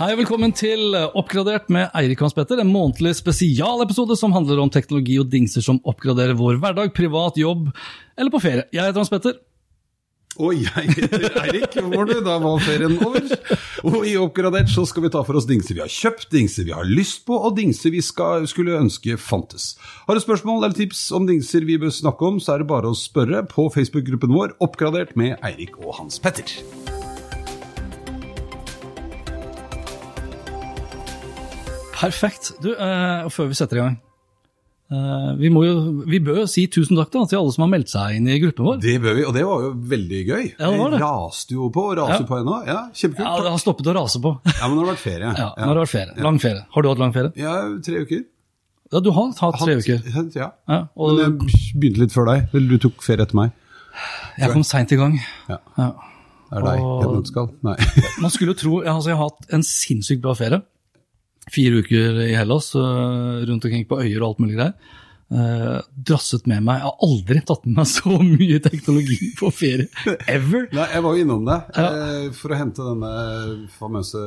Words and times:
Hei 0.00 0.14
og 0.14 0.22
velkommen 0.22 0.54
til 0.56 0.94
Oppgradert 0.96 1.66
med 1.68 1.90
Eirik 1.92 2.22
Hans 2.24 2.32
Petter, 2.32 2.56
en 2.62 2.70
månedlig 2.72 3.10
spesialepisode 3.18 4.14
som 4.16 4.32
handler 4.32 4.62
om 4.62 4.70
teknologi 4.72 5.18
og 5.20 5.26
dingser 5.28 5.60
som 5.60 5.76
oppgraderer 5.84 6.38
vår 6.38 6.56
hverdag, 6.62 6.94
privat, 6.96 7.36
jobb 7.36 7.66
eller 8.16 8.32
på 8.32 8.40
ferie. 8.40 8.64
Jeg 8.72 8.80
heter 8.80 8.96
Hans 9.02 9.12
Petter. 9.12 9.34
Og 10.40 10.56
jeg 10.56 10.94
heter 10.96 11.26
Eirik. 11.42 11.76
Du? 11.76 12.14
Da 12.24 12.38
var 12.40 12.64
ferien 12.64 12.96
over. 12.96 13.26
Og 13.90 14.06
i 14.08 14.14
Oppgradert 14.16 14.72
så 14.72 14.86
skal 14.88 15.04
vi 15.04 15.10
ta 15.12 15.20
for 15.20 15.36
oss 15.36 15.48
dingser 15.50 15.76
vi 15.76 15.84
har 15.84 15.92
kjøpt, 15.92 16.30
dingser 16.32 16.64
vi 16.70 16.72
har 16.78 16.88
lyst 16.88 17.26
på, 17.28 17.36
og 17.36 17.58
dingser 17.60 17.92
vi 17.92 18.00
skal, 18.00 18.48
skulle 18.48 18.80
ønske 18.80 19.18
fantes. 19.20 19.74
Har 20.08 20.16
du 20.16 20.22
spørsmål 20.24 20.62
eller 20.62 20.78
tips 20.80 21.10
om 21.12 21.28
dingser 21.28 21.68
vi 21.68 21.76
bør 21.82 21.92
snakke 21.92 22.24
om, 22.24 22.40
så 22.40 22.56
er 22.56 22.64
det 22.64 22.70
bare 22.72 22.88
å 22.88 22.96
spørre 22.96 23.44
på 23.52 23.68
Facebook-gruppen 23.76 24.32
vår 24.32 24.56
Oppgradert 24.64 25.12
med 25.12 25.36
Eirik 25.44 25.76
og 25.84 25.92
Hans 26.00 26.16
Petter. 26.24 26.56
Perfekt. 32.00 32.52
Du, 32.64 32.72
eh, 32.74 33.28
før 33.32 33.50
vi 33.50 33.54
setter 33.58 33.76
i 33.76 33.80
gang 33.84 33.96
eh, 34.90 35.30
vi, 35.38 35.50
må 35.54 35.62
jo, 35.66 35.74
vi 36.10 36.18
bør 36.24 36.40
jo 36.42 36.46
si 36.50 36.64
tusen 36.72 36.96
takk 36.98 37.12
da, 37.14 37.22
til 37.30 37.38
alle 37.40 37.52
som 37.54 37.62
har 37.66 37.70
meldt 37.74 37.92
seg 37.92 38.16
inn 38.18 38.26
i 38.30 38.38
gruppen 38.42 38.66
vår. 38.66 38.80
Det 38.82 38.96
bør 39.04 39.14
vi, 39.18 39.24
og 39.28 39.36
det 39.36 39.44
var 39.46 39.62
jo 39.66 39.70
veldig 39.92 40.22
gøy. 40.26 40.44
Ja, 40.58 40.70
det 40.72 40.80
var 40.80 40.90
det. 40.94 40.98
Jeg 40.98 41.04
raste 41.04 41.54
jo 41.58 41.68
på, 41.76 41.84
og 41.92 41.96
raser 42.00 42.24
Ja. 42.24 42.28
på 42.32 42.38
ennå. 42.40 42.56
Ja, 42.66 42.80
kjempekult. 42.96 43.28
Ja, 43.28 43.44
Det 43.46 43.52
har 43.54 43.62
stoppet 43.62 43.86
å 43.92 43.94
rase 44.00 44.20
på. 44.24 44.32
Ja, 44.50 44.66
men 44.66 44.74
nå 44.76 44.82
har 44.82 44.90
det 44.90 44.96
vært 44.96 45.04
ferie. 45.06 45.30
Ja, 45.44 45.48
Nå 45.60 45.68
har 45.70 45.74
det 45.78 45.84
vært 45.84 45.94
ferie. 45.94 46.16
Lang 46.26 46.38
ferie. 46.42 46.64
Har 46.74 46.82
du 46.82 46.88
hatt 46.90 47.02
lang 47.04 47.14
ferie? 47.14 47.32
Ja, 47.38 47.54
tre 47.86 48.02
uker. 48.06 48.24
Ja, 48.90 48.98
du 49.06 49.10
har 49.14 49.28
hatt 49.38 49.60
tre 49.62 49.76
uker. 49.78 50.00
Ja. 50.34 50.48
Ja, 50.66 50.80
og 50.98 51.12
Men 51.20 51.38
jeg 51.46 51.76
begynte 51.78 52.02
litt 52.02 52.14
før 52.16 52.26
deg. 52.32 52.48
Eller 52.54 52.68
du 52.74 52.78
tok 52.88 53.04
ferie 53.06 53.22
etter 53.28 53.38
meg. 53.38 53.52
jeg 54.40 54.50
kom 54.50 54.64
seint 54.66 54.90
i 54.90 54.98
gang. 54.98 55.14
Ja. 55.48 55.60
Ja. 55.78 55.90
Det 56.50 56.58
er 56.58 56.64
deg 56.66 56.80
Og- 56.82 57.02
jeg 57.04 57.12
nøtteskall. 57.14 57.48
Nei. 57.62 57.76
Man 58.24 58.30
skulle 58.34 58.50
jo 58.50 58.58
tro 58.58 58.80
altså 58.82 59.12
Jeg 59.12 59.18
har 59.20 59.28
hatt 59.30 59.46
en 59.54 59.62
sinnssykt 59.62 60.20
bra 60.24 60.34
ferie. 60.34 60.62
Fire 61.50 61.82
uker 61.82 62.20
i 62.28 62.34
Hellas, 62.38 62.74
øh, 62.78 63.42
rundt 63.48 63.64
omkring 63.64 63.88
på 63.88 64.00
øyer 64.00 64.22
og 64.22 64.28
alt 64.28 64.42
mulig 64.42 64.56
greier. 64.56 64.72
Eh, 65.30 65.76
drasset 65.94 66.42
med 66.50 66.64
meg 66.66 66.80
Jeg 66.80 66.88
har 66.88 66.96
aldri 67.06 67.40
tatt 67.46 67.62
med 67.68 67.76
meg 67.78 67.86
så 67.86 68.16
mye 68.18 68.56
teknologi 68.64 69.28
på 69.38 69.50
ferie. 69.54 69.86
Ever! 70.26 70.64
Nei, 70.74 70.86
jeg 70.90 71.02
var 71.04 71.14
jo 71.14 71.22
innom 71.22 71.44
det 71.46 71.58
Ja. 71.78 71.84
eh, 71.86 72.24
for 72.34 72.50
å 72.50 72.58
hente 72.58 72.82
denne 72.82 73.10
famøse 73.78 74.18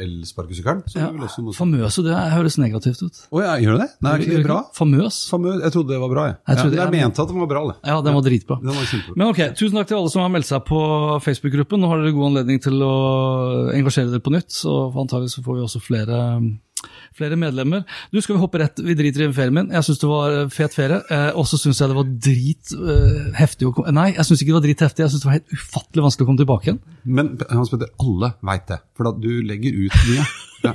elsparkesykkelen. 0.00 0.82
som 0.88 1.02
Ja, 1.02 1.10
også 1.26 1.52
famøse, 1.58 2.04
det 2.06 2.16
høres 2.32 2.56
negativt 2.58 3.02
ut. 3.04 3.20
Å 3.32 3.42
ja, 3.44 3.52
gjør 3.60 3.76
det 3.78 3.84
det? 3.84 3.90
Nei, 4.06 4.14
er 4.14 4.24
ikke 4.24 4.38
det 4.38 4.46
bra? 4.48 4.58
Famøs? 4.76 5.18
Famøs, 5.30 5.60
jeg 5.62 5.72
trodde 5.76 5.92
det 5.92 6.00
var 6.00 6.12
bra, 6.14 6.24
jeg. 6.30 6.36
Jeg 6.48 6.56
ja, 6.56 6.62
trodde- 6.62 6.78
jeg 6.80 6.84
ja, 6.84 6.90
mente 6.96 7.22
at 7.22 7.28
den 7.28 7.40
var 7.44 7.50
bra, 7.52 7.62
det. 7.68 7.76
Ja, 7.92 8.00
den 8.08 8.14
var 8.18 8.22
dritbra. 8.22 8.58
Den 8.64 8.74
var. 8.80 9.14
Men 9.16 9.26
ok, 9.28 9.40
Tusen 9.60 9.76
takk 9.78 9.88
til 9.92 9.96
alle 10.00 10.10
som 10.10 10.22
har 10.24 10.32
meldt 10.32 10.48
seg 10.48 10.64
på 10.64 10.80
Facebook-gruppen. 11.24 11.80
Nå 11.80 11.88
har 11.92 12.00
dere 12.02 12.12
god 12.16 12.30
anledning 12.32 12.60
til 12.64 12.80
å 12.80 12.94
engasjere 13.76 14.10
dere 14.10 14.24
på 14.24 14.32
nytt, 14.34 14.56
og 14.64 14.96
antagelig 15.04 15.34
så 15.36 15.44
får 15.44 15.58
vi 15.60 15.66
også 15.68 15.80
flere, 15.84 16.18
flere 17.18 17.36
medlemmer. 17.40 17.84
Du, 18.12 18.20
Skal 18.20 18.36
vi 18.36 18.40
hoppe 18.42 18.58
rett 18.62 18.80
Vi 18.84 18.94
driter 18.98 19.26
i 19.26 19.32
ferien 19.36 19.54
min. 19.54 19.70
Jeg 19.74 19.86
syns 19.86 20.00
det 20.02 20.08
var 20.10 20.36
fet 20.54 20.74
ferie. 20.76 21.00
Eh, 21.10 21.30
og 21.38 21.46
så 21.50 21.58
syns 21.60 21.80
jeg 21.82 21.90
det 21.92 21.98
var 21.98 22.10
drit 22.28 22.74
eh, 22.74 23.68
å 23.68 23.72
komme 23.76 23.94
Nei, 23.94 24.08
jeg 24.16 24.24
syns 24.28 24.42
ikke 24.42 24.52
det 24.54 24.58
var 24.60 24.66
drit 24.68 24.84
heftig. 24.86 25.04
Jeg 25.06 25.14
syns 25.14 25.22
det 25.24 25.30
var 25.30 25.38
helt 25.38 25.54
ufattelig 25.58 26.06
vanskelig 26.08 26.26
å 26.26 26.30
komme 26.32 26.42
tilbake 26.44 26.68
igjen. 26.70 26.80
Men 27.04 27.34
Hans 27.50 27.70
Petter, 27.72 27.92
alle 28.02 28.32
veit 28.50 28.66
det, 28.72 28.80
for 28.96 29.08
da 29.10 29.14
du 29.20 29.30
legger 29.46 29.84
ut 29.86 30.02
mye. 30.10 30.26
Ja. 30.64 30.70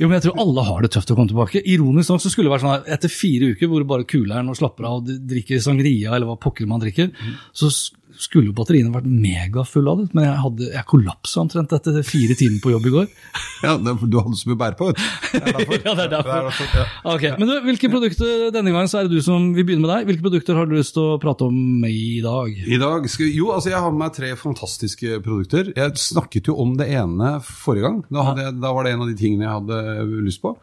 Jo, 0.00 0.08
men 0.08 0.16
jeg 0.16 0.24
tror 0.24 0.40
alle 0.42 0.62
har 0.66 0.82
det 0.82 0.88
tøft 0.96 1.12
å 1.12 1.16
komme 1.16 1.30
tilbake. 1.30 1.60
Ironisk 1.70 2.10
nok 2.10 2.22
så 2.24 2.30
skulle 2.32 2.48
det 2.50 2.54
vært 2.56 2.64
sånn 2.64 2.72
at 2.74 2.88
etter 2.96 3.12
fire 3.12 3.52
uker 3.54 3.70
hvor 3.70 3.82
du 3.84 3.86
bare 3.86 4.06
kuler'n 4.08 4.50
og 4.50 4.58
slapper 4.58 4.88
av 4.88 4.96
og 4.98 5.12
drikker 5.30 5.60
sangria 5.62 6.16
eller 6.16 6.26
hva 6.32 6.34
pokker 6.42 6.66
man 6.66 6.82
drikker, 6.82 7.12
så 7.56 7.70
s- 7.70 7.92
skulle 8.22 8.50
jo 8.50 8.54
batteriene 8.56 8.92
vært 8.94 9.08
megafulle 9.08 9.92
av 9.92 10.00
det. 10.00 10.06
Men 10.16 10.26
jeg, 10.26 10.36
hadde, 10.44 10.68
jeg 10.74 10.88
kollapsa 10.90 11.42
omtrent 11.42 11.74
etter 11.76 11.98
fire 12.06 12.36
timer 12.38 12.62
på 12.62 12.72
jobb 12.74 12.88
i 12.88 12.92
går. 12.94 13.06
ja, 13.66 13.74
du 13.78 14.16
hadde 14.18 14.38
så 14.40 14.50
mye 14.50 14.56
å 14.56 14.62
bære 14.62 14.78
på, 14.78 14.90
vet 14.90 15.00
du. 15.00 15.04
Ja, 15.86 15.92
det 15.94 16.06
er 16.06 16.12
derfor. 16.12 16.32
Er 16.32 16.80
ja. 16.80 16.86
Ok, 17.12 17.24
men 17.38 17.50
du, 17.50 17.54
Hvilke 17.66 17.90
produkter 17.92 18.48
denne 18.54 18.72
gangen 18.74 18.90
så 18.90 19.00
er 19.00 19.08
det 19.08 19.18
du 19.18 19.24
som 19.24 19.52
vil 19.56 19.66
begynne 19.68 19.86
med 19.86 19.92
deg. 19.92 20.10
Hvilke 20.10 20.26
produkter 20.26 20.58
har 20.58 20.68
du 20.68 20.76
lyst 20.76 20.96
til 20.96 21.14
å 21.14 21.20
prate 21.22 21.46
om 21.46 21.86
i 21.86 22.18
dag? 22.24 22.50
I 22.66 22.80
dag 22.82 23.06
skal, 23.12 23.30
jo, 23.30 23.52
altså 23.54 23.72
jeg 23.72 23.82
har 23.82 23.94
med 23.94 24.02
meg 24.06 24.16
tre 24.16 24.32
fantastiske 24.40 25.20
produkter. 25.24 25.72
Jeg 25.76 26.00
snakket 26.00 26.50
jo 26.50 26.58
om 26.62 26.76
det 26.80 26.90
ene 26.96 27.36
forrige 27.44 27.88
gang. 27.88 28.02
Da, 28.10 28.28
hadde 28.30 28.50
da 28.62 28.74
var 28.74 28.86
det 28.86 28.96
en 28.96 29.06
av 29.06 29.10
de 29.10 29.18
tingene 29.18 29.46
jeg 29.46 29.58
hadde 29.60 30.22
lyst 30.26 30.42
på. 30.44 30.56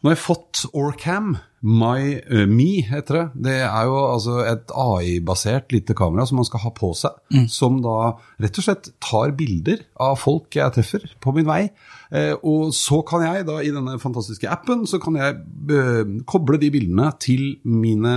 Nå 0.00 0.10
har 0.10 0.16
jeg 0.16 0.24
fått 0.24 0.64
Orcam 0.76 1.36
My 1.66 2.18
uh, 2.30 2.44
Me, 2.46 2.82
heter 2.86 3.16
det. 3.16 3.24
Det 3.48 3.54
er 3.64 3.88
jo 3.88 3.96
altså 4.04 4.36
et 4.46 4.70
AI-basert 4.70 5.72
lite 5.74 5.96
kamera 5.98 6.26
som 6.28 6.38
man 6.38 6.46
skal 6.46 6.62
ha 6.62 6.70
på 6.76 6.92
seg. 6.94 7.16
Som 7.50 7.80
da 7.82 8.12
rett 8.42 8.60
og 8.60 8.66
slett 8.66 8.90
tar 9.02 9.32
bilder 9.38 9.82
av 10.02 10.18
folk 10.20 10.54
jeg 10.54 10.76
treffer 10.76 11.08
på 11.22 11.34
min 11.34 11.48
vei. 11.48 11.64
Eh, 12.14 12.36
og 12.46 12.70
så 12.76 13.00
kan 13.08 13.24
jeg 13.24 13.48
da 13.48 13.56
i 13.64 13.72
denne 13.74 13.96
fantastiske 13.98 14.46
appen 14.46 14.84
så 14.86 15.00
kan 15.02 15.16
jeg 15.18 15.40
uh, 15.72 16.04
koble 16.28 16.60
de 16.62 16.70
bildene 16.70 17.08
til 17.18 17.56
mine, 17.66 18.14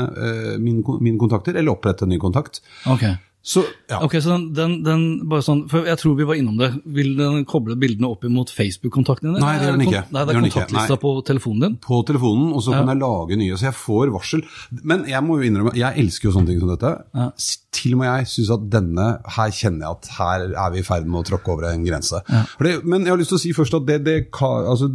mine, 0.61 0.99
mine 0.99 1.17
kontakter, 1.21 1.57
eller 1.57 1.73
opprette 1.73 2.05
en 2.05 2.13
ny 2.13 2.19
kontakt. 2.21 2.61
Ok, 2.91 3.07
Så 3.41 3.63
ja. 3.89 4.01
Ok, 4.03 4.17
så 4.19 4.33
den, 4.35 4.49
den, 4.53 4.73
den 4.83 5.03
bare 5.31 5.41
sånn, 5.41 5.61
for 5.71 5.85
Jeg 5.87 5.97
tror 6.01 6.15
vi 6.19 6.25
var 6.27 6.35
innom 6.35 6.57
det. 6.59 6.67
Vil 6.85 7.13
den 7.17 7.45
koble 7.47 7.77
bildene 7.79 8.09
opp 8.11 8.25
imot 8.27 8.51
Facebook-kontakten 8.51 9.31
din? 9.31 9.39
Nei, 9.41 9.53
det 9.57 9.69
gjør 9.69 9.77
den 9.77 9.85
ikke. 9.87 10.01
Nei, 10.11 10.25
Det 10.27 10.35
er 10.35 10.41
kontaktlista 10.43 10.97
på 10.99 11.13
telefonen 11.25 11.61
din? 11.63 11.77
på 11.85 12.01
telefonen, 12.05 12.51
og 12.53 12.61
så 12.65 12.73
Ja. 12.75 12.81
kan 12.83 12.91
jeg 12.91 12.99
lage 12.99 13.37
nye. 13.39 13.55
Så 13.57 13.69
jeg 13.71 13.77
får 13.79 14.11
varsel. 14.13 14.43
Men 14.83 15.05
jeg 15.07 15.23
må 15.23 15.39
jo 15.39 15.47
innrømme, 15.49 15.73
jeg 15.73 15.97
elsker 16.03 16.29
jo 16.29 16.35
sånne 16.35 16.47
ting 16.51 16.59
som 16.59 16.69
dette. 16.75 16.91
Ja. 17.15 17.29
Til 17.75 17.93
og 17.93 18.01
med 18.01 18.09
jeg 18.09 18.27
syns 18.31 18.49
at 18.55 18.63
denne, 18.73 19.07
her 19.35 19.51
kjenner 19.53 19.85
jeg 19.85 19.97
at 19.97 20.07
her 20.15 20.45
er 20.49 20.71
vi 20.73 20.81
i 20.81 20.85
ferd 20.85 21.05
med 21.05 21.19
å 21.21 21.25
tråkke 21.27 21.51
over 21.53 21.67
en 21.69 21.83
grense. 21.85 22.17
Ja. 22.25 22.41
det, 22.65 22.71
men 22.89 23.05
jeg 23.05 23.13
har 23.13 23.19
lyst 23.21 23.29
til 23.33 23.37
å 23.37 23.41
si 23.43 23.51
først 23.53 23.77
at 23.77 23.85
det, 23.85 23.99
det, 24.07 24.15
altså, 24.41 24.89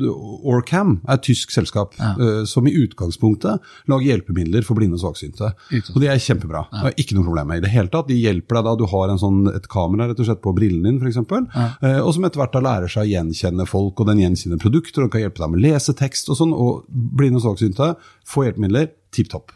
Orcam 0.51 0.97
er 1.05 1.15
et 1.15 1.25
tysk 1.27 1.55
selskap 1.55 1.95
eh, 2.01 2.43
som 2.51 2.67
i 2.67 2.75
utgangspunktet 2.75 3.63
lager 3.91 4.11
hjelpemidler 4.11 4.67
for 4.67 4.79
blinde 4.79 4.99
og 4.99 5.05
svaksynte. 5.05 5.53
Og 5.95 6.01
det 6.03 6.11
er 6.11 6.23
kjempebra. 6.25 6.65
Er 6.83 6.99
ikke 6.99 7.19
noe 7.19 7.29
problem 7.29 7.53
med 7.53 7.63
i 7.63 7.65
det 7.67 7.73
hele 7.77 7.93
tatt. 7.93 8.11
De 8.11 8.19
hjelper 8.19 8.59
deg 8.59 8.67
da 8.67 8.75
du 8.81 8.84
har 8.91 9.15
en 9.15 9.23
sånn, 9.23 9.41
et 9.55 9.71
kamera 9.71 10.11
rett 10.11 10.25
og 10.25 10.29
slett 10.29 10.43
på 10.45 10.55
brillen 10.57 10.89
din, 10.89 10.99
f.eks. 10.99 11.23
Eh, 11.23 12.01
og 12.01 12.11
som 12.17 12.27
etter 12.27 12.43
hvert 12.43 12.59
da 12.59 12.65
lærer 12.65 12.91
seg 12.91 13.07
å 13.07 13.13
gjenkjenne 13.13 13.69
folk, 13.71 14.03
og 14.03 14.11
den 14.11 14.25
gjenkjenner 14.25 14.63
produkter, 14.63 15.07
og 15.07 15.15
kan 15.15 15.23
hjelpe 15.23 15.45
deg 15.45 15.55
med 15.55 15.63
lesetekst 15.63 16.34
og 16.34 16.43
sånn. 16.43 16.59
Og 16.59 16.84
blinde 16.91 17.39
og 17.39 17.47
svaksynte 17.47 17.95
får 18.28 18.51
hjelpemidler 18.51 18.91
tipp 19.15 19.31
topp. 19.31 19.54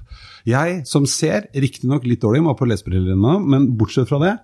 Jeg 0.49 0.83
som 0.89 1.07
ser, 1.09 1.51
riktignok 1.55 2.07
litt 2.09 2.23
dårlig, 2.25 2.43
må 2.45 2.55
ha 2.55 2.59
på 2.59 2.69
lesebriller 2.71 3.19
nå, 3.19 3.39
men 3.45 3.69
bortsett 3.81 4.09
fra 4.11 4.21
det, 4.23 4.37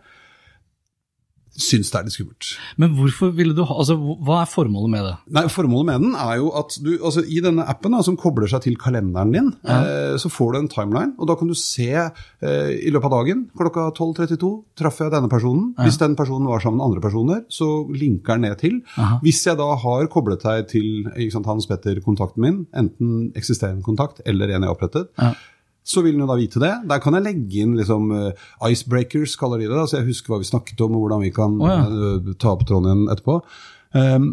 syns 1.54 1.86
det 1.92 1.98
er 2.00 2.06
litt 2.08 2.14
skummelt. 2.16 2.46
Men 2.82 2.94
hvorfor 2.98 3.30
ville 3.36 3.54
du 3.54 3.60
ha, 3.62 3.76
altså 3.78 3.94
hva 3.94 4.40
er 4.42 4.48
formålet 4.50 4.90
med 4.90 5.04
det? 5.06 5.12
Nei, 5.36 5.44
Formålet 5.54 5.86
med 5.86 6.02
den 6.02 6.16
er 6.18 6.40
jo 6.40 6.48
at 6.58 6.74
du, 6.82 6.88
altså 6.96 7.22
i 7.30 7.38
denne 7.44 7.62
appen 7.70 7.94
da, 7.94 8.00
som 8.02 8.16
kobler 8.18 8.50
seg 8.50 8.64
til 8.64 8.74
kalenderen 8.80 9.30
din, 9.34 9.52
eh, 9.62 10.16
så 10.18 10.30
får 10.34 10.50
du 10.50 10.58
en 10.58 10.70
timeline, 10.72 11.12
og 11.14 11.30
da 11.30 11.36
kan 11.38 11.50
du 11.50 11.54
se 11.58 11.86
eh, 11.94 12.72
i 12.74 12.90
løpet 12.90 13.06
av 13.06 13.14
dagen 13.20 13.44
klokka 13.54 13.86
12.32 13.94 14.50
traff 14.82 14.98
jeg 15.04 15.14
denne 15.14 15.30
personen. 15.30 15.70
Hvis 15.78 16.00
den 16.02 16.18
personen 16.18 16.50
var 16.50 16.64
sammen 16.64 16.82
med 16.82 16.88
andre 16.88 17.04
personer, 17.06 17.44
så 17.54 17.70
linker 17.94 18.34
den 18.34 18.48
ned 18.48 18.58
til. 18.64 18.80
Hvis 19.22 19.44
jeg 19.46 19.60
da 19.62 19.70
har 19.84 20.10
koblet 20.10 20.42
deg 20.42 20.66
til 20.74 21.06
sant, 21.30 21.46
Hans 21.46 21.70
Petter-kontakten 21.70 22.42
min, 22.42 22.60
enten 22.74 23.30
eksisterende 23.38 23.86
kontakt 23.86 24.24
eller 24.26 24.50
en 24.50 24.58
jeg 24.64 24.72
har 24.72 24.74
opprettet, 24.74 25.12
Ja. 25.22 25.36
Så 25.84 26.00
vil 26.04 26.14
den 26.16 26.24
jo 26.24 26.28
da 26.30 26.38
vite 26.38 26.62
det. 26.62 26.72
Der 26.88 27.00
kan 27.04 27.16
jeg 27.18 27.26
legge 27.26 27.60
inn 27.60 27.76
liksom 27.76 28.08
eh, 28.16 28.46
icebreakers, 28.70 29.36
kaller 29.40 29.60
de 29.60 29.68
det. 29.68 29.76
da, 29.76 29.84
Så 29.90 30.00
jeg 30.00 30.08
husker 30.08 30.32
hva 30.32 30.40
vi 30.40 30.48
snakket 30.48 30.80
om, 30.84 30.96
og 30.96 31.04
hvordan 31.04 31.24
vi 31.26 31.32
kan 31.34 31.58
oh, 31.60 31.68
ja. 31.68 31.82
eh, 31.84 32.34
ta 32.40 32.54
opp 32.54 32.64
tråden 32.68 32.88
igjen 32.88 33.12
etterpå. 33.12 33.40
Um, 33.94 34.30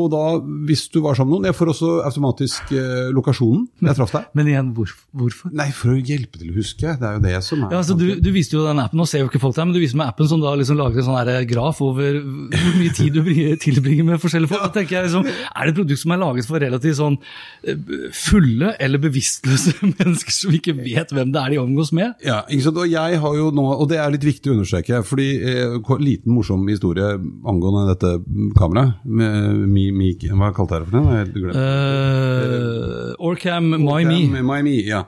Og 0.00 0.10
da, 0.12 0.22
hvis 0.68 0.86
du 0.92 1.00
var 1.04 1.16
sammen 1.18 1.34
med 1.34 1.40
noen 1.40 1.50
Jeg 1.50 1.56
får 1.58 1.70
også 1.74 1.90
automatisk 2.08 2.72
eh, 2.74 3.10
lokasjonen 3.14 3.66
jeg 3.84 3.98
traff 3.98 4.14
deg. 4.14 4.28
Men 4.38 4.50
igjen, 4.50 4.70
hvor, 4.76 4.90
hvorfor? 5.16 5.52
Nei, 5.54 5.68
for 5.76 5.94
å 5.94 5.98
hjelpe 5.98 6.40
til 6.40 6.52
å 6.52 6.56
huske. 6.56 6.94
Det 7.00 7.08
er 7.08 7.18
jo 7.18 7.22
det 7.24 7.34
som 7.46 7.64
er 7.64 7.74
Ja, 7.74 7.80
altså, 7.82 7.96
du, 7.98 8.06
du 8.22 8.30
viste 8.34 8.56
jo 8.56 8.64
den 8.66 8.80
appen, 8.82 9.00
nå 9.00 9.06
ser 9.08 9.24
jo 9.24 9.30
ikke 9.30 9.42
folk 9.42 9.56
der, 9.56 9.68
men 9.68 9.76
du 9.76 9.82
viste 9.82 9.98
meg 10.00 10.12
appen 10.12 10.28
som 10.30 10.42
da 10.42 10.54
liksom 10.58 10.78
lager 10.80 11.02
en 11.02 11.08
sånn 11.08 11.18
her 11.20 11.48
graf 11.48 11.80
over 11.84 12.18
hvor 12.22 12.78
mye 12.78 12.94
tid 12.96 13.18
du 13.18 13.22
tilbringer 13.64 14.08
med 14.08 14.22
forskjellige 14.22 14.52
folk. 14.52 14.64
Da 14.66 14.72
tenker 14.78 14.98
jeg 14.98 15.08
liksom, 15.08 15.28
Er 15.28 15.66
det 15.66 15.74
et 15.74 15.80
produkt 15.80 16.02
som 16.02 16.14
er 16.14 16.22
laget 16.22 16.48
for 16.48 16.62
relativt 16.64 16.98
sånn 17.00 17.18
eh, 17.66 18.10
fulle 18.14 18.74
eller 18.82 19.02
bevisstløse 19.02 19.76
mennesker 19.98 20.38
som 20.38 20.56
ikke 20.56 20.76
vet 20.80 21.14
hvem 21.14 21.34
det 21.34 21.42
er 21.42 21.54
de 21.54 21.62
omgås 21.62 21.92
med? 21.96 22.16
Ja, 22.24 22.42
ikke 22.48 22.68
sant? 22.68 22.82
Og 22.82 22.90
jeg 22.90 23.20
har 23.24 23.38
jo 23.38 23.50
nå, 23.54 23.66
og 23.74 23.88
det 23.90 24.00
er 24.02 24.12
litt 24.14 24.26
viktig 24.26 24.52
å 24.52 24.58
understreke, 24.58 25.02
fordi 25.06 25.28
eh, 25.40 25.94
liten 26.04 26.34
morsom 26.34 26.64
historie 26.68 27.14
angående 27.48 27.86
dette 27.92 28.14
kameraet. 28.58 29.00
med 29.04 29.64
Mi, 29.68 29.83
mi, 29.92 30.14
hva 30.30 30.50
kalte 30.56 30.78
jeg 30.78 30.84
det 30.84 30.90
for 30.90 30.96
noe? 30.96 31.04
Jeg 31.04 31.14
har 31.14 31.22
helt 31.24 31.38
glemt. 31.42 31.60
Uh, 31.60 33.28
Orcam 33.30 33.70
My 33.76 34.02
Me. 34.08 34.42
My 34.44 34.76
ja. 34.84 35.04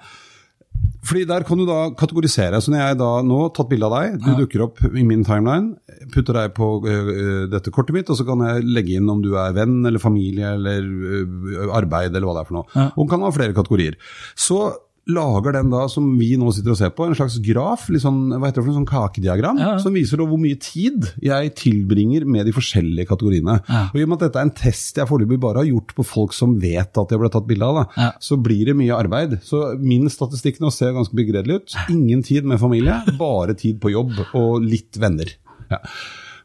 Fordi 1.06 1.22
Der 1.24 1.44
kan 1.46 1.58
du 1.58 1.66
da 1.68 1.90
kategorisere. 1.94 2.60
Så 2.60 2.72
når 2.72 2.82
jeg 2.82 2.98
da 2.98 3.10
nå 3.22 3.40
har 3.44 3.52
tatt 3.54 3.68
bilde 3.70 3.86
av 3.86 3.94
deg, 3.94 4.16
du 4.24 4.32
dukker 4.42 4.64
opp 4.66 4.82
i 4.88 5.04
min 5.06 5.22
timeline, 5.26 5.76
putter 6.14 6.34
deg 6.40 6.54
på 6.56 6.70
uh, 6.82 7.46
dette 7.52 7.72
kortet 7.74 7.94
mitt, 7.94 8.10
og 8.10 8.18
så 8.18 8.26
kan 8.26 8.42
jeg 8.46 8.66
legge 8.66 8.96
inn 8.98 9.12
om 9.12 9.22
du 9.22 9.32
er 9.38 9.54
venn 9.56 9.78
eller 9.86 10.02
familie 10.02 10.56
eller 10.58 10.82
uh, 10.82 11.70
arbeid 11.78 12.10
eller 12.10 12.26
hva 12.26 12.36
det 12.38 12.42
er 12.42 12.50
for 12.50 12.58
noe. 12.58 12.66
Ja. 12.74 12.88
Og 12.96 13.10
kan 13.12 13.22
ha 13.22 13.32
flere 13.34 13.56
kategorier. 13.56 13.98
Så 14.34 14.60
lager 15.06 15.52
den 15.54 15.68
da, 15.70 15.84
som 15.92 16.08
vi 16.18 16.32
nå 16.36 16.48
sitter 16.54 16.72
og 16.74 16.78
ser 16.80 16.90
på, 16.90 17.04
en 17.06 17.14
slags 17.14 17.36
graf, 17.44 17.84
litt 17.94 18.02
sånn, 18.02 18.24
hva 18.34 18.48
heter 18.48 18.58
det 18.58 18.64
for 18.64 18.70
noe, 18.72 18.78
sånn 18.80 18.88
kakediagram, 18.90 19.58
Ja. 19.60 19.78
som 19.78 19.94
viser 19.94 20.18
hvor 20.18 20.38
mye 20.42 20.58
tid 20.58 21.12
jeg 21.22 21.54
tilbringer 21.54 22.24
med 22.26 22.44
de 22.46 22.52
forskjellige 22.56 23.06
kategoriene. 23.06 23.60
Ja. 23.68 23.84
Og 23.92 24.00
i 24.00 24.02
og 24.02 24.08
med 24.10 24.18
at 24.22 24.26
dette 24.32 24.40
er 24.42 24.48
en 24.48 24.50
test 24.50 24.96
jeg 24.98 25.06
foreløpig 25.06 25.38
bare 25.40 25.62
har 25.62 25.70
gjort 25.70 25.94
på 25.94 26.04
folk 26.04 26.32
som 26.34 26.58
vet 26.58 26.90
at 26.98 27.08
jeg 27.14 27.18
ble 27.22 27.30
tatt 27.30 27.46
bilde 27.46 27.62
av, 27.70 27.74
da, 27.84 28.02
Ja. 28.02 28.10
så 28.20 28.36
blir 28.42 28.64
det 28.66 28.74
mye 28.76 28.98
arbeid. 28.98 29.38
Så 29.46 29.78
min 29.78 30.08
statistikk 30.10 30.58
nå 30.60 30.72
ser 30.72 30.92
ganske 30.92 31.14
begredelig 31.14 31.54
ut. 31.62 31.74
Ingen 31.88 32.22
tid 32.26 32.44
med 32.44 32.58
familie, 32.58 32.98
bare 33.16 33.54
tid 33.54 33.78
på 33.80 33.92
jobb 33.94 34.12
og 34.34 34.60
litt 34.62 34.98
venner. 34.98 35.30
Ja. 35.70 35.78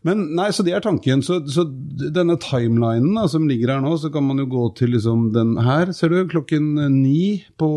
Men 0.07 0.23
nei, 0.37 0.47
så 0.49 0.63
det 0.65 0.73
er 0.73 0.81
tanken. 0.83 1.21
Så, 1.25 1.39
så 1.51 1.65
denne 1.67 2.37
timelinen 2.41 3.13
da, 3.17 3.27
som 3.29 3.45
ligger 3.49 3.75
her 3.75 3.83
nå, 3.83 3.93
så 4.01 4.09
kan 4.13 4.25
man 4.25 4.41
jo 4.41 4.47
gå 4.49 4.67
til 4.79 4.95
liksom 4.95 5.29
den 5.35 5.53
her. 5.61 5.91
Ser 5.93 6.13
du, 6.13 6.23
klokken 6.31 6.73
ni 6.95 7.43
på 7.61 7.69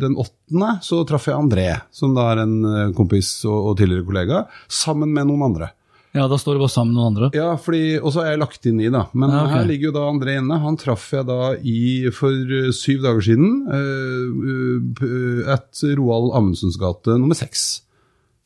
den 0.00 0.14
åttende 0.14 0.76
så 0.86 1.02
traff 1.08 1.26
jeg 1.30 1.38
André, 1.38 1.68
som 1.94 2.14
da 2.14 2.28
er 2.32 2.44
en 2.44 2.58
eh, 2.68 2.92
kompis 2.94 3.40
og, 3.48 3.72
og 3.72 3.80
tidligere 3.80 4.06
kollega, 4.06 4.44
sammen 4.70 5.10
med 5.16 5.26
noen 5.30 5.48
andre. 5.50 5.72
Ja, 6.14 6.28
da 6.30 6.36
står 6.38 6.54
det 6.54 6.62
bare 6.62 6.70
sammen 6.70 6.92
med 6.94 7.00
noen 7.00 7.10
andre. 7.10 7.28
Ja, 7.34 7.48
fordi, 7.58 7.96
og 7.98 8.12
så 8.14 8.22
er 8.22 8.34
jeg 8.36 8.42
lagt 8.44 8.68
inn 8.70 8.78
i, 8.78 8.86
da. 8.86 9.08
Men 9.18 9.34
Ja, 9.34 9.40
okay. 9.48 9.56
her 9.56 9.66
ligger 9.66 9.88
jo 9.88 9.94
da 9.96 10.04
André 10.12 10.36
inne. 10.38 10.60
Han 10.62 10.78
traff 10.78 11.08
jeg 11.10 11.26
da 11.26 11.40
i, 11.58 11.80
for 12.14 12.30
eh, 12.30 12.70
syv 12.76 13.02
dager 13.02 13.26
siden. 13.32 13.50
Uh, 13.66 15.50
at 15.56 15.82
Roald 15.98 16.30
Amundsens 16.38 16.78
gate 16.78 17.18
nummer 17.18 17.34
seks. 17.34 17.82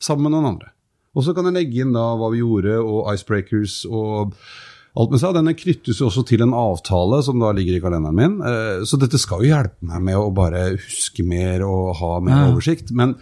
Sammen 0.01 0.25
med 0.25 0.33
noen 0.39 0.49
andre. 0.55 0.73
Og 1.17 1.25
så 1.25 1.33
kan 1.33 1.49
jeg 1.49 1.57
legge 1.57 1.83
inn 1.83 1.95
da 1.95 2.11
hva 2.19 2.29
vi 2.33 2.41
gjorde, 2.43 2.75
og 2.79 3.09
Icebreakers 3.13 3.81
og 3.89 4.35
alt 4.97 5.11
med 5.13 5.19
seg. 5.21 5.33
Denne 5.37 5.53
knyttes 5.53 5.99
jo 6.01 6.07
også 6.09 6.23
til 6.27 6.41
en 6.41 6.53
avtale 6.57 7.21
som 7.23 7.39
da 7.39 7.51
ligger 7.55 7.77
i 7.77 7.81
kalenderen 7.83 8.15
min. 8.17 8.39
Eh, 8.41 8.81
Så 8.89 8.97
dette 8.99 9.19
skal 9.19 9.43
jo 9.43 9.49
hjelpe 9.53 9.77
meg 9.85 10.01
med 10.01 10.15
å 10.15 10.33
bare 10.33 10.77
huske 10.77 11.23
mer 11.25 11.61
og 11.67 11.95
ha 11.99 12.19
mer 12.19 12.35
Ja. 12.47 12.51
oversikt. 12.53 12.91
Men 12.91 13.15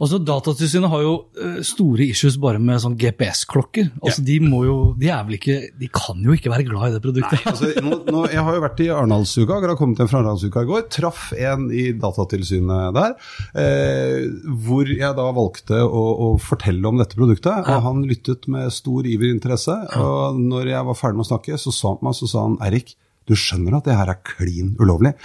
Altså, 0.00 0.18
Datatilsynet 0.22 0.88
har 0.90 1.02
jo 1.02 1.24
eh, 1.42 1.62
store 1.62 2.06
issues 2.08 2.36
bare 2.38 2.58
med 2.60 2.78
sånn 2.80 2.96
GPS-klokker. 2.96 3.90
Altså, 4.02 4.22
De 4.24 4.38
må 4.40 4.64
jo, 4.64 4.94
de 4.98 5.08
er 5.08 5.24
vel 5.24 5.38
ikke, 5.38 5.58
de 5.78 5.88
kan 5.88 6.16
jo 6.22 6.32
ikke 6.36 6.50
være 6.52 6.66
glad 6.68 6.88
i 6.90 6.94
det 6.98 7.02
produktet. 7.02 7.42
altså, 7.46 7.72
nå, 7.82 8.04
nå, 8.06 8.24
jeg 8.30 8.42
har 8.44 8.54
jo 8.54 8.60
vært 8.64 8.80
i 8.84 8.88
Arendalsuka, 8.94 9.58
akkurat 9.58 9.78
kommet 9.78 9.98
hjem 9.98 10.08
fra 10.08 10.20
Arendalsuka 10.22 10.62
i 10.62 10.68
går. 10.70 10.88
Traff 10.90 11.32
en 11.36 11.68
i 11.72 11.92
Datatilsynet 11.92 12.94
der, 12.94 13.16
eh, 13.58 14.28
hvor 14.64 14.86
jeg 14.86 15.16
da 15.18 15.28
valgte 15.34 15.82
å, 15.82 16.04
å 16.28 16.40
fortelle 16.40 16.84
om 16.88 16.98
dette 17.00 17.16
produktet. 17.18 17.66
Og 17.68 17.82
han 17.82 18.04
lyttet 18.08 18.46
med 18.48 18.70
stor 18.72 19.06
iver 19.08 19.32
interesse. 19.34 19.74
Og 19.98 20.38
når 20.38 20.68
jeg 20.72 20.84
var 20.88 20.94
ferdig 20.94 21.06
med 21.16 21.24
å 21.24 21.30
snakke, 21.30 21.56
så 21.60 21.72
sa 21.72 21.94
han, 21.94 22.02
meg, 22.02 22.14
så 22.18 22.26
sa 22.28 22.42
han 22.44 22.58
Eirik, 22.66 22.96
du 23.28 23.34
skjønner 23.36 23.76
at 23.76 23.84
det 23.88 23.96
her 23.96 24.08
er 24.08 24.20
klin 24.24 24.74
ulovlig? 24.80 25.14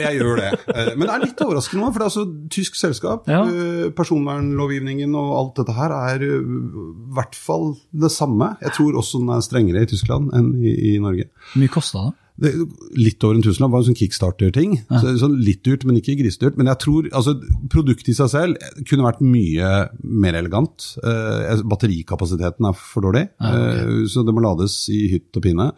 Jeg 0.00 0.18
gjør 0.18 0.40
det. 0.40 0.46
Eh, 0.74 0.88
Men 0.98 1.06
det 1.06 1.12
er 1.14 1.22
litt 1.22 1.40
overraskende 1.44 1.84
nå, 1.84 1.90
for 1.94 2.02
det 2.02 2.06
er 2.06 2.10
altså 2.10 2.24
tysk 2.50 2.76
selskap. 2.76 3.28
Ja. 3.30 3.44
eh, 3.46 3.90
Personvernlovgivningen 3.94 5.14
og 5.16 5.28
alt 5.38 5.60
dette 5.60 5.76
her 5.76 5.94
er 5.94 6.24
eh, 6.26 6.40
i 6.42 7.12
hvert 7.16 7.36
fall 7.38 7.70
det 7.94 8.10
samme. 8.12 8.54
Jeg 8.64 8.74
tror 8.76 8.98
også 8.98 9.20
den 9.22 9.30
er 9.36 9.44
strengere 9.46 9.84
i 9.86 9.90
Tyskland 9.90 10.32
enn 10.36 10.50
i, 10.60 10.72
i 10.90 10.96
Norge. 11.02 11.28
Hvor 11.52 11.62
mye 11.62 11.72
kosta 11.72 12.08
det? 12.08 12.16
Det, 12.38 12.52
litt 12.98 13.24
over 13.26 13.38
en 13.38 13.42
tusenlapp 13.42 13.72
var 13.72 13.82
en 13.82 13.88
sånn 13.88 13.98
kickstarter-ting. 13.98 14.76
Så, 14.88 15.14
sånn 15.18 15.38
litt 15.42 15.64
dyrt, 15.66 15.86
men 15.88 15.98
ikke 15.98 16.14
grisedyrt. 16.20 16.58
Men 16.60 16.70
jeg 16.70 16.80
tror 16.84 17.08
altså, 17.10 17.34
produktet 17.72 18.12
i 18.12 18.16
seg 18.18 18.30
selv 18.30 18.84
kunne 18.88 19.06
vært 19.06 19.22
mye 19.24 19.72
mer 20.02 20.38
elegant. 20.38 20.92
Eh, 21.02 21.64
batterikapasiteten 21.68 22.68
er 22.68 22.76
for 22.78 23.08
dårlig, 23.08 23.26
eh, 23.42 24.04
så 24.10 24.22
det 24.26 24.34
må 24.34 24.44
lades 24.44 24.76
i 24.94 25.00
hytt 25.14 25.38
og 25.38 25.44
pine. 25.48 25.70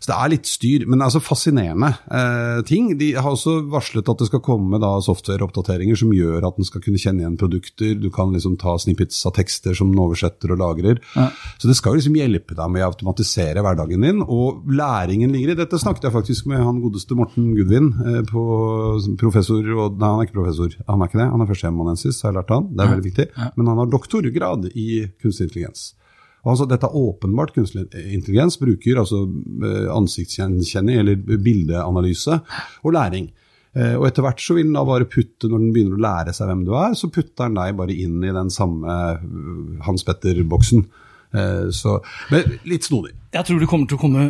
Så 0.00 0.10
det 0.10 0.16
er 0.16 0.32
litt 0.32 0.48
styr, 0.48 0.86
men 0.88 1.04
altså 1.04 1.22
fascinerende 1.24 1.92
eh, 2.08 2.62
ting. 2.68 2.90
De 3.00 3.12
har 3.16 3.28
også 3.30 3.58
varslet 3.72 4.08
at 4.08 4.22
det 4.22 4.30
skal 4.30 4.44
komme 4.44 4.80
da 4.82 4.94
software-oppdateringer 5.04 6.00
som 6.00 6.14
gjør 6.16 6.48
at 6.48 6.56
den 6.58 6.68
skal 6.68 6.84
kunne 6.84 7.00
kjenne 7.00 7.24
igjen 7.24 7.38
produkter. 7.40 7.94
Du 8.00 8.08
kan 8.14 8.32
liksom 8.32 8.56
ta 8.60 8.76
snippets 8.80 9.20
av 9.28 9.36
tekster 9.36 9.76
som 9.76 9.92
den 9.92 10.00
oversetter 10.02 10.54
og 10.54 10.62
lagrer. 10.62 11.00
Ja. 11.16 11.28
Så 11.60 11.68
det 11.70 11.76
skal 11.78 11.94
jo 11.94 12.00
liksom 12.00 12.18
hjelpe 12.18 12.56
deg 12.56 12.72
med 12.72 12.84
å 12.84 12.90
automatisere 12.90 13.64
hverdagen 13.64 14.04
din, 14.06 14.24
og 14.24 14.64
læringen 14.72 15.34
ligger 15.34 15.54
i 15.54 15.60
Dette 15.60 15.78
snakket 15.80 16.05
jeg 16.06 16.14
faktisk 16.14 16.46
med 16.50 16.62
han 16.62 16.80
godeste 16.82 17.16
Morten 17.18 17.50
Gudvin, 17.56 17.88
eh, 18.06 18.22
på 18.28 18.42
professor 19.20 19.60
og, 19.76 19.98
Nei, 20.00 20.08
han 20.08 20.22
er 20.22 20.26
ikke 20.28 20.38
professor, 20.38 20.72
han 20.88 21.02
er 21.02 21.10
ikke 21.10 21.20
det. 21.20 21.28
Han 21.32 21.44
er 21.44 21.50
førsteamanuensis, 21.50 22.22
har 22.22 22.32
jeg 22.32 22.38
lært 22.40 22.52
han. 22.54 22.68
Det 22.72 22.82
er 22.84 22.92
veldig 22.94 23.06
viktig. 23.10 23.26
Men 23.56 23.70
han 23.72 23.80
har 23.82 23.90
doktorgrad 23.92 24.68
i 24.74 24.88
kunstig 25.22 25.48
intelligens. 25.48 25.86
Altså, 26.46 26.66
dette 26.70 26.86
er 26.86 26.94
åpenbart 26.94 27.54
kunstig 27.56 27.88
intelligens, 28.14 28.54
bruker 28.62 29.00
altså 29.02 29.24
eh, 29.26 29.88
ansiktsgjenkjenning 29.90 31.00
eller 31.02 31.16
bildeanalyse 31.42 32.38
og 32.86 32.94
læring. 32.94 33.30
Eh, 33.74 33.96
Og 33.98 34.06
etter 34.06 34.22
hvert 34.22 34.40
så 34.40 34.54
vil 34.54 34.68
den 34.68 34.78
da 34.78 34.84
bare 34.86 35.08
putte, 35.10 35.50
når 35.50 35.58
den 35.64 35.72
begynner 35.74 35.98
å 35.98 36.04
lære 36.06 36.32
seg 36.36 36.46
hvem 36.48 36.62
du 36.68 36.72
er, 36.78 36.94
så 36.94 37.10
putter 37.10 37.48
den 37.48 37.58
deg 37.58 37.74
bare 37.76 37.98
inn 37.98 38.22
i 38.24 38.32
den 38.32 38.48
samme 38.54 38.94
Hans 39.84 40.06
Petter-boksen. 40.06 40.86
Så 41.74 41.98
men 42.30 42.54
litt 42.64 42.86
snodig. 42.86 43.10
Jeg 43.34 43.44
tror 43.44 43.58
det 43.60 43.66
kommer 43.68 43.90
til 43.90 43.98
å 43.98 44.00
komme 44.00 44.22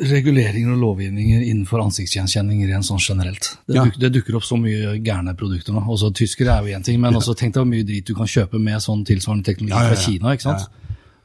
reguleringer 0.00 0.72
og 0.72 0.80
lovgivninger 0.80 1.42
innenfor 1.44 1.82
ansiktsgjenkjenning 1.84 2.62
rent 2.70 2.86
sånn 2.88 3.00
generelt. 3.02 3.50
Det, 3.68 3.74
Ja. 3.76 3.84
duk, 3.84 3.98
det 4.00 4.12
dukker 4.14 4.36
opp 4.36 4.44
så 4.44 4.56
mye 4.60 4.96
gærne 5.04 5.34
produkter 5.36 5.72
nå. 5.76 5.82
Også 5.86 6.12
Tyskere 6.14 6.56
er 6.58 6.62
jo 6.66 6.78
én 6.78 6.84
ting, 6.84 7.00
men 7.00 7.14
også 7.14 7.34
tenk 7.36 7.54
deg 7.54 7.60
hvor 7.62 7.68
mye 7.70 7.84
drit 7.84 8.06
du 8.06 8.14
kan 8.14 8.26
kjøpe 8.26 8.58
med 8.60 8.80
sånn 8.80 9.04
tilsvarende 9.04 9.44
teknologi 9.44 9.70
Ja, 9.76 9.82
ja, 9.82 9.88
ja. 9.90 9.94
fra 9.94 10.04
Kina. 10.06 10.32
ikke 10.32 10.42
sant? 10.42 10.68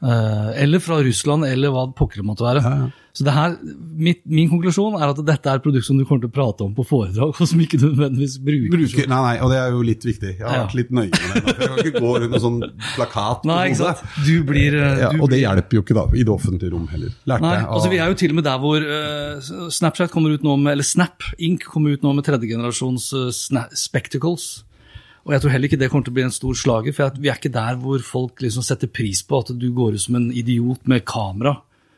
Eh, 0.02 0.62
eller 0.62 0.78
fra 0.84 0.98
Russland, 1.00 1.46
eller 1.48 1.72
hva 1.72 1.86
pokker 1.96 2.20
det 2.20 2.26
måtte 2.28 2.44
være. 2.44 2.62
Ja, 2.62 2.76
ja. 2.84 3.02
Så 3.16 3.24
det 3.24 3.32
her, 3.32 3.54
mitt, 3.96 4.18
Min 4.28 4.50
konklusjon 4.50 4.92
er 5.00 5.08
at 5.08 5.20
dette 5.24 5.48
er 5.48 5.56
et 5.56 5.62
produkt 5.64 5.86
som 5.86 5.96
du 5.96 6.04
kommer 6.04 6.20
til 6.26 6.28
å 6.28 6.34
prate 6.34 6.66
om 6.66 6.74
på 6.76 6.84
foredrag, 6.84 7.30
og 7.32 7.48
som 7.48 7.62
ikke 7.64 7.78
nødvendigvis 7.80 8.34
bruker. 8.44 8.74
Bruker, 8.74 9.08
nei, 9.08 9.20
nei, 9.24 9.38
og 9.40 9.54
det 9.54 9.56
er 9.62 9.70
jo 9.72 9.80
litt 9.88 10.04
viktig. 10.04 10.34
Jeg 10.36 10.44
har 10.44 10.52
Ja. 10.58 10.66
vært 10.66 10.74
litt 10.76 10.90
nøye 10.92 11.08
med 11.08 11.32
det. 11.32 11.54
Jeg 11.56 11.70
kan 11.70 11.80
ikke 11.80 12.02
gå 12.04 12.12
rundt 12.12 12.30
med 12.34 12.44
sånn 12.44 12.58
plakat. 12.92 13.48
Nei, 13.48 13.62
ikke 13.70 13.80
sant? 13.80 14.04
Du 14.26 14.44
blir, 14.44 14.76
eh, 14.76 15.00
Ja, 15.00 15.08
du 15.16 15.22
og 15.22 15.30
det 15.32 15.40
hjelper 15.40 15.78
jo 15.78 15.82
ikke 15.86 15.96
da, 15.96 16.04
i 16.12 16.26
det 16.28 16.34
offentlige 16.36 16.72
rom 16.76 16.86
heller. 16.92 17.08
Lærte 17.26 17.40
Nei, 17.40 17.54
jeg 17.56 17.66
altså 17.66 17.90
Vi 17.90 17.96
er 18.04 18.08
jo 18.12 18.14
til 18.20 18.30
og 18.30 18.34
med 18.36 18.44
der 18.44 18.58
hvor 18.58 18.84
uh, 18.84 19.70
Snapchat 19.72 20.10
kommer 20.12 20.36
ut 20.36 20.42
nå 20.44 20.58
med, 20.60 20.72
eller 20.76 20.84
Snap 20.84 21.24
Inc. 21.40 21.64
kommer 21.64 21.96
ut 21.96 22.02
nå 22.04 22.12
med 22.14 22.24
tredjegenerasjons 22.28 23.12
uh, 23.16 23.64
spectacles. 23.72 24.64
Og 25.26 25.32
jeg 25.34 25.42
tror 25.42 25.50
heller 25.56 25.66
ikke 25.66 25.78
det 25.80 25.90
kommer 25.90 26.06
til 26.06 26.14
å 26.14 26.18
bli 26.20 26.26
en 26.28 26.34
stor 26.34 26.54
slager, 26.54 26.94
for 26.94 27.16
vi 27.18 27.28
er 27.32 27.38
ikke 27.40 27.50
der 27.54 27.78
hvor 27.82 27.98
folk 28.06 28.42
liksom 28.44 28.62
setter 28.62 28.86
pris 28.86 29.24
på 29.26 29.40
at 29.42 29.50
du 29.58 29.68
går 29.74 29.96
ut 29.98 30.04
som 30.06 30.14
en 30.20 30.28
idiot 30.30 30.86
med 30.86 31.02
kamera 31.08 31.56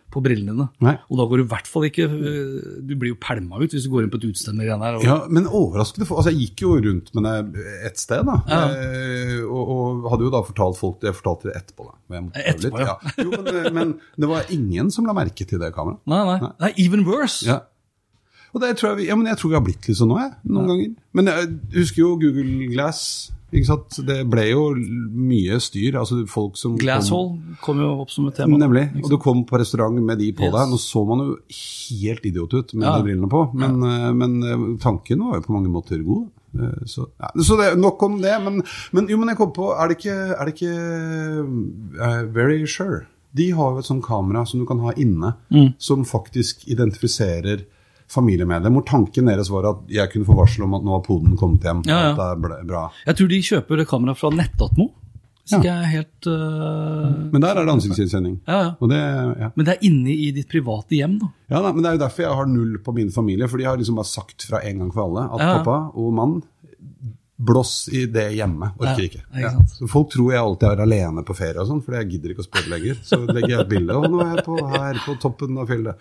på 0.08 0.22
brillene 0.24 0.54
dine. 0.56 0.66
Nei. 0.80 0.94
Og 1.12 1.18
da 1.20 1.26
går 1.28 1.36
du 1.36 1.42
i 1.44 1.48
hvert 1.50 1.66
fall 1.68 1.84
ikke 1.84 2.06
eh, 2.08 2.78
Du 2.88 2.94
blir 2.96 3.10
jo 3.12 3.18
pælma 3.20 3.58
ut 3.60 3.74
hvis 3.76 3.84
du 3.84 3.90
går 3.92 4.06
inn 4.06 4.12
på 4.14 4.16
et 4.16 4.24
utested 4.30 4.56
med 4.56 4.64
greiene 4.64 4.86
her. 4.88 4.96
Og, 4.96 5.04
Ja, 5.04 5.16
men 5.28 5.44
overraskende 5.44 6.08
for, 6.08 6.22
Altså, 6.22 6.32
jeg 6.32 6.46
gikk 6.48 6.62
jo 6.64 6.70
rundt 6.86 7.12
med 7.12 7.28
det 7.52 7.66
et 7.90 8.00
sted, 8.00 8.24
da. 8.24 8.38
Ja. 8.48 8.62
Eh, 8.72 9.42
og, 9.44 9.74
og 9.76 10.08
hadde 10.14 10.24
jo 10.24 10.32
da 10.32 10.40
fortalt 10.48 10.80
folk. 10.80 11.04
Jeg 11.04 11.12
fortalte 11.20 11.50
det 11.50 11.58
etterpå, 11.60 11.90
da. 11.90 11.98
jeg 12.16 12.54
Etterpå, 12.54 12.80
litt. 12.80 12.88
ja. 12.88 12.96
Jo, 13.20 13.42
men, 13.44 13.68
men 13.76 13.92
det 14.24 14.30
var 14.32 14.48
ingen 14.56 14.88
som 14.96 15.04
la 15.04 15.12
merke 15.20 15.44
til 15.44 15.60
det 15.60 15.74
kameraet. 15.76 16.00
Nei, 16.08 16.22
nei, 16.32 16.38
Nei. 16.46 16.54
nei. 16.64 16.72
even 16.80 17.04
worse. 17.04 17.44
Ja. 17.44 17.60
Og 18.54 18.60
det 18.62 18.76
tror 18.78 18.90
jeg, 18.94 18.96
vi, 19.02 19.08
ja, 19.10 19.16
men 19.16 19.26
jeg 19.26 19.36
tror 19.38 19.50
vi 19.50 19.56
har 19.58 19.64
blitt 19.66 19.88
litt 19.88 19.96
sånn 19.98 20.08
nå, 20.08 20.18
jeg. 20.22 20.32
Noen 20.48 20.68
ganger. 20.70 20.94
Men 21.14 21.26
jeg 21.26 21.48
husker 21.74 22.00
jo 22.04 22.14
Google 22.22 22.68
Glass. 22.72 23.02
Ikke 23.48 23.64
sant? 23.64 23.96
Det 24.04 24.16
ble 24.28 24.42
jo 24.50 24.62
mye 24.76 25.56
styr. 25.64 25.94
altså 25.96 26.18
folk 26.28 26.56
som 26.60 26.74
kom- 26.78 27.54
kom 27.62 27.78
jo 27.80 28.00
opp 28.02 28.10
som 28.12 28.26
et 28.28 28.34
tema. 28.36 28.58
Nemlig. 28.60 28.90
Og 29.02 29.08
du 29.10 29.16
kom 29.16 29.44
på 29.48 29.58
restaurant 29.58 29.94
med 30.04 30.18
de 30.18 30.32
på 30.32 30.44
Yes. 30.44 30.52
deg. 30.52 30.68
Nå 30.68 30.76
så 30.78 31.06
man 31.08 31.18
jo 31.24 31.36
helt 31.48 32.26
idiot 32.26 32.52
ut 32.52 32.74
med 32.74 32.84
Ja. 32.84 32.96
de 32.98 33.04
brillene 33.04 33.28
på, 33.30 33.54
men, 33.54 33.80
ja. 33.80 34.12
men 34.12 34.42
eh, 34.42 34.76
tanken 34.78 35.18
var 35.24 35.36
jo 35.40 35.46
på 35.46 35.52
mange 35.56 35.68
måter 35.72 36.04
god. 36.04 36.28
Eh, 36.58 36.84
Så, 36.86 37.06
ja. 37.20 37.28
så 37.36 37.56
det, 37.56 37.78
nok 37.78 38.02
om 38.02 38.20
det. 38.20 38.36
Men, 38.42 38.62
men, 38.92 39.06
jo, 39.08 39.16
men 39.16 39.28
jeg 39.28 39.36
kom 39.38 39.52
på 39.52 39.72
Er 39.78 39.88
det 39.88 39.98
ikke, 39.98 40.40
er 40.40 40.44
det 40.44 40.54
ikke 40.54 41.48
uh, 42.00 42.22
Very 42.32 42.66
Sure? 42.66 43.06
De 43.34 43.50
har 43.50 43.72
jo 43.74 43.78
et 43.78 43.84
sånt 43.84 44.02
kamera 44.04 44.46
som 44.46 44.60
du 44.60 44.66
kan 44.66 44.78
ha 44.80 44.92
inne, 44.96 45.34
Mm. 45.52 45.74
som 45.78 46.04
faktisk 46.04 46.66
identifiserer 46.68 47.64
familiemedlem. 48.08 48.72
Hvor 48.78 48.86
tanken 48.88 49.26
deres 49.30 49.50
var 49.52 49.66
at 49.70 49.82
jeg 49.92 50.10
kunne 50.12 50.24
få 50.28 50.36
varsel 50.38 50.64
om 50.64 50.74
at 50.78 50.82
nå 50.86 50.94
har 50.96 51.02
poden 51.06 51.36
kommet 51.36 51.62
hjem. 51.66 51.82
Ja, 51.86 51.98
ja. 51.98 52.10
At 52.12 52.16
det 52.16 52.28
er 52.32 52.40
ble- 52.46 52.62
bra. 52.66 52.86
Jeg 53.06 53.16
tror 53.20 53.28
de 53.28 53.42
kjøper 53.50 53.84
kamera 53.86 54.14
fra 54.16 54.30
Nettatmo. 54.30 54.88
Hvis 55.48 55.64
Ja. 55.64 55.80
jeg 55.80 55.86
helt 55.94 56.26
uh, 56.28 57.30
Men 57.32 57.40
der 57.40 57.56
er 57.56 57.64
det 57.64 57.72
ansiktsgjenkjenning. 57.72 58.34
ja, 58.46 58.58
ja. 58.66 58.86
Det, 58.90 58.98
ja. 59.40 59.50
Men 59.56 59.64
det 59.64 59.72
er 59.78 59.86
inne 59.88 60.10
i 60.12 60.30
ditt 60.36 60.48
private 60.50 60.92
hjem, 60.98 61.18
da. 61.22 61.30
Ja, 61.48 61.62
da, 61.64 61.72
men 61.72 61.82
det 61.82 61.88
er 61.88 61.96
jo 61.96 62.02
derfor 62.04 62.22
jeg 62.26 62.36
har 62.36 62.46
null 62.46 62.76
på 62.84 62.92
min 62.94 63.08
familie. 63.10 63.48
For 63.48 63.56
de 63.56 63.64
har 63.64 63.76
liksom 63.80 63.96
bare 63.96 64.10
sagt 64.10 64.44
fra 64.44 64.60
en 64.60 64.78
gang 64.82 64.92
for 64.92 65.06
alle 65.06 65.24
at 65.32 65.40
Ja. 65.40 65.58
pappa 65.58 65.78
og 65.96 66.12
mann 66.12 66.42
Blåss 67.38 67.88
i 67.94 68.06
det 68.10 68.32
hjemme. 68.34 68.72
Orker 68.82 69.04
ikke. 69.04 69.20
ikke 69.30 69.40
Ja. 69.40 69.50
Så 69.70 69.86
folk 69.88 70.10
tror 70.10 70.32
jeg 70.32 70.40
alltid 70.42 70.68
er 70.72 70.80
alene 70.82 71.22
på 71.24 71.36
ferie, 71.38 71.60
og 71.62 71.68
sånn, 71.68 71.82
for 71.84 71.94
jeg 71.94 72.08
gidder 72.10 72.30
ikke 72.34 72.42
å 72.42 72.48
spørre 72.48 72.68
lenger. 72.72 72.96
Så 73.06 73.20
legger 73.30 73.48
jeg 73.52 73.60
et 73.60 73.68
bilde, 73.68 73.94
og 73.94 74.10
nå 74.10 74.20
er 74.24 74.32
jeg 74.36 74.44
på, 74.44 74.56
her 74.72 74.94
på 75.04 75.14
toppen 75.22 75.56
av 75.56 75.68
fjellet. 75.70 75.94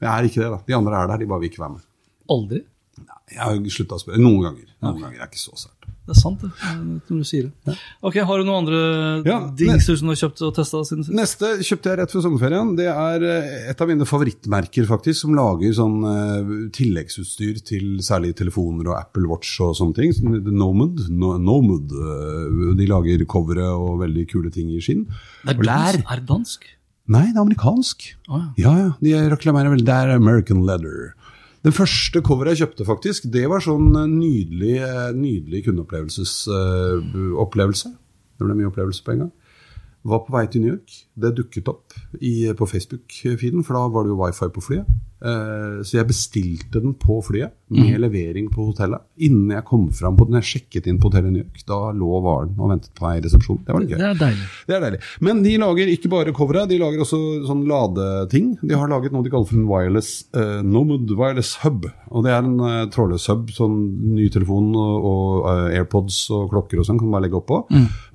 Jeg 0.00 0.10
er 0.10 0.28
ikke 0.30 0.40
det, 0.42 0.50
da. 0.56 0.60
De 0.66 0.76
andre 0.80 1.02
er 1.04 1.10
der, 1.14 1.18
de 1.24 1.30
bare 1.30 1.42
vil 1.44 1.50
ikke 1.52 1.64
være 1.64 1.76
med. 1.78 1.86
Aldri. 2.30 2.62
Nei, 3.00 3.20
Jeg 3.34 3.40
har 3.44 3.60
slutta 3.76 3.96
å 3.98 4.02
spørre. 4.02 4.20
Noen 4.22 4.42
ganger. 4.48 4.66
Noen 4.84 5.04
ganger 5.04 5.20
er 5.22 5.28
ikke 5.30 5.40
så 5.40 5.56
sært. 5.56 5.76
Det 6.10 6.16
er 6.16 6.18
sant, 6.18 6.40
det. 6.42 6.48
Når 7.06 7.18
du 7.20 7.26
sier 7.28 7.44
det. 7.46 7.74
Ok, 8.02 8.16
Har 8.26 8.40
du 8.40 8.46
noen 8.48 8.64
andre 8.64 8.78
Ja, 9.28 9.36
dingser 9.54 9.94
som 10.00 10.08
du 10.08 10.12
har 10.14 10.18
kjøpt 10.18 10.40
og 10.42 10.54
testa 10.56 10.80
siden 10.88 11.04
sist? 11.06 11.14
Neste 11.14 11.50
kjøpte 11.62 11.92
jeg 11.92 12.00
rett 12.00 12.14
før 12.16 12.24
sommerferien. 12.24 12.72
Det 12.80 12.88
er 12.90 13.26
eh, 13.28 13.52
et 13.70 13.84
av 13.84 13.90
mine 13.92 14.08
favorittmerker, 14.08 14.88
faktisk, 14.88 15.20
som 15.22 15.36
lager 15.38 15.76
sånn 15.76 16.00
uh, 16.02 16.50
tilleggsutstyr 16.74 17.60
til 17.68 18.00
særlig 18.02 18.32
telefoner 18.40 18.90
og 18.90 18.96
Apple 18.98 19.28
Watch 19.30 19.52
og 19.62 19.76
sånne 19.78 20.00
ting. 20.00 20.16
Som 20.16 20.34
heter 20.34 20.50
Nomad. 20.64 21.04
No, 21.12 21.36
Nomad. 21.38 21.94
eh, 21.94 22.74
De 22.80 22.90
lager 22.90 23.22
covere 23.30 23.68
og 23.76 24.00
veldig 24.02 24.26
kule 24.32 24.50
ting 24.50 24.72
i 24.74 24.82
skinn. 24.82 25.06
Det 25.44 25.54
er 25.54 25.62
dansk. 25.62 26.04
Er 26.16 26.26
dansk? 26.34 26.68
Nei, 27.10 27.26
det 27.32 27.40
er 27.40 27.42
amerikansk. 27.42 28.04
Oh, 28.30 28.44
ja. 28.60 28.72
Ja. 28.78 28.90
De 29.02 29.14
reklamerer 29.32 29.72
vel 29.72 29.82
Det 29.82 29.94
er 29.94 30.14
American 30.14 30.62
Leather. 30.66 31.16
Den 31.66 31.74
første 31.76 32.22
coveret 32.24 32.54
jeg 32.54 32.64
kjøpte, 32.64 32.86
faktisk, 32.88 33.26
det 33.34 33.42
var 33.50 33.60
sånn 33.60 33.90
eh, 33.98 34.06
nydelig, 34.08 34.76
kundeopplevelsesopplevelse. 34.80 35.10
nydelig 35.16 35.64
kundeopplevelse. 35.66 36.24
det 38.38 38.46
ble 38.46 38.56
mye 38.56 38.70
opplevelse 38.70 39.04
på 39.04 39.12
en 39.12 39.26
gang. 39.26 39.32
Var 40.08 40.22
på 40.24 40.32
vei 40.32 40.46
til 40.48 40.64
New 40.64 40.72
York. 40.72 40.94
Det 41.12 41.34
dukket 41.36 41.68
opp 41.68 41.89
i, 42.20 42.50
på 42.56 42.68
Facebook-feeden, 42.68 43.64
for 43.66 43.78
da 43.78 43.86
var 43.92 44.06
det 44.06 44.14
jo 44.14 44.20
wifi 44.20 44.50
på 44.54 44.64
flyet. 44.64 44.98
Uh, 45.20 45.84
så 45.84 45.98
jeg 45.98 46.08
bestilte 46.08 46.80
den 46.80 46.94
på 46.96 47.18
flyet, 47.24 47.52
med 47.70 48.00
levering 48.02 48.48
på 48.50 48.64
hotellet. 48.70 49.04
Innen 49.22 49.52
jeg 49.54 49.62
kom 49.68 49.84
fram 49.94 50.16
på 50.18 50.24
den, 50.26 50.40
jeg 50.40 50.48
sjekket 50.48 50.88
inn 50.90 50.96
på 50.98 51.06
hotellet 51.06 51.30
New 51.30 51.44
York, 51.44 51.60
da 51.68 51.92
lå 51.94 52.18
varen 52.24 52.56
og 52.56 52.72
ventet 52.72 52.90
på 52.96 53.04
meg 53.04 53.20
i 53.20 53.22
resepsjonen. 53.26 53.60
Det 53.66 53.74
var 53.74 53.84
litt 53.84 53.92
gøy. 53.92 54.00
Det 54.00 54.08
er 54.08 54.18
deilig. 54.18 54.48
Det 54.66 54.74
er 54.74 54.84
deilig. 54.86 55.00
Men 55.28 55.42
de 55.44 55.52
lager 55.62 55.92
ikke 55.92 56.10
bare 56.10 56.34
covere, 56.34 56.64
de 56.70 56.80
lager 56.80 57.04
også 57.04 57.20
sånn 57.46 57.62
ladeting. 57.70 58.48
De 58.64 58.74
har 58.80 58.90
laget 58.90 59.14
noe 59.14 59.26
de 59.26 59.30
kaller 59.30 59.46
for 59.46 59.60
en 59.60 59.68
wireless 59.70 60.10
uh, 60.34 60.64
Nomad 60.66 61.14
Wireless 61.14 61.52
Hub. 61.62 61.86
Og 62.10 62.26
det 62.26 62.34
er 62.34 62.42
en 62.42 62.56
uh, 62.58 62.88
trådløs 62.90 63.28
hub, 63.30 63.52
sånn 63.54 63.76
ny 64.16 64.26
telefon 64.34 64.72
og, 64.74 65.06
og 65.12 65.46
uh, 65.46 65.68
AirPods 65.76 66.24
og 66.34 66.48
klokker 66.50 66.82
og 66.82 66.88
sånn 66.88 66.98
kan 66.98 67.06
du 67.06 67.14
bare 67.14 67.28
legge 67.28 67.38
oppå. 67.38 67.62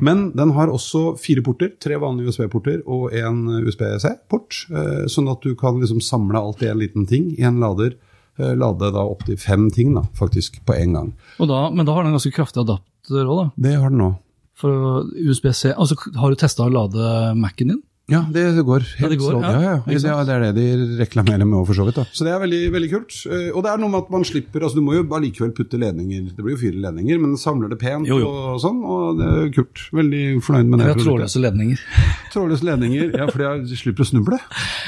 Men 0.04 0.30
den 0.36 0.52
har 0.58 0.74
også 0.74 1.14
fire 1.22 1.46
porter, 1.46 1.72
tre 1.80 2.02
vanlige 2.02 2.34
USB-porter 2.34 2.84
og 2.92 3.16
en 3.16 3.46
USB-C-port. 3.66 4.66
Eh, 4.72 5.06
sånn 5.12 5.30
at 5.32 5.42
du 5.46 5.56
kan 5.60 5.80
liksom 5.82 6.02
samle 6.04 6.40
alt 6.42 6.62
i 6.66 6.70
en 6.72 6.80
liten 6.82 7.08
ting 7.10 7.32
i 7.38 7.44
en 7.48 7.60
lader. 7.64 7.96
Eh, 8.38 8.54
lade 8.60 8.92
da 8.92 9.06
opptil 9.08 9.38
fem 9.40 9.70
ting, 9.72 9.94
da, 9.96 10.04
faktisk, 10.20 10.62
på 10.68 10.76
en 10.76 10.94
gang. 10.98 11.14
Og 11.40 11.48
da, 11.52 11.70
men 11.72 11.86
da 11.88 11.94
har 11.96 12.04
den 12.04 12.12
en 12.14 12.20
ganske 12.20 12.34
kraftig 12.36 12.66
adapter 12.66 13.24
òg, 13.26 13.46
da. 13.46 13.50
Det 13.70 13.76
har 13.80 13.90
den 13.94 14.02
òg. 14.10 14.16
For 14.56 15.04
USB-C. 15.20 15.74
Altså, 15.76 15.96
har 16.16 16.32
du 16.32 16.40
testa 16.40 16.64
å 16.64 16.72
lade 16.72 17.36
Mac-en 17.36 17.74
din? 17.76 17.84
Ja, 18.08 18.20
det 18.30 18.44
går 18.62 18.84
helt 18.86 19.02
Ja, 19.02 19.08
det 19.10 19.18
går, 19.18 19.40
ja. 19.42 19.50
ja, 19.50 19.62
ja. 19.82 20.24
Det 20.28 20.34
er 20.36 20.44
det 20.44 20.50
de 20.60 20.98
reklamerer 21.00 21.42
med 21.48 21.58
òg, 21.58 21.64
for 21.72 21.74
så 21.80 21.86
vidt. 21.88 21.96
da. 21.98 22.04
Så 22.14 22.22
det 22.28 22.36
er 22.36 22.40
veldig, 22.44 22.60
veldig 22.76 22.90
kult. 22.92 23.16
Eh, 23.26 23.48
Og 23.50 23.64
det 23.66 23.72
er 23.72 23.80
noe 23.82 23.90
med 23.90 24.04
at 24.04 24.12
man 24.14 24.24
slipper 24.24 24.62
altså 24.62 24.78
Du 24.78 24.84
må 24.86 24.94
jo 24.94 25.08
allikevel 25.10 25.56
putte 25.58 25.80
ledninger, 25.82 26.28
det 26.36 26.38
blir 26.46 26.54
jo 26.54 26.62
fire 26.62 26.84
ledninger, 26.86 27.18
men 27.24 27.34
samler 27.42 27.72
det 27.74 27.80
pent 27.82 28.06
Jo, 28.06 28.20
jo. 28.22 28.30
og 28.30 28.62
sånn, 28.62 28.84
og 28.86 29.18
det 29.18 29.32
er 29.32 29.50
kult. 29.58 29.88
Veldig 29.98 30.22
fornøyd 30.46 30.70
med 30.70 30.80
det. 30.84 30.86
Vi 30.86 30.94
har 30.94 31.02
trådløse 31.08 31.42
ledninger. 31.48 31.82
Trådløse 32.36 32.68
ledninger, 32.68 33.14
ja, 33.16 33.26
fordi 33.32 33.46
jeg 33.48 33.80
slipper 33.80 34.04
å 34.04 34.08
snuble. 34.10 34.40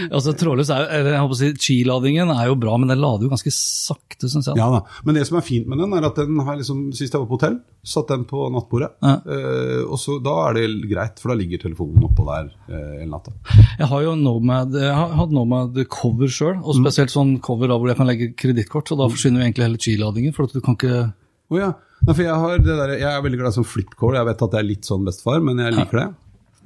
Altså, 0.10 0.34
trådløs 0.38 0.72
er 0.74 0.82
jo, 0.84 0.88
eller 0.98 1.14
jeg 1.14 1.24
håper 1.24 1.38
å 1.38 1.40
si, 1.40 1.52
Qi-ladingen 1.64 2.32
er 2.34 2.50
jo 2.50 2.58
bra, 2.60 2.76
men 2.82 2.92
den 2.92 3.00
lader 3.00 3.28
jo 3.28 3.32
ganske 3.32 3.54
sakte, 3.56 4.28
syns 4.28 4.50
jeg. 4.50 4.60
Ja 4.60 4.68
da. 4.74 4.82
Men 5.08 5.18
det 5.18 5.24
som 5.30 5.40
er 5.40 5.46
fint 5.48 5.70
med 5.72 5.80
den, 5.80 5.96
er 5.96 6.08
at 6.10 6.20
den 6.20 6.42
har 6.44 6.60
liksom, 6.60 6.90
sist 6.98 7.16
jeg 7.16 7.24
var 7.24 7.30
på 7.30 7.40
hotell, 7.40 7.58
satt 7.88 8.12
den 8.12 8.26
på 8.28 8.50
nattbordet. 8.52 8.92
Ja. 9.00 9.16
Eh, 9.24 9.84
og 9.88 9.96
så 10.02 10.18
Da 10.24 10.34
er 10.50 10.58
det 10.58 10.90
greit, 10.92 11.22
for 11.24 11.32
da 11.32 11.38
ligger 11.40 11.62
telefonen 11.64 12.04
oppå 12.10 12.26
der 12.28 12.52
eh, 12.68 12.98
hele 13.00 13.12
natta. 13.14 13.32
Jeg 13.78 13.88
har 13.94 14.04
jo 14.04 14.16
Nomad, 14.20 14.76
jeg 14.76 14.92
har 15.00 15.16
hatt 15.22 15.36
Nomad 15.36 15.80
cover 15.94 16.32
sjøl, 16.32 16.58
og 16.60 16.76
spesielt 16.82 17.14
sånn 17.14 17.38
cover 17.44 17.72
da 17.72 17.80
hvor 17.80 17.94
jeg 17.94 18.00
kan 18.02 18.10
legge 18.12 18.34
kredittkort, 18.36 18.92
så 18.92 19.00
da 19.00 19.08
forsvinner 19.12 19.42
jo 19.42 19.48
egentlig 19.48 19.70
hele 19.70 19.82
Qi-ladingen, 19.88 20.36
for 20.36 20.50
at 20.50 20.58
du 20.58 20.60
kan 20.60 20.76
ikke 20.80 21.08
Oh, 21.48 21.56
ja. 21.56 21.72
Nei, 22.04 22.14
jeg, 22.20 22.36
har 22.44 22.60
det 22.62 22.74
der, 22.76 22.92
jeg 23.00 23.08
er 23.10 23.22
veldig 23.24 23.40
glad 23.40 23.54
i 23.54 23.58
sånn 23.58 23.68
flipcore. 23.68 24.18
Jeg 24.20 24.28
vet 24.28 24.42
at 24.46 24.54
det 24.54 24.60
er 24.60 24.66
litt 24.68 24.88
sånn 24.88 25.06
bestefar, 25.08 25.40
men 25.44 25.62
jeg 25.64 25.76
liker 25.78 26.02
det. 26.02 26.08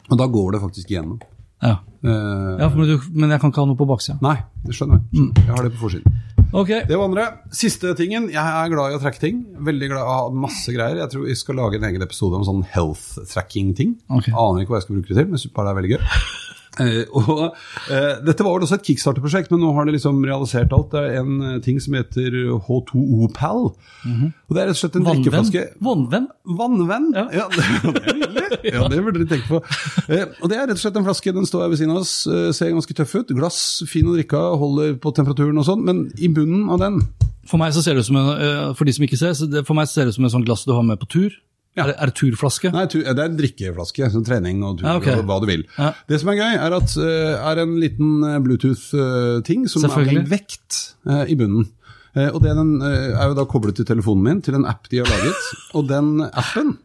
Og 0.09 0.17
da 0.19 0.27
går 0.31 0.55
det 0.55 0.63
faktisk 0.65 0.93
igjennom. 0.93 1.21
Ja, 1.61 1.77
Uh, 2.01 2.57
ja 2.57 2.67
men, 2.73 2.87
du, 2.89 3.09
men 3.13 3.29
jeg 3.29 3.41
kan 3.41 3.51
ikke 3.51 3.61
ha 3.61 3.69
noe 3.69 3.77
på 3.77 3.85
baksida. 3.89 4.17
Nei, 4.25 4.39
det 4.65 4.73
skjønner 4.73 5.03
jeg. 5.03 5.27
Jeg 5.37 5.53
har 5.53 5.67
det 5.67 5.73
på 5.75 5.83
forsiden. 5.83 6.15
Okay. 6.51 6.81
Det 6.89 6.97
var 6.97 7.07
andre. 7.07 7.25
Siste 7.55 7.93
tingen. 7.95 8.25
Jeg 8.33 8.41
er 8.41 8.71
glad 8.73 8.91
i 8.91 8.97
å 8.97 9.01
trekke 9.03 9.21
ting. 9.21 9.43
Veldig 9.69 9.91
glad 9.93 10.09
ha 10.09 10.23
masse 10.33 10.73
greier. 10.73 10.97
Jeg 10.99 11.13
tror 11.13 11.27
jeg 11.29 11.39
skal 11.39 11.59
lage 11.61 11.77
en 11.77 11.85
egen 11.87 12.03
episode 12.03 12.39
om 12.39 12.47
sånn 12.47 12.65
health 12.73 13.21
tracking-ting. 13.31 13.93
Okay. 14.17 14.33
Aner 14.33 14.65
ikke 14.65 14.73
hva 14.73 14.81
jeg 14.81 14.87
skal 14.87 14.97
bruke 14.97 15.13
det 15.13 15.19
til, 15.21 15.29
men 15.29 15.53
bare 15.55 15.69
det 15.69 15.71
er 15.71 15.79
veldig 15.79 15.93
gøy. 15.93 16.49
Eh, 16.79 17.03
og 17.11 17.51
uh, 17.91 18.13
Dette 18.23 18.45
var 18.45 18.55
vel 18.55 18.63
også 18.63 18.77
et 18.77 18.85
kickstarter-prosjekt, 18.87 19.49
men 19.51 19.59
nå 19.63 19.73
har 19.75 19.87
det 19.87 19.97
liksom 19.97 20.21
realisert 20.23 20.71
alt. 20.75 20.93
Det 20.93 21.01
er 21.01 21.17
en 21.19 21.41
eh, 21.43 21.57
ting 21.65 21.81
som 21.83 21.97
heter 21.97 22.37
H2O-Pal. 22.67 23.65
Og 23.67 24.55
Det 24.55 24.61
er 24.61 24.69
rett 24.69 24.77
og 24.77 24.79
slett 24.79 24.95
en 24.95 25.07
vannvenn. 25.07 25.25
drikkeflaske. 25.25 25.65
Vannvenn? 25.83 26.29
Vannvenn? 26.61 27.09
Ja. 27.17 27.25
Ja, 27.41 27.49
det, 27.57 28.29
det. 28.37 28.61
Ja, 28.71 28.87
det 28.87 29.01
burde 29.03 29.19
dere 29.19 29.33
tenke 29.33 29.49
på. 29.51 29.61
Uh, 30.07 30.25
og 30.39 30.47
Det 30.47 30.57
er 30.61 30.65
rett 30.69 30.77
og 30.77 30.83
slett 30.85 31.01
en 31.01 31.07
flaske. 31.09 31.35
Den 31.35 31.49
står 31.49 31.65
her 31.65 31.73
ved 31.73 31.81
siden 31.81 31.95
av 31.95 32.05
oss, 32.05 32.15
ser 32.55 32.71
ganske 32.71 32.97
tøff 33.01 33.17
ut. 33.19 33.35
Glass, 33.35 33.59
fin 33.91 34.07
å 34.07 34.15
drikke 34.15 34.39
av, 34.39 34.57
holder 34.61 34.95
på 35.03 35.13
temperaturen 35.17 35.59
og 35.59 35.67
sånn. 35.67 35.83
Men 35.87 36.05
i 36.21 36.31
bunnen 36.31 36.71
av 36.71 36.79
den 36.81 37.01
For 37.49 37.59
meg 37.59 37.73
så 37.75 37.81
ser 37.83 37.97
det 37.97 38.05
ut 38.05 38.11
som 38.13 38.19
en, 38.21 38.75
for 38.77 38.87
de 38.87 38.93
som 38.95 39.03
ikke 39.03 39.19
ser, 39.19 39.33
så 39.35 39.47
det, 39.49 39.65
for 39.67 39.75
meg 39.75 39.89
ser 39.89 40.05
det 40.05 40.13
ut 40.13 40.21
som 40.21 40.27
en 40.27 40.33
sånn 40.37 40.45
glass 40.47 40.63
du 40.63 40.71
har 40.77 40.85
med 40.87 41.01
på 41.01 41.09
tur. 41.11 41.33
Ja. 41.77 41.85
Er, 41.87 42.09
det, 42.09 42.15
turflaske? 42.19 42.71
Nei, 42.75 42.83
det 42.91 43.05
er 43.07 43.21
en 43.23 43.37
drikkeflaske. 43.39 44.09
Så 44.11 44.21
trening 44.27 44.59
og 44.67 44.81
tur 44.81 44.89
Ja, 44.89 44.95
okay. 44.99 45.15
og 45.21 45.29
hva 45.29 45.37
du 45.39 45.47
vil. 45.47 45.63
Ja. 45.77 45.93
Det 46.09 46.19
som 46.19 46.33
er 46.33 46.41
gøy, 46.41 46.55
er 46.59 46.75
at 46.75 46.95
det 46.97 47.19
er 47.39 47.61
en 47.63 47.77
liten 47.79 48.25
eh, 48.27 48.39
Bluetooth-ting 48.43 49.69
som 49.71 49.87
er 49.87 50.11
en 50.17 50.27
vekt 50.31 50.81
eh, 51.07 51.31
i 51.31 51.37
bunnen. 51.39 51.69
Eh, 52.11 52.27
og 52.27 52.41
den, 52.43 52.81
eh, 52.83 53.13
er 53.15 53.31
jo 53.31 53.37
da 53.37 53.45
koblet 53.47 53.77
til 53.79 53.87
telefonen 53.87 54.25
min, 54.25 54.41
til 54.43 54.57
en 54.57 54.67
app 54.67 54.89
de 54.91 54.99
har 54.99 55.07
laget. 55.07 55.51
Og 55.77 55.87
den 55.87 56.19
appen, 56.27 56.77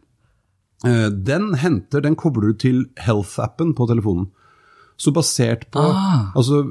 eh, 0.86 1.08
den 1.10 1.54
henter, 1.58 2.04
den 2.04 2.14
kobler 2.14 2.52
du 2.52 2.60
til 2.62 2.84
Health-appen 3.02 3.74
på 3.74 3.88
telefonen. 3.90 4.30
Så 4.98 5.12
basert 5.12 5.66
på 5.70 5.82
Ah. 5.82 6.32
altså, 6.34 6.62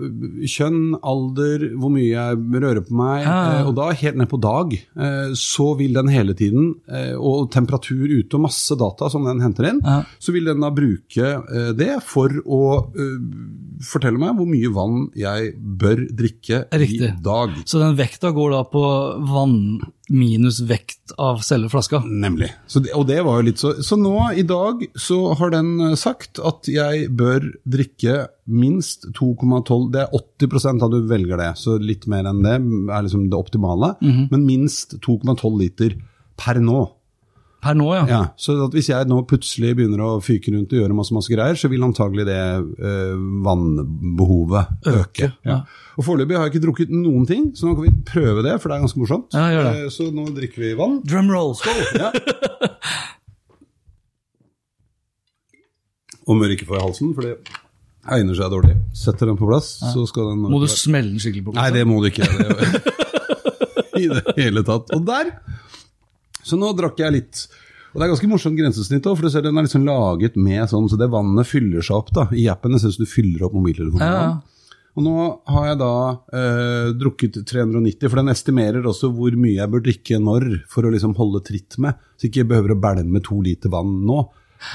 kjønn, 0.49 0.95
alder, 1.05 1.65
hvor 1.77 1.91
mye 1.93 2.07
jeg 2.09 2.39
rører 2.63 2.81
på 2.87 2.95
meg, 2.97 3.25
Ah. 3.27 3.59
eh, 3.59 3.67
og 3.67 3.75
da 3.77 3.91
helt 3.93 4.15
ned 4.17 4.29
på 4.31 4.39
dag, 4.41 4.73
eh, 4.73 5.29
så 5.37 5.77
vil 5.77 5.93
den 5.93 6.07
hele 6.09 6.33
tiden, 6.33 6.73
eh, 6.89 7.13
og 7.13 7.51
temperatur 7.53 8.07
ute 8.09 8.33
og 8.33 8.41
masse 8.47 8.73
data 8.75 9.09
som 9.13 9.23
den 9.25 9.41
henter 9.45 9.69
inn, 9.69 9.81
ah. 9.85 10.01
så 10.19 10.33
vil 10.33 10.45
den 10.49 10.59
da 10.65 10.71
bruke 10.73 11.75
det 11.77 12.01
for 12.03 12.29
å 12.45 12.63
fortelle 13.85 14.17
meg 14.17 14.35
hvor 14.37 14.47
mye 14.49 14.71
vann 14.73 15.09
jeg 15.15 15.53
bør 15.61 16.01
drikke 16.15 16.63
i 16.73 16.77
Riktig. 16.81 17.11
dag. 17.21 17.49
Så 17.65 17.79
den 17.81 17.95
vekta 17.99 18.31
går 18.33 18.51
da 18.55 18.63
på 18.63 18.83
vann 19.29 19.79
minus 20.09 20.59
vekt 20.61 21.13
av 21.17 21.39
selve 21.45 21.69
flaska? 21.69 22.01
Nemlig. 22.05 22.51
Så 22.67 22.81
det, 22.83 22.93
og 22.97 23.07
det 23.09 23.21
var 23.25 23.39
jo 23.39 23.47
litt 23.47 23.61
så 23.61 23.73
Så 23.83 23.97
nå 23.99 24.13
i 24.37 24.45
dag 24.47 24.83
så 24.99 25.19
har 25.39 25.53
den 25.53 25.71
eh, 25.81 25.95
sagt 25.99 26.39
at 26.39 26.69
jeg 26.69 27.09
bør 27.15 27.47
drikke 27.63 28.27
minst 28.45 29.07
2,12 29.17 29.87
Det 29.93 30.03
er 30.03 30.17
80% 30.19 30.85
av 30.85 30.93
du 30.93 30.99
velger 31.09 31.41
det, 31.41 31.51
så 31.57 31.79
litt 31.81 32.05
mer 32.11 32.29
enn 32.29 32.43
det 32.45 32.55
er 32.59 33.07
liksom 33.07 33.29
det 33.31 33.39
optimale. 33.39 33.95
Men 34.01 34.45
minst 34.45 34.97
2,12 35.05 35.57
liter 35.59 35.97
per 36.37 36.59
nå. 36.61 36.83
Per 37.65 37.73
nå, 37.77 37.87
ja. 37.95 38.03
Ja, 38.05 38.19
så 38.37 38.53
at 38.67 38.75
hvis 38.77 38.91
jeg 38.91 39.07
nå 39.09 39.23
plutselig 39.25 39.71
begynner 39.79 40.03
å 40.05 40.09
fyke 40.21 40.51
rundt 40.53 40.73
og 40.75 40.77
gjøre 40.83 40.97
masse 40.97 41.15
masse 41.15 41.31
greier, 41.33 41.57
så 41.57 41.69
vil 41.71 41.81
antagelig 41.87 42.27
det 42.27 42.37
øh, 42.37 43.15
vannbehovet 43.47 44.85
øke. 44.85 44.99
Øke, 45.01 45.31
ja. 45.49 45.55
Og 45.97 46.05
Foreløpig 46.05 46.37
har 46.37 46.45
jeg 46.45 46.53
ikke 46.53 46.63
drukket 46.67 46.93
noen 46.93 47.25
ting, 47.29 47.47
så 47.57 47.65
nå 47.65 47.73
kan 47.79 47.87
vi 47.87 47.93
prøve 48.05 48.43
det, 48.45 48.53
for 48.61 48.69
det 48.69 48.77
er 48.77 48.85
ganske 48.85 49.01
morsomt. 49.01 49.33
Ja. 49.33 49.65
Eh, 49.71 49.89
Så 49.89 50.11
nå 50.13 50.27
drikker 50.35 50.61
vi 50.61 50.75
vann. 50.77 50.99
Drum 51.07 51.31
roll. 51.33 51.55
Skål! 51.57 51.81
Ja. 51.97 52.11
Og 56.25 56.41
ikke 56.49 56.65
få 56.69 56.77
i 56.77 56.81
halsen, 56.85 57.13
for 57.17 57.25
det 57.25 57.35
egner 58.15 58.37
seg 58.37 58.53
dårlig. 58.53 58.75
Setter 58.97 59.29
den 59.31 59.37
på 59.41 59.49
plass, 59.49 59.75
så 59.93 60.05
skal 60.09 60.31
den 60.33 60.45
Må 60.53 60.61
du 60.61 60.69
smelle 60.69 61.13
den 61.15 61.21
skikkelig 61.21 61.47
på 61.47 61.53
plass? 61.55 61.63
Nei, 61.65 61.73
det 61.79 61.85
må 61.89 62.01
du 62.01 62.09
ikke. 62.11 62.29
Det, 62.29 62.83
I 64.03 64.07
det 64.11 64.23
hele 64.37 64.61
tatt. 64.67 64.89
Og 64.93 65.05
der! 65.07 65.33
Så 66.45 66.59
nå 66.61 66.71
drakk 66.77 66.99
jeg 67.01 67.15
litt. 67.15 67.45
Og 67.95 68.01
Det 68.01 68.05
er 68.05 68.11
ganske 68.11 68.27
morsomt 68.29 68.59
grensesnitt 68.59 69.05
òg, 69.07 69.15
for 69.17 69.25
du 69.25 69.31
ser 69.31 69.45
den 69.45 69.55
er 69.57 69.63
liksom 69.65 69.85
laget 69.87 70.35
med 70.35 70.67
sånn, 70.67 70.89
så 70.91 70.97
det 70.99 71.07
vannet 71.13 71.47
fyller 71.47 71.81
seg 71.85 71.95
opp 71.95 72.09
da, 72.15 72.25
i 72.35 72.43
appen. 72.51 72.75
Jeg 72.75 72.83
synes 72.83 72.99
du 72.99 73.05
fyller 73.07 73.45
opp 73.47 73.55
mobiltelefonen. 73.55 74.03
Ja. 74.03 74.73
Og 74.95 75.03
nå 75.03 75.13
har 75.51 75.65
jeg 75.71 75.77
da 75.81 75.91
eh, 76.39 76.89
drukket 76.95 77.39
390, 77.47 78.07
for 78.07 78.19
den 78.21 78.31
estimerer 78.31 78.85
også 78.87 79.09
hvor 79.15 79.35
mye 79.39 79.57
jeg 79.57 79.71
bør 79.71 79.83
drikke 79.83 80.19
når 80.23 80.45
for 80.71 80.87
å 80.87 80.91
liksom 80.93 81.15
holde 81.17 81.41
tritt 81.47 81.75
med, 81.83 81.97
så 82.19 82.27
ikke 82.29 82.43
jeg 82.43 82.49
behøver 82.51 82.75
å 82.75 82.81
bælme 82.83 83.21
to 83.23 83.39
liter 83.43 83.71
vann 83.73 83.97
nå. 84.07 84.21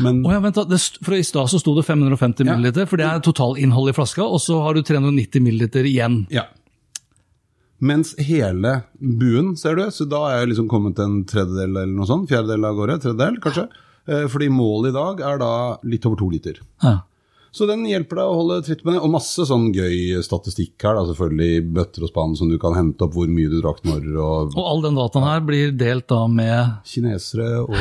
Men 0.05 0.21
oh 0.29 0.33
ja, 0.35 0.41
vent 0.45 0.59
da, 0.61 0.67
det, 0.69 0.79
for 1.03 1.17
I 1.17 1.23
stad 1.25 1.49
så 1.51 1.61
sto 1.61 1.73
det 1.77 1.87
550 1.89 2.45
Ja. 2.47 2.57
ml, 2.57 2.69
for 2.87 3.01
det 3.01 3.07
er 3.09 3.23
totalinnholdet 3.25 3.95
i 3.95 3.97
flaska. 3.97 4.25
Og 4.29 4.41
så 4.45 4.61
har 4.65 4.77
du 4.77 4.83
390 4.85 5.41
ml 5.45 5.65
igjen. 5.89 6.19
Ja. 6.33 6.45
Mens 7.81 8.15
hele 8.21 8.75
buen, 9.01 9.55
ser 9.57 9.79
du, 9.79 9.87
så 9.91 10.05
da 10.09 10.25
er 10.31 10.41
jeg 10.43 10.53
liksom 10.55 10.69
kommet 10.69 10.99
en 11.01 11.23
tredjedel 11.25 11.71
eller 11.71 11.95
noe 11.97 12.09
sånt, 12.09 12.29
fjerdedel 12.29 12.67
av 12.69 12.77
gårde, 12.77 12.99
tredjedel 13.07 13.39
kanskje. 13.41 13.69
Eh, 14.09 14.27
Fordi 14.29 14.51
målet 14.53 14.93
i 14.93 14.99
dag 14.99 15.21
er 15.25 15.39
da 15.41 15.53
litt 15.89 16.05
over 16.09 16.21
to 16.21 16.29
liter. 16.33 16.61
Ja. 16.85 16.99
Så 17.51 17.67
den 17.67 17.81
hjelper 17.83 18.15
deg 18.21 18.29
å 18.31 18.35
holde 18.39 18.57
tritt 18.63 18.85
med 18.87 18.95
det, 18.95 19.01
og 19.03 19.11
masse 19.11 19.43
sånn 19.49 19.73
gøy 19.75 20.21
statistikk 20.23 20.85
her, 20.87 20.95
da 20.95 21.03
selvfølgelig 21.09 21.65
bøtter 21.75 22.05
og 22.07 22.11
spann 22.13 22.37
som 22.39 22.47
du 22.53 22.55
kan 22.63 22.77
hente 22.79 23.03
opp 23.03 23.17
hvor 23.17 23.27
mye 23.27 23.51
du 23.51 23.57
drakk 23.59 23.81
når, 23.89 24.05
og 24.23 24.53
Og 24.55 24.69
all 24.71 24.85
den 24.85 24.95
dataen 25.01 25.27
her 25.27 25.41
blir 25.49 25.73
delt 25.75 26.07
da 26.13 26.21
med 26.31 26.77
kinesere 26.87 27.49
og 27.65 27.75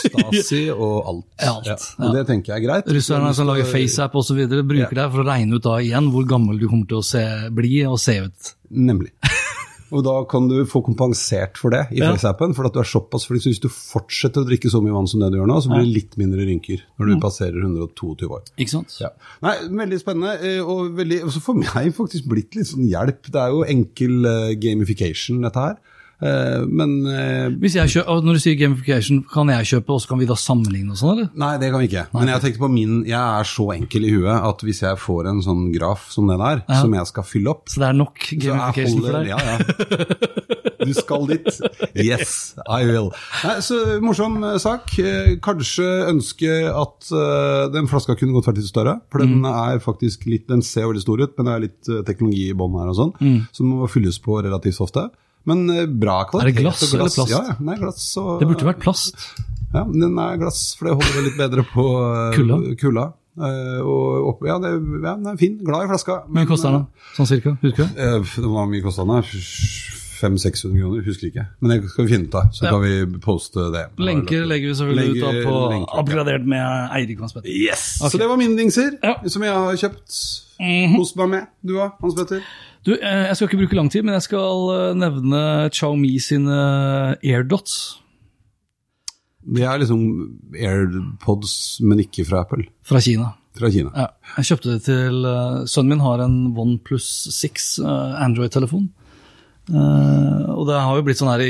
Stasi 0.00 0.62
og 0.72 0.96
alt. 1.10 1.26
Ja, 1.42 1.52
alt, 1.58 1.84
Og 2.00 2.16
det 2.16 2.24
tenker 2.30 2.54
jeg 2.54 2.62
er 2.62 2.66
greit. 2.70 2.88
russerne 2.96 3.34
som 3.36 3.50
lager 3.50 3.68
FaceApp 3.68 4.16
osv. 4.22 4.40
Bruker 4.48 4.96
deg 5.02 5.12
for 5.12 5.20
å 5.20 5.28
regne 5.28 5.60
ut 5.60 5.68
da 5.68 5.76
igjen 5.84 6.08
hvor 6.14 6.24
gammel 6.32 6.56
du 6.62 6.64
kommer 6.70 6.88
til 6.88 7.02
å 7.02 7.04
se, 7.04 7.26
bli 7.52 7.82
og 7.90 8.00
se 8.00 8.16
ut. 8.24 8.54
Nemlig. 8.72 9.12
Og 9.92 10.04
da 10.06 10.12
kan 10.30 10.46
du 10.48 10.64
få 10.70 10.82
kompensert 10.86 11.58
for 11.58 11.70
det 11.74 11.86
i 11.90 11.98
Ja. 11.98 12.12
FaceAppen, 12.14 12.54
for 12.54 12.66
at 12.66 12.72
du 12.72 12.78
er 12.80 12.84
såpass 12.88 13.26
flink. 13.26 13.42
så 13.42 13.50
Hvis 13.50 13.60
du 13.60 13.68
fortsetter 13.68 14.44
å 14.44 14.46
drikke 14.46 14.70
så 14.70 14.80
mye 14.82 14.92
vann 14.94 15.08
som 15.10 15.20
det 15.20 15.32
du 15.32 15.38
gjør 15.38 15.48
nå, 15.50 15.58
så 15.62 15.68
blir 15.72 15.84
det 15.84 15.94
litt 15.94 16.16
mindre 16.20 16.46
rynker 16.46 16.80
når 16.98 17.06
du 17.14 17.20
passerer 17.20 17.58
122 17.60 18.28
år. 18.30 18.42
Ikke 18.58 18.70
sant? 18.70 18.96
Ja. 19.00 19.08
Nei, 19.42 19.56
Veldig 19.80 19.98
spennende, 20.00 20.34
eh, 20.44 20.60
og 20.62 20.94
veldig, 20.96 21.22
også 21.24 21.40
for 21.42 21.54
meg 21.54 21.94
faktisk 21.96 22.26
blitt 22.28 22.54
litt 22.54 22.66
sånn 22.66 22.86
hjelp. 22.88 23.22
Det 23.32 23.40
er 23.40 23.48
jo 23.50 23.64
enkel 23.64 24.24
eh, 24.26 24.54
gamification, 24.60 25.40
dette 25.42 25.56
her. 25.56 25.76
Eh, 26.20 26.66
men 26.68 26.90
eh, 27.08 27.46
Hvis 27.62 27.74
jeg 27.78 27.88
kjøper, 27.94 28.20
når 28.26 28.36
du 28.36 28.40
sier 28.44 28.56
gamification, 28.60 29.22
kan 29.32 29.48
jeg 29.48 29.68
kjøpe, 29.70 29.94
og 29.94 30.02
så 30.02 30.10
kan 30.10 30.18
vi 30.20 30.26
da 30.28 30.34
sammenligne 30.36 30.92
og 30.92 30.98
sånn, 31.00 31.12
eller? 31.16 31.30
Nei, 31.40 31.52
det 31.62 31.70
kan 31.72 31.80
vi 31.80 31.88
ikke. 31.88 32.02
Men 32.12 32.28
jeg 32.28 32.42
tenkte 32.44 32.60
på 32.60 32.68
min 32.72 32.98
Jeg 33.08 33.20
er 33.40 33.48
så 33.48 33.66
enkel 33.72 34.04
i 34.04 34.10
huet 34.12 34.28
at 34.50 34.64
hvis 34.66 34.82
jeg 34.84 34.98
får 35.00 35.30
en 35.32 35.40
sånn 35.46 35.62
graf 35.72 36.10
som 36.12 36.28
det 36.28 36.36
der, 36.42 36.60
Ja. 36.68 36.80
som 36.82 36.92
jeg 36.98 37.06
skal 37.08 37.24
fylle 37.24 37.54
opp 37.54 37.68
Så 37.72 37.80
det 37.80 37.88
er 37.88 37.96
nok 37.96 38.18
gamification 38.36 39.00
holder, 39.00 39.10
for 39.10 39.18
deg? 39.18 39.28
Ja, 39.28 39.38
ja. 39.48 39.58
Du 40.80 40.92
skal 40.96 41.26
dit. 41.28 41.48
Yes, 42.00 42.54
I 42.64 42.84
will. 42.88 43.10
Nei, 43.44 43.56
så 43.64 43.80
Morsom 44.04 44.38
eh, 44.44 44.56
sak. 44.62 44.92
Kanskje 45.44 45.88
ønske 46.10 46.52
at 46.72 47.10
den 47.74 47.88
flaska 47.90 48.16
kunne 48.16 48.32
gått 48.36 48.48
vært 48.48 48.60
litt 48.60 48.70
større. 48.70 48.98
For 49.12 49.20
den 49.24 49.40
Mm. 49.40 49.48
er 49.48 49.78
faktisk 49.80 50.24
litt, 50.26 50.46
den 50.48 50.60
ser 50.62 50.84
veldig 50.88 51.00
stor 51.04 51.20
ut, 51.22 51.32
men 51.38 51.46
det 51.46 51.52
er 51.54 51.64
litt 51.64 52.06
teknologi 52.06 52.48
i 52.50 52.56
bånn 52.56 52.76
her 52.80 52.88
og 52.92 52.96
sånn. 52.96 53.12
Mm. 53.20 53.46
den 53.56 53.66
må 53.70 53.88
fylles 53.88 54.18
på 54.20 54.40
relativt 54.42 54.80
ofte. 54.80 55.08
Men 55.48 55.64
eh, 55.72 55.86
bra 55.86 56.24
kvalitet. 56.28 56.50
Er 56.50 56.56
det 56.56 56.64
glass 56.64 56.82
glass, 56.82 56.92
eller 56.94 57.14
plast? 57.14 57.32
Ja, 57.32 57.40
ja, 57.48 57.54
nei, 57.64 57.78
glass 57.80 58.10
og, 58.20 58.34
Det 58.42 58.50
burde 58.50 58.68
vært 58.68 58.82
plast. 58.82 59.24
Ja, 59.70 59.84
men 59.86 60.02
den 60.02 60.18
er 60.18 60.36
glass, 60.40 60.74
for 60.76 60.90
det 60.90 60.98
holder 60.98 61.26
litt 61.28 61.38
bedre 61.38 61.64
på 61.70 61.86
eh, 62.02 62.36
Kulda? 62.36 62.60
kulda. 62.80 63.06
Uh, 63.40 63.78
og 63.86 64.26
opp, 64.32 64.40
ja, 64.44 64.56
det, 64.60 64.72
ja, 64.74 65.14
den 65.14 65.28
er 65.30 65.38
fin. 65.40 65.54
Glad 65.64 65.86
i 65.86 65.92
flaska. 65.92 66.16
Hvor 66.26 66.36
mye 66.36 66.48
koster 66.50 66.74
den. 66.74 66.84
Sånn 67.16 67.28
cirka? 67.30 67.54
Husker 67.62 67.86
du? 67.86 68.00
Uh, 68.02 68.34
det 68.42 68.50
var 68.50 68.68
mye 68.68 68.84
kosta 68.84 69.06
den? 69.08 69.22
500-600 70.20 70.74
kroner, 70.76 71.04
husker 71.06 71.30
ikke. 71.30 71.44
Men 71.62 71.72
det 71.72 71.92
skal 71.92 72.04
vi 72.04 72.12
finne 72.12 72.28
ut 72.28 72.34
av, 72.36 72.50
så 72.52 72.66
Ja. 72.66 72.72
kan 72.74 72.82
vi 72.82 73.20
poste 73.24 73.70
det. 73.72 73.86
Lenker 73.96 74.44
legger 74.44 74.68
vi 74.68 74.74
selvfølgelig 74.74 75.14
ut 75.14 75.22
da 75.22 75.30
på 75.46 75.54
lenker, 75.70 76.16
ja. 76.28 76.38
med 76.44 76.90
Eirik 76.98 77.22
Hans 77.22 77.32
Petter. 77.32 77.48
Yes! 77.48 78.02
Okay. 78.02 78.10
Så 78.10 78.18
det 78.18 78.28
var 78.28 78.36
mine 78.36 78.58
dingser, 78.58 78.98
Ja. 79.02 79.14
Som 79.26 79.42
jeg 79.42 79.54
har 79.54 79.76
kjøpt. 79.76 80.10
Kost 80.96 81.16
meg 81.16 81.28
med. 81.28 81.46
Du 81.64 81.76
da, 81.78 81.92
Hans 82.02 82.14
Petter? 82.14 82.42
Du, 82.86 82.94
eh, 82.96 83.26
jeg 83.28 83.36
skal 83.36 83.48
ikke 83.48 83.60
bruke 83.60 83.76
lang 83.76 83.90
tid, 83.92 84.04
men 84.06 84.16
jeg 84.16 84.24
skal 84.24 84.70
eh, 84.74 84.92
nevne 84.96 85.40
Xiaomi 85.68 86.14
sine 86.22 86.60
AirDots 87.20 87.74
Det 89.44 89.66
er 89.68 89.82
liksom 89.82 90.06
AirPods, 90.56 91.80
men 91.84 92.00
ikke 92.00 92.24
fra 92.28 92.40
Apple. 92.46 92.64
fra 92.82 93.00
Kina. 93.04 93.34
Fra 93.58 93.68
Kina. 93.72 93.90
Ja, 93.96 94.06
jeg 94.38 94.48
kjøpte 94.52 94.76
det 94.76 94.84
til 94.86 95.26
eh, 95.28 95.66
Sønnen 95.68 95.96
min 95.96 96.04
har 96.04 96.22
en 96.24 96.38
OnePlus 96.56 97.28
6 97.36 97.68
eh, 97.84 98.16
Android-telefon. 98.24 98.88
Eh, 99.68 100.48
og 100.54 100.64
det 100.70 100.80
har 100.80 100.96
jo 100.96 101.04
blitt 101.06 101.20
sånn 101.20 101.30
her 101.32 101.44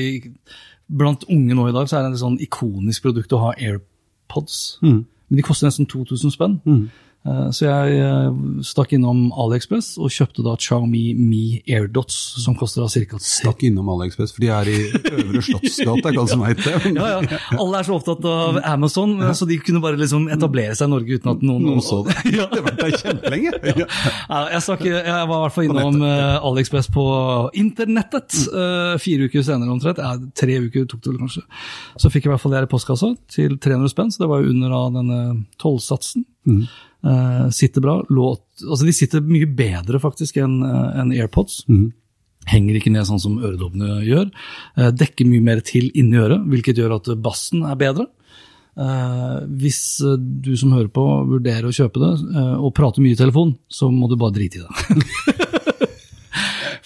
Blant 0.90 1.22
unge 1.30 1.54
nå 1.54 1.68
i 1.68 1.74
dag 1.74 1.86
så 1.86 2.00
er 2.00 2.08
det 2.08 2.16
et 2.16 2.22
sånn 2.24 2.40
ikonisk 2.42 3.04
produkt 3.04 3.30
å 3.36 3.44
ha 3.44 3.52
AirPods. 3.54 4.80
Mm. 4.82 5.04
Men 5.30 5.38
de 5.38 5.44
koster 5.46 5.68
nesten 5.68 5.86
2000 5.86 6.34
spenn. 6.34 6.56
Eh, 6.66 7.06
så 7.52 7.66
jeg 7.66 7.96
eh, 8.00 8.36
stakk 8.64 8.94
innom 8.96 9.26
AliExpress 9.36 9.90
og 10.00 10.08
kjøpte 10.08 10.40
da 10.46 10.54
Xiaomi 10.56 11.02
Mi 11.18 11.42
AirDots, 11.68 12.16
som 12.40 12.54
koster 12.56 12.80
da 12.80 12.88
ca. 12.88 13.18
Stakk 13.20 13.64
innom 13.68 13.90
AliExpress, 13.92 14.32
for 14.32 14.40
de 14.40 14.48
er 14.56 14.70
i 14.72 14.76
Øvre 14.88 15.42
Slottsgate, 15.44 16.00
er 16.00 16.14
det 16.16 16.22
alle 16.22 16.32
som 16.32 16.44
vet 16.46 16.62
det. 16.64 16.74
Ja, 16.96 17.10
ja. 17.18 17.40
Alle 17.60 17.82
er 17.82 17.88
så 17.90 17.98
opptatt 17.98 18.24
av 18.24 18.60
Amazon, 18.64 19.12
så 19.36 19.48
de 19.50 19.60
kunne 19.60 19.82
bare 19.84 20.00
liksom 20.00 20.30
etablere 20.32 20.72
seg 20.78 20.88
i 20.88 20.94
Norge 20.94 21.20
uten 21.20 21.32
at 21.34 21.44
noen, 21.44 21.68
Noen 21.68 21.84
så 21.84 22.00
det. 22.08 22.16
Ja. 22.40 22.48
Det 22.50 22.64
vært 22.64 22.80
der 22.80 22.96
kjempelenge. 22.96 23.54
Ja. 23.80 23.86
Jeg, 24.54 24.60
stakk, 24.64 24.82
jeg 24.88 25.04
var 25.28 25.36
i 25.36 25.42
hvert 25.44 25.54
fall 25.54 25.68
innom 25.68 26.00
eh, 26.06 26.48
AliExpress 26.48 26.88
på 26.94 27.04
internettet 27.60 28.36
eh, 28.48 28.96
fire 29.02 29.28
uker 29.28 29.44
senere 29.44 29.72
omtrent. 29.72 30.00
Ja, 30.00 30.16
tre 30.36 30.56
uker 30.64 30.88
tok 30.88 31.04
det 31.04 31.12
vel 31.12 31.20
kanskje. 31.26 31.44
Så 32.00 32.10
fikk 32.12 32.24
jeg 32.24 32.30
i 32.30 32.34
hvert 32.34 32.42
fall 32.42 32.54
det 32.54 32.62
her 32.62 32.68
i 32.68 32.72
postkassa 32.72 33.12
til 33.32 33.58
300 33.60 33.92
spenn, 33.92 34.12
så 34.14 34.24
det 34.24 34.30
var 34.32 34.42
jo 34.42 34.54
under 34.54 34.76
av 34.76 34.94
denne 34.96 35.20
tollsatsen. 35.60 36.24
Eh, 37.00 37.46
sitter 37.56 37.84
bra. 37.84 37.96
Låt, 38.12 38.44
altså 38.60 38.84
de 38.86 38.94
sitter 38.96 39.24
mye 39.24 39.48
bedre 39.48 40.00
faktisk 40.02 40.40
enn 40.42 40.60
en 40.64 41.14
AirPods. 41.16 41.64
AirPods. 41.66 41.92
Henger 42.48 42.78
ikke 42.78 42.92
ned 42.92 43.06
sånn 43.06 43.20
som 43.20 43.36
øredobbene 43.38 44.00
gjør. 44.06 44.30
Uh, 44.78 44.88
dekker 44.96 45.28
mye 45.28 45.44
mer 45.44 45.60
til 45.60 45.90
inni 45.92 46.18
øret, 46.18 46.46
hvilket 46.48 46.80
gjør 46.80 46.96
at 46.96 47.10
bassen 47.22 47.66
er 47.68 47.76
bedre. 47.78 48.08
Uh, 48.80 49.42
hvis 49.60 50.00
eh, 50.06 50.14
du 50.16 50.54
som 50.56 50.70
hører 50.72 50.88
på 50.94 51.02
vurderer 51.28 51.66
å 51.68 51.74
kjøpe 51.74 52.00
det 52.00 52.10
eh, 52.38 52.52
og 52.62 52.70
prater 52.72 53.02
mye 53.02 53.16
i 53.16 53.18
telefon, 53.18 53.50
så 53.68 53.90
må 53.92 54.08
du 54.08 54.14
bare 54.16 54.36
drite 54.38 54.60
i 54.60 54.64
det. 54.64 54.70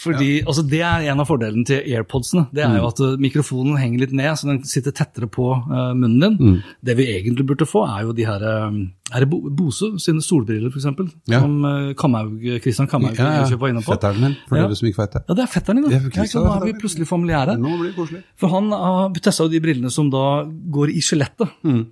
Fordi, 0.05 0.29
altså 0.45 0.63
Det 0.69 0.81
er 0.85 1.07
en 1.11 1.23
av 1.23 1.29
fordelene 1.29 1.65
til 1.69 1.81
AirPodsene. 1.97 2.47
Det 2.55 2.65
er 2.65 2.77
jo 2.79 2.89
at 2.91 3.01
eh, 3.05 3.15
mikrofonen 3.23 3.79
henger 3.81 4.05
litt 4.05 4.13
ned, 4.17 4.33
så 4.39 4.51
den 4.51 4.61
sitter 4.69 4.95
tettere 4.97 5.29
på 5.33 5.49
eh, 5.57 5.93
munnen 5.97 6.37
din. 6.39 6.59
Det 6.85 6.97
vi 6.99 7.09
egentlig 7.15 7.47
burde 7.49 7.67
få, 7.69 7.87
er 7.89 8.05
jo 8.09 8.15
de 8.17 8.27
her 8.29 8.45
eh, 8.51 8.79
er 9.15 9.25
det 9.25 9.29
Bose 9.31 9.93
sine 10.03 10.23
solbriller, 10.25 10.73
f.eks. 10.73 10.87
Ja. 11.31 11.41
Som 11.45 11.59
uh, 11.63 11.93
Kamhaug, 11.99 12.41
Christian 12.65 12.89
Kamhaug 12.91 13.19
Ja, 13.21 13.45
ja. 13.45 13.59
var 13.61 13.71
inne 13.71 13.83
på. 13.85 13.93
Fetteren 13.93 14.21
min, 14.23 14.37
for 14.49 14.59
Ja. 14.59 14.65
dere 14.67 14.79
som 14.81 14.89
ikke 14.89 15.03
vet 15.05 15.19
det. 15.19 15.25
Ja, 15.29 15.37
det 15.39 15.45
er 15.45 15.53
fetteren 15.53 15.83
din, 15.83 15.87
da. 15.91 16.01
Ja, 16.01 16.27
sant? 16.27 16.49
Nå 16.49 16.55
er 16.57 16.65
vi 16.71 16.77
plutselig 16.81 17.09
familiære. 17.11 17.57
Nå 17.61 17.77
blir 17.79 17.93
det 17.93 17.97
koselig. 17.99 18.23
For 18.41 18.51
han 18.55 18.73
har 18.75 19.15
testa 19.23 19.47
de 19.53 19.61
brillene 19.63 19.93
som 19.93 20.09
da 20.11 20.25
går 20.49 20.95
i 20.97 21.05
skjelettet. 21.05 21.53
Mm. 21.63 21.85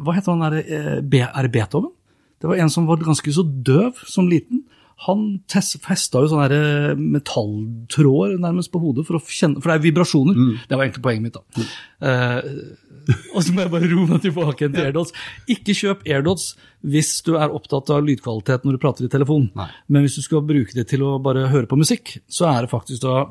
Hva 0.00 0.16
heter 0.16 0.32
han 0.32 0.44
der, 0.46 0.58
eh, 0.64 1.28
Er 1.28 1.42
det 1.42 1.52
Beethoven? 1.52 1.92
Det 2.40 2.48
var 2.48 2.56
en 2.56 2.70
som 2.70 2.86
var 2.86 2.96
ganske 2.96 3.32
så 3.32 3.44
døv 3.44 3.92
som 4.08 4.28
liten. 4.28 4.64
Han 5.06 5.24
festa 5.48 6.20
jo 6.20 6.28
sånne 6.28 6.56
eh, 6.56 6.98
metalltråder 7.00 8.36
nærmest 8.42 8.72
på 8.72 8.82
hodet, 8.82 9.06
for, 9.08 9.16
å 9.16 9.24
kjenne, 9.24 9.62
for 9.62 9.72
det 9.72 9.78
er 9.78 9.84
vibrasjoner. 9.86 10.36
Mm. 10.36 10.54
Det 10.68 10.76
var 10.76 10.84
egentlig 10.86 11.04
poenget 11.06 11.24
mitt. 11.24 11.38
da. 11.38 11.68
Eh, 12.10 12.90
og 13.34 13.44
så 13.44 13.54
må 13.54 13.64
jeg 13.64 13.72
bare 13.72 13.88
roe 13.90 14.06
meg 14.10 14.24
tilbake 14.24 14.68
til 14.68 14.82
AirDots. 14.84 15.14
Ikke 15.56 15.76
kjøp 15.76 16.04
AirDots 16.04 16.50
hvis 16.92 17.12
du 17.26 17.34
er 17.36 17.52
opptatt 17.52 17.90
av 17.94 18.04
lydkvalitet 18.06 18.66
når 18.66 18.76
du 18.76 18.82
prater 18.82 19.06
i 19.06 19.12
telefon. 19.12 19.48
Nei. 19.56 19.68
Men 19.88 20.04
hvis 20.04 20.18
du 20.20 20.24
skal 20.24 20.44
bruke 20.46 20.76
det 20.76 20.86
til 20.92 21.04
å 21.06 21.16
bare 21.22 21.48
høre 21.52 21.68
på 21.70 21.78
musikk, 21.80 22.18
så 22.30 22.50
er 22.52 22.64
det 22.64 22.72
faktisk 22.72 23.04
da 23.04 23.24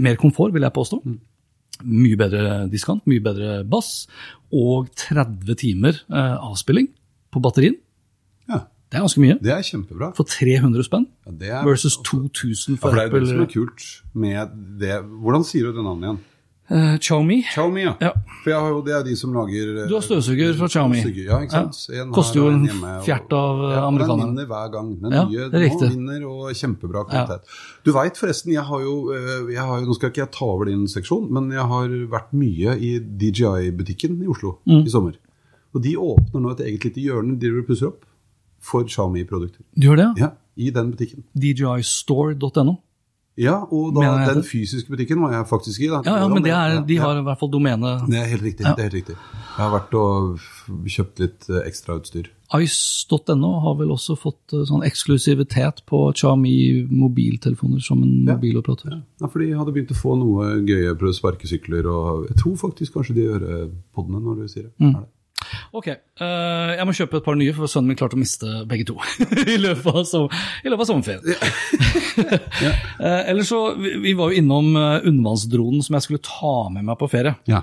mer 0.00 0.18
komfort, 0.20 0.54
vil 0.54 0.66
jeg 0.66 0.76
påstå. 0.76 1.00
Mye 1.90 2.18
bedre 2.18 2.64
diskant, 2.72 3.06
mye 3.08 3.22
bedre 3.24 3.60
bass, 3.68 4.04
og 4.50 4.90
30 4.98 5.54
timer 5.60 6.02
uh, 6.10 6.50
avspilling 6.50 6.90
på 7.30 7.42
batterien. 7.42 7.78
Det 8.90 8.98
er 8.98 9.04
ganske 9.06 9.20
mye. 9.22 9.36
det 9.40 9.52
er 9.54 9.62
kjempebra. 9.62 10.08
For 10.16 10.24
300 10.26 10.82
spenn 10.88 11.06
Ja, 11.40 11.60
er, 11.60 11.66
versus 11.68 11.96
2000 12.02 12.74
ja, 12.74 12.80
for 12.80 12.90
for 12.90 12.96
det 12.98 13.04
er 13.06 13.20
det 13.20 13.28
som 13.28 13.40
er 13.44 13.52
kult 13.52 13.84
med 14.14 14.56
det. 14.80 14.96
Hvordan 15.22 15.44
sier 15.46 15.68
du 15.70 15.72
det 15.78 15.84
navnet 15.86 16.08
igjen? 16.08 16.18
Uh, 16.70 16.94
Xiaomi. 17.02 17.36
Xiaomi, 17.50 17.80
ja. 17.82 17.92
Ja. 18.00 18.10
For 18.44 18.50
jeg 18.52 18.60
har 18.62 18.68
jo, 18.70 18.82
det 18.86 18.92
er 18.94 19.02
de 19.02 19.14
som 19.18 19.32
lager 19.34 19.88
Du 19.90 19.94
har 19.96 20.02
støvsuger 20.06 20.52
fra 20.54 20.68
Xiaomi. 20.70 21.00
Støvsuger, 21.02 21.24
Ja, 21.26 21.38
ikke 21.42 21.50
sant? 21.56 21.78
Ja. 21.90 22.04
Koster 22.14 22.38
jo 22.38 22.44
en 22.52 22.62
hjemme, 22.66 22.92
fjert 23.02 23.32
av, 23.34 23.62
eh, 23.64 23.72
ja, 23.74 23.80
amerikanerne. 23.88 24.26
Den 24.28 24.36
vinner 24.36 24.46
hver 24.52 24.68
gang. 24.76 24.92
Den 25.02 25.12
Ja, 25.16 25.24
nye 25.26 25.48
det 25.50 25.54
er 25.58 25.64
riktig. 25.66 25.88
vinner, 25.90 26.26
og 26.30 26.52
kjempebra 26.54 27.02
kvalitet. 27.10 27.42
Du 27.82 27.90
veit 27.92 28.14
forresten, 28.22 28.52
jeg 28.54 28.62
har 28.62 28.80
jo, 28.86 28.94
eh, 29.14 29.50
jeg 29.54 29.58
har 29.66 29.80
jo 29.80 29.86
Nå 29.86 29.94
skal 29.98 30.10
ikke 30.10 30.22
jeg 30.22 30.30
ta 30.30 30.44
over 30.46 30.64
din 30.70 30.86
seksjon, 30.86 31.26
men 31.30 31.50
jeg 31.50 31.66
har 31.74 31.88
vært 32.06 32.30
mye 32.32 32.78
i 32.78 32.92
DJI-butikken 33.00 34.22
i 34.22 34.26
Oslo 34.30 34.58
Mm. 34.66 34.86
i 34.86 34.90
sommer. 34.90 35.14
Og 35.74 35.82
de 35.82 35.96
åpner 35.96 36.40
nå 36.40 36.50
et 36.52 36.60
eget 36.66 36.84
lite 36.84 37.02
hjørne 37.02 37.38
de 37.38 37.46
driver 37.48 37.60
og 37.62 37.66
pusser 37.66 37.86
opp 37.88 38.04
for 38.60 38.84
Xiaomi-produkter. 38.84 39.64
Du 39.74 39.88
gjør 39.88 39.96
det, 39.96 40.06
ja? 40.20 40.28
Ja, 40.28 40.30
I 40.60 40.70
den 40.76 40.90
butikken. 40.92 41.24
DJIstore.no. 41.34 42.76
Ja, 43.40 43.54
og 43.72 43.94
da, 43.96 44.08
den 44.34 44.42
fysiske 44.44 44.90
butikken 44.92 45.20
var 45.22 45.32
jeg 45.32 45.46
faktisk 45.48 45.80
i. 45.80 45.86
da. 45.88 46.00
Ja, 46.04 46.16
ja, 46.20 46.26
men 46.28 46.42
det 46.44 46.50
er, 46.52 46.80
de 46.84 46.94
Ja, 46.98 47.06
har 47.06 47.20
i 47.20 47.22
hvert 47.24 47.38
fall 47.40 47.48
domene 47.54 47.92
Det 48.10 48.18
er 48.18 48.26
helt 48.28 48.42
riktig. 48.44 48.66
det 48.66 48.74
er 48.82 48.82
helt 48.90 48.96
riktig. 48.98 49.14
Jeg 49.16 49.62
har 49.62 49.70
vært 49.72 49.94
og 49.96 50.42
kjøpt 50.90 51.22
litt 51.22 51.46
eh, 51.48 51.62
ekstrautstyr. 51.70 52.28
Ice.no 52.58 53.52
har 53.64 53.76
vel 53.78 53.94
også 53.94 54.16
fått 54.18 54.52
eh, 54.52 54.66
sånn 54.68 54.84
eksklusivitet 54.84 55.80
på 55.88 56.02
Xiaomi 56.12 56.52
mobiltelefoner 56.90 57.80
som 57.80 58.02
en 58.02 58.26
Ja. 58.28 58.34
mobiloperatør. 58.34 58.98
Ja, 59.22 59.26
for 59.30 59.38
de 59.40 59.54
hadde 59.56 59.72
begynt 59.72 59.94
å 59.94 60.00
få 60.02 60.18
noe 60.20 60.50
gøye 60.66 60.92
sparkesykler, 61.16 61.86
og 61.88 62.28
jeg 62.28 62.36
tror 62.42 62.56
faktisk 62.60 62.98
kanskje 62.98 63.14
de 63.16 63.24
gjør 63.30 63.48
podene 63.94 64.20
når 64.20 64.42
du 64.42 64.48
sier 64.52 64.68
det. 64.68 64.74
Mm. 64.82 64.94
Er 64.96 65.00
det. 65.00 65.08
Ok, 65.76 65.88
uh, 66.20 66.70
jeg 66.74 66.86
må 66.86 66.94
kjøpe 66.96 67.20
et 67.20 67.26
par 67.26 67.38
nye, 67.38 67.54
for 67.56 67.70
sønnen 67.70 67.92
min 67.92 67.98
klarte 67.98 68.18
å 68.18 68.20
miste 68.20 68.62
begge 68.70 68.88
to 68.90 68.96
i 69.54 69.58
løpet 69.60 69.88
av, 69.90 70.02
som, 70.08 70.26
i 70.64 70.70
løpet 70.70 70.86
av 70.86 70.90
sommerferien. 70.92 71.26
Eh, 73.00 73.30
ellers 73.30 73.48
så, 73.48 73.58
vi, 73.80 73.94
vi 74.02 74.12
var 74.18 74.28
jo 74.28 74.40
innom 74.42 74.74
uh, 74.76 74.98
undervannsdronen 75.06 75.80
som 75.84 75.94
jeg 75.96 76.04
skulle 76.04 76.22
ta 76.26 76.68
med 76.72 76.84
meg 76.84 76.98
på 77.00 77.08
ferie. 77.08 77.32
Ja. 77.48 77.62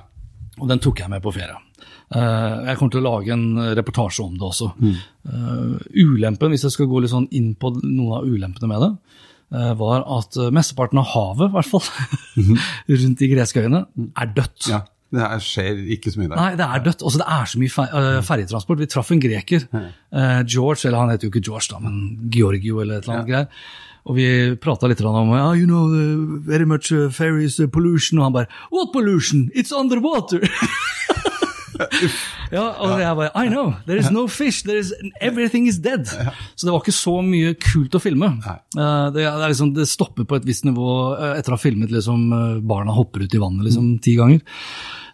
Og 0.57 0.71
den 0.71 0.81
tok 0.81 1.03
jeg 1.03 1.11
med 1.11 1.21
på 1.21 1.33
ferie. 1.35 1.59
Jeg 2.07 2.79
kommer 2.79 2.93
til 2.95 3.01
å 3.03 3.05
lage 3.05 3.35
en 3.35 3.45
reportasje 3.77 4.23
om 4.23 4.33
det 4.39 4.47
også. 4.47 4.71
Eh, 4.81 5.75
ulempen, 5.99 6.53
hvis 6.53 6.65
jeg 6.65 6.73
skal 6.73 6.89
gå 6.89 7.03
litt 7.03 7.11
sånn 7.11 7.27
inn 7.35 7.51
på 7.59 7.73
noen 7.75 8.15
av 8.17 8.25
ulempene 8.25 8.71
med 8.71 8.85
det, 8.85 8.91
var 9.83 10.07
at 10.17 10.39
mesteparten 10.55 11.03
av 11.03 11.11
havet, 11.11 11.51
i 11.51 11.57
hvert 11.59 11.69
fall, 11.75 11.85
rundt 13.03 13.21
de 13.21 13.31
greske 13.35 13.61
øyene, 13.67 13.85
er 14.17 14.33
dødt. 14.39 14.71
ja. 14.71 14.81
Det 15.13 15.23
her 15.23 15.43
skjer 15.43 15.81
ikke 15.95 16.11
så 16.11 16.19
mye 16.19 16.29
der. 16.33 16.39
Nei, 16.39 16.51
det 16.59 16.65
er 16.67 16.83
dødt. 16.83 17.03
Også 17.07 17.21
det 17.21 17.27
er 17.31 17.45
så 17.47 17.59
mye 17.61 17.71
fer 17.71 17.93
uh, 17.95 18.21
ferjetransport. 18.27 18.81
Vi 18.81 18.89
traff 18.91 19.11
en 19.15 19.21
greker, 19.23 19.67
eh, 19.71 20.41
George, 20.43 20.83
eller 20.87 20.99
han 20.99 21.13
heter 21.13 21.29
jo 21.29 21.31
ikke 21.31 21.45
George, 21.47 21.69
da, 21.71 21.79
men 21.83 22.29
Georgio 22.33 22.81
eller 22.83 22.99
et 22.99 23.07
eller 23.07 23.21
annet 23.21 23.29
greier. 23.31 23.47
Og 24.07 24.15
vi 24.15 24.27
prata 24.63 24.87
litt 24.87 25.01
om 25.03 25.31
oh, 25.35 25.53
you 25.55 25.67
know, 25.67 25.87
uh, 25.91 26.39
very 26.47 26.65
much 26.65 26.91
uh, 26.91 27.09
ferries 27.11 27.59
uh, 27.59 27.67
pollution, 27.67 28.19
og 28.19 28.27
han 28.27 28.35
bare 28.35 28.51
What 28.71 28.93
pollution? 28.93 29.49
It's 29.55 29.71
underwater! 29.75 30.43
ja, 32.51 32.63
og 32.83 32.93
jeg 33.01 33.17
bare 33.19 33.31
I 33.35 33.49
know, 33.51 33.73
there 33.87 33.99
is 33.99 34.09
no 34.13 34.25
fish, 34.31 34.63
there 34.67 34.79
is, 34.79 34.93
everything 35.21 35.67
is 35.67 35.79
dead. 35.83 36.07
Så 36.55 36.67
det 36.67 36.73
var 36.73 36.81
ikke 36.83 36.95
så 36.95 37.17
mye 37.25 37.53
kult 37.59 37.95
å 37.97 38.01
filme. 38.03 38.33
Eh, 38.47 39.07
det, 39.15 39.25
er 39.27 39.47
liksom, 39.47 39.73
det 39.77 39.87
stopper 39.91 40.27
på 40.29 40.39
et 40.39 40.47
visst 40.47 40.65
nivå 40.67 40.89
eh, 41.17 41.37
etter 41.39 41.53
å 41.53 41.57
ha 41.57 41.61
filmet 41.61 41.91
liksom, 41.93 42.27
eh, 42.33 42.59
barna 42.67 42.95
hopper 42.95 43.25
ut 43.27 43.35
i 43.37 43.41
vannet 43.41 43.67
liksom, 43.69 43.95
ti 44.03 44.15
ganger. 44.19 44.43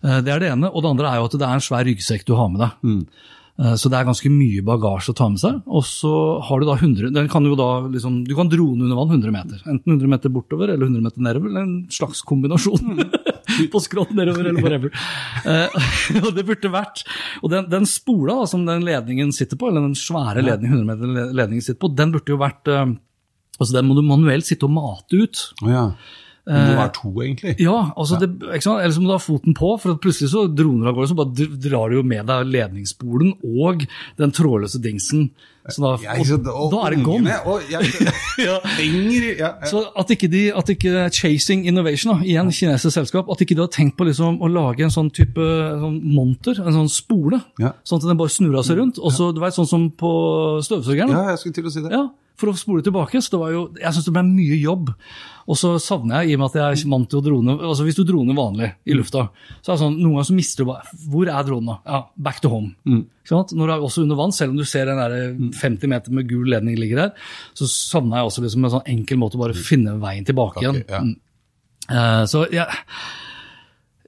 Det 0.03 0.27
er 0.33 0.41
det 0.43 0.49
ene. 0.51 0.67
Og 0.67 0.83
det 0.83 0.89
andre 0.91 1.13
er 1.13 1.21
jo 1.21 1.29
at 1.29 1.37
det 1.39 1.45
er 1.47 1.55
en 1.55 1.63
svær 1.63 1.85
ryggsekk 1.87 2.25
du 2.27 2.33
har 2.35 2.49
med 2.51 2.59
deg. 2.65 3.05
Eh, 3.61 3.75
Så 3.79 3.87
det 3.91 3.99
er 3.99 4.07
ganske 4.07 4.29
mye 4.33 4.63
bagasje 4.65 5.13
å 5.13 5.15
ta 5.15 5.27
med 5.31 5.39
seg. 5.39 5.61
Og 5.69 5.85
så 5.87 6.11
har 6.43 6.59
du 6.59 6.65
da 6.67 6.75
100 6.75 7.13
den 7.15 7.29
kan 7.31 7.45
jo 7.47 7.55
da 7.55 7.69
liksom, 7.87 8.23
Du 8.27 8.33
kan 8.35 8.49
drone 8.51 8.83
under 8.83 8.97
vann 8.99 9.13
100 9.13 9.31
meter. 9.31 9.61
Enten 9.69 9.93
100 9.95 10.09
meter 10.11 10.33
bortover 10.33 10.73
eller 10.73 10.89
100 10.89 11.05
meter 11.05 11.23
nedover. 11.23 11.53
Eller 11.53 11.67
en 11.67 11.77
slags 11.93 12.23
kombinasjon. 12.27 12.97
På 13.73 13.81
skrått 13.83 14.13
nedover 14.15 14.49
eller 14.49 14.63
whatever. 14.63 14.93
Eh, 15.45 15.77
og 16.23 16.31
det 16.35 16.45
burde 16.47 16.73
vært 16.73 17.03
Og 17.41 17.51
den, 17.51 17.69
den 17.71 17.87
spola 17.89 18.41
da, 18.41 18.49
som 18.49 18.65
den 18.67 18.85
ledningen 18.87 19.33
sitter 19.35 19.59
på, 19.59 19.69
eller 19.69 19.85
den 19.85 19.97
svære 19.99 20.43
ledningen, 20.45 20.83
100 20.83 20.89
meter 20.89 21.33
ledningen 21.35 21.65
sitter 21.65 21.81
på, 21.83 21.91
den 21.97 22.13
burde 22.15 22.35
jo 22.35 22.41
vært 22.41 22.71
eh, 22.71 22.85
Altså 23.59 23.77
Den 23.77 23.85
må 23.89 23.95
du 23.97 24.01
manuelt 24.05 24.47
sitte 24.47 24.65
og 24.65 24.73
mate 24.73 25.19
ut. 25.19 25.41
Oh, 25.61 25.69
ja. 25.69 25.83
Det 26.43 26.59
må 26.59 26.73
være 26.75 26.91
to, 26.97 27.09
egentlig. 27.23 27.53
Ja, 27.63 27.77
altså 27.95 28.17
det, 28.19 28.27
ikke 28.43 28.65
sant? 28.65 28.81
Eller 28.83 28.91
så 28.91 28.99
må 28.99 29.07
du 29.07 29.13
ha 29.15 29.21
foten 29.23 29.53
på, 29.55 29.69
for 29.79 29.95
plutselig 30.03 30.27
så 30.33 30.41
droner 30.51 30.89
av 30.91 30.97
gårde, 30.97 31.07
så 31.13 31.15
bare 31.15 31.47
drar 31.63 31.89
du 31.93 31.95
jo 32.01 32.03
med 32.03 32.27
deg 32.27 32.49
ledningsspolen 32.51 33.29
og 33.63 33.85
den 34.19 34.33
trådløse 34.35 34.81
dingsen. 34.83 35.29
Så 35.71 35.79
da, 35.79 35.93
og, 35.95 36.25
så, 36.27 36.35
og, 36.51 36.65
da 36.73 36.81
er 36.89 36.95
det 36.97 37.03
gone. 37.05 37.37
og 37.47 37.61
Ja. 37.71 37.79
ja, 38.43 38.57
ja. 39.39 39.51
Så 39.69 39.85
at 39.95 40.09
ikke, 40.11 40.27
de, 40.27 40.41
at 40.51 40.67
ikke 40.73 41.05
Chasing 41.15 41.63
Innovation, 41.71 42.17
da, 42.17 42.25
igjen 42.27 42.51
kinesisk 42.51 42.91
selskap, 42.97 43.29
at 43.31 43.39
ikke 43.45 43.55
de 43.55 43.63
har 43.63 43.71
tenkt 43.71 43.95
på 43.95 44.03
liksom 44.09 44.41
å 44.43 44.49
lage 44.51 44.83
en 44.83 44.91
sånn 44.91 45.13
type 45.15 45.39
sånn 45.39 46.01
monter, 46.17 46.59
en 46.59 46.75
sånn 46.75 46.91
spole, 46.91 47.39
Ja. 47.63 47.71
sånn 47.87 48.01
at 48.03 48.09
den 48.09 48.19
bare 48.19 48.35
snurra 48.35 48.65
seg 48.67 48.81
rundt. 48.83 48.99
Og 48.99 49.15
så, 49.15 49.31
du 49.31 49.39
vet, 49.39 49.55
sånn 49.55 49.69
som 49.69 49.87
på 49.95 50.11
støvsugeren. 50.67 51.15
ja, 51.15 51.29
jeg 51.31 51.39
skulle 51.45 51.55
til 51.61 51.71
å 51.71 51.73
si 51.77 51.85
det. 51.87 51.91
Ja, 51.95 52.03
for 52.39 52.51
å 52.51 52.55
spole 52.57 52.83
tilbake. 52.85 53.21
Så 53.21 53.33
det 53.33 53.39
var 53.41 53.53
jo, 53.53 53.63
jeg 53.79 53.95
syns 53.95 54.07
det 54.07 54.13
ble 54.15 54.23
mye 54.27 54.57
jobb. 54.59 54.91
Og 55.43 55.59
så 55.59 55.73
savner 55.83 56.23
jeg, 56.23 56.33
i 56.33 56.35
og 56.37 56.41
med 56.41 56.49
at 56.51 56.59
jeg 56.59 56.83
er 56.85 56.91
vant 56.93 57.09
til 57.11 57.19
å 57.19 57.23
drone 57.25 57.53
altså 57.57 57.83
Hvis 57.83 57.97
du 57.97 58.05
droner 58.07 58.37
vanlig 58.37 58.69
i 58.87 58.95
lufta, 58.95 59.25
så 59.59 59.73
er 59.73 59.73
det 59.73 59.81
sånn, 59.81 59.97
noen 59.99 60.13
ganger 60.13 60.29
så 60.29 60.35
mister 60.37 60.63
du 60.63 60.69
bare 60.69 61.01
Hvor 61.11 61.27
er 61.33 61.49
dronen, 61.49 61.73
da? 61.73 61.75
Ja, 61.83 61.99
back 62.29 62.39
to 62.43 62.51
home. 62.53 63.01
Sant? 63.27 63.51
Når 63.51 63.67
du 63.67 63.73
er 63.75 63.83
også 63.89 64.05
under 64.05 64.19
vann, 64.19 64.35
selv 64.35 64.55
om 64.55 64.61
du 64.61 64.63
ser 64.67 64.87
den 64.87 65.01
der 65.01 65.17
50 65.59 65.91
meter 65.91 66.15
med 66.15 66.29
gul 66.31 66.47
ledning 66.53 66.79
ligger 66.79 67.03
der, 67.03 67.27
så 67.59 67.67
savner 67.71 68.21
jeg 68.21 68.31
også 68.31 68.45
liksom 68.45 68.63
en 68.63 68.75
sånn 68.77 68.89
enkel 68.95 69.19
måte 69.19 69.39
å 69.39 69.43
bare 69.43 69.57
finne 69.57 69.97
veien 69.99 70.27
tilbake 70.27 70.63
igjen. 70.63 70.81
ja. 70.87 71.03
Mm. 71.03 71.13
Eh, 71.91 72.23
så 72.31 72.45
jeg, 72.47 72.63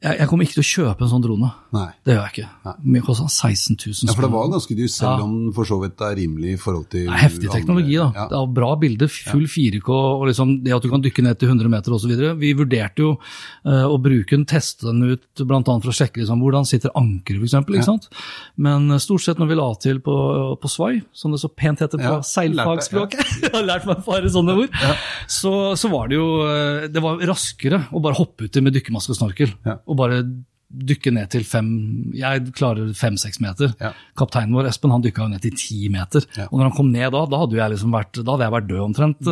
jeg, 0.03 0.17
jeg 0.19 0.27
kommer 0.27 0.43
ikke 0.43 0.57
til 0.57 0.63
å 0.63 0.67
kjøpe 0.67 1.05
en 1.05 1.09
sånn 1.11 1.23
drone. 1.23 1.49
Nei. 1.75 1.85
Det 2.03 2.15
gjør 2.15 2.25
jeg 2.25 2.33
ikke. 2.33 2.73
Mye 2.83 3.03
koster 3.05 3.29
16 3.31 3.77
000 3.79 4.09
Ja, 4.09 4.15
for 4.17 4.25
det 4.25 4.29
var 4.33 4.49
ganske 4.51 4.75
dyrt, 4.75 4.91
selv 4.91 5.23
om 5.23 5.35
den 5.37 5.53
for 5.55 5.69
så 5.69 5.77
vidt 5.79 6.03
er 6.03 6.17
rimelig 6.19 6.51
i 6.51 6.59
forhold 6.59 6.89
til 6.91 7.07
er 7.07 7.21
heftig 7.21 7.47
teknologi, 7.53 7.95
da. 7.95 8.09
Ja. 8.11 8.25
Det 8.31 8.37
er 8.37 8.51
bra 8.57 8.71
bilde, 8.81 9.07
full 9.07 9.45
4K, 9.49 9.87
og 9.95 10.25
liksom 10.29 10.51
det 10.65 10.75
at 10.75 10.83
du 10.83 10.89
kan 10.91 11.03
dykke 11.05 11.23
ned 11.25 11.39
til 11.39 11.51
100 11.53 11.71
meter 11.71 11.95
osv. 11.95 12.11
Vi 12.41 12.51
vurderte 12.59 13.05
jo 13.05 13.13
uh, 13.15 13.85
å 13.87 13.95
bruke 14.03 14.35
den, 14.35 14.43
teste 14.49 14.89
den 14.89 15.15
ut 15.15 15.45
bl.a. 15.45 15.61
for 15.63 15.93
å 15.93 15.95
sjekke 15.95 16.21
liksom, 16.21 16.43
hvordan 16.43 16.67
sitter 16.67 16.93
ankeret, 16.99 17.39
f.eks. 17.39 17.55
ikke 17.63 17.87
sant? 17.87 18.09
Men 18.59 18.91
eh, 18.91 19.01
stort 19.01 19.23
sett 19.23 19.39
når 19.41 19.51
vi 19.53 19.59
la 19.61 19.69
til 19.79 20.03
på, 20.03 20.17
på 20.59 20.71
svai, 20.71 20.99
som 21.15 21.33
det 21.33 21.39
så 21.41 21.49
pent 21.51 21.83
heter 21.83 22.01
på 22.01 22.11
Ja, 22.17 22.19
seilfagspråket, 22.25 23.23
jeg 23.47 23.53
har 23.55 23.65
lært 23.67 23.87
meg 23.87 24.03
bare 24.05 24.31
sånne 24.31 24.59
ord, 24.65 24.77
så, 25.31 25.55
så 25.79 25.91
var 25.93 26.11
det 26.11 26.19
jo 26.19 26.29
eh, 26.45 26.85
det 26.91 27.03
var 27.03 27.23
raskere 27.31 27.85
å 27.95 28.03
bare 28.03 28.19
hoppe 28.19 28.49
uti 28.49 28.63
med 28.63 28.75
dykkermaske 28.75 29.15
og 29.15 29.21
snorkel. 29.23 29.55
Ja. 29.65 29.79
Og 29.85 29.97
bare 29.99 30.23
dykke 30.75 31.13
ned 31.13 31.29
til 31.31 31.45
fem 31.47 31.67
Jeg 32.17 32.49
klarer 32.57 32.89
fem-seks 32.97 33.39
meter. 33.43 33.71
Ja. 33.79 33.93
Kapteinen 34.17 34.55
vår, 34.57 34.69
Espen, 34.71 34.91
han 34.91 35.03
dykka 35.05 35.29
ned 35.31 35.43
til 35.45 35.55
ti 35.55 35.87
meter. 35.93 36.25
Ja. 36.35 36.49
Og 36.49 36.59
når 36.59 36.69
han 36.69 36.77
kom 36.77 36.91
ned 36.91 37.13
da, 37.13 37.23
da 37.29 37.41
hadde, 37.43 37.59
jeg 37.59 37.75
liksom 37.75 37.95
vært, 37.95 38.19
da 38.19 38.35
hadde 38.35 38.47
jeg 38.47 38.55
vært 38.57 38.69
død 38.71 38.83
omtrent. 38.89 39.31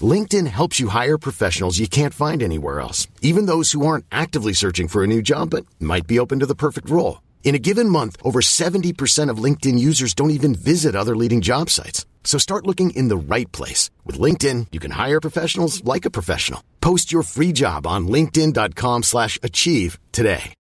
LinkedIn 0.00 0.48
helps 0.48 0.80
you 0.80 0.88
hire 0.88 1.18
professionals 1.18 1.78
you 1.78 1.86
can't 1.86 2.14
find 2.14 2.42
anywhere 2.42 2.80
else, 2.80 3.06
even 3.22 3.46
those 3.46 3.70
who 3.70 3.86
aren't 3.86 4.06
actively 4.10 4.52
searching 4.52 4.88
for 4.88 5.04
a 5.04 5.06
new 5.06 5.22
job 5.22 5.50
but 5.50 5.64
might 5.78 6.08
be 6.08 6.18
open 6.18 6.40
to 6.40 6.46
the 6.46 6.56
perfect 6.56 6.90
role. 6.90 7.22
In 7.44 7.54
a 7.54 7.60
given 7.60 7.88
month, 7.88 8.16
over 8.24 8.40
70% 8.40 9.30
of 9.30 9.38
LinkedIn 9.38 9.78
users 9.78 10.14
don't 10.14 10.32
even 10.32 10.56
visit 10.56 10.96
other 10.96 11.14
leading 11.14 11.40
job 11.40 11.70
sites. 11.70 12.04
So 12.24 12.38
start 12.38 12.66
looking 12.66 12.90
in 12.96 13.06
the 13.08 13.16
right 13.16 13.50
place. 13.52 13.90
With 14.04 14.18
LinkedIn, 14.18 14.68
you 14.72 14.80
can 14.80 14.92
hire 14.92 15.20
professionals 15.20 15.84
like 15.84 16.04
a 16.04 16.10
professional. 16.10 16.64
Post 16.80 17.12
your 17.12 17.22
free 17.22 17.52
job 17.52 17.86
on 17.86 18.08
linkedin.com 18.08 19.04
slash 19.04 19.38
achieve 19.42 19.98
today. 20.10 20.54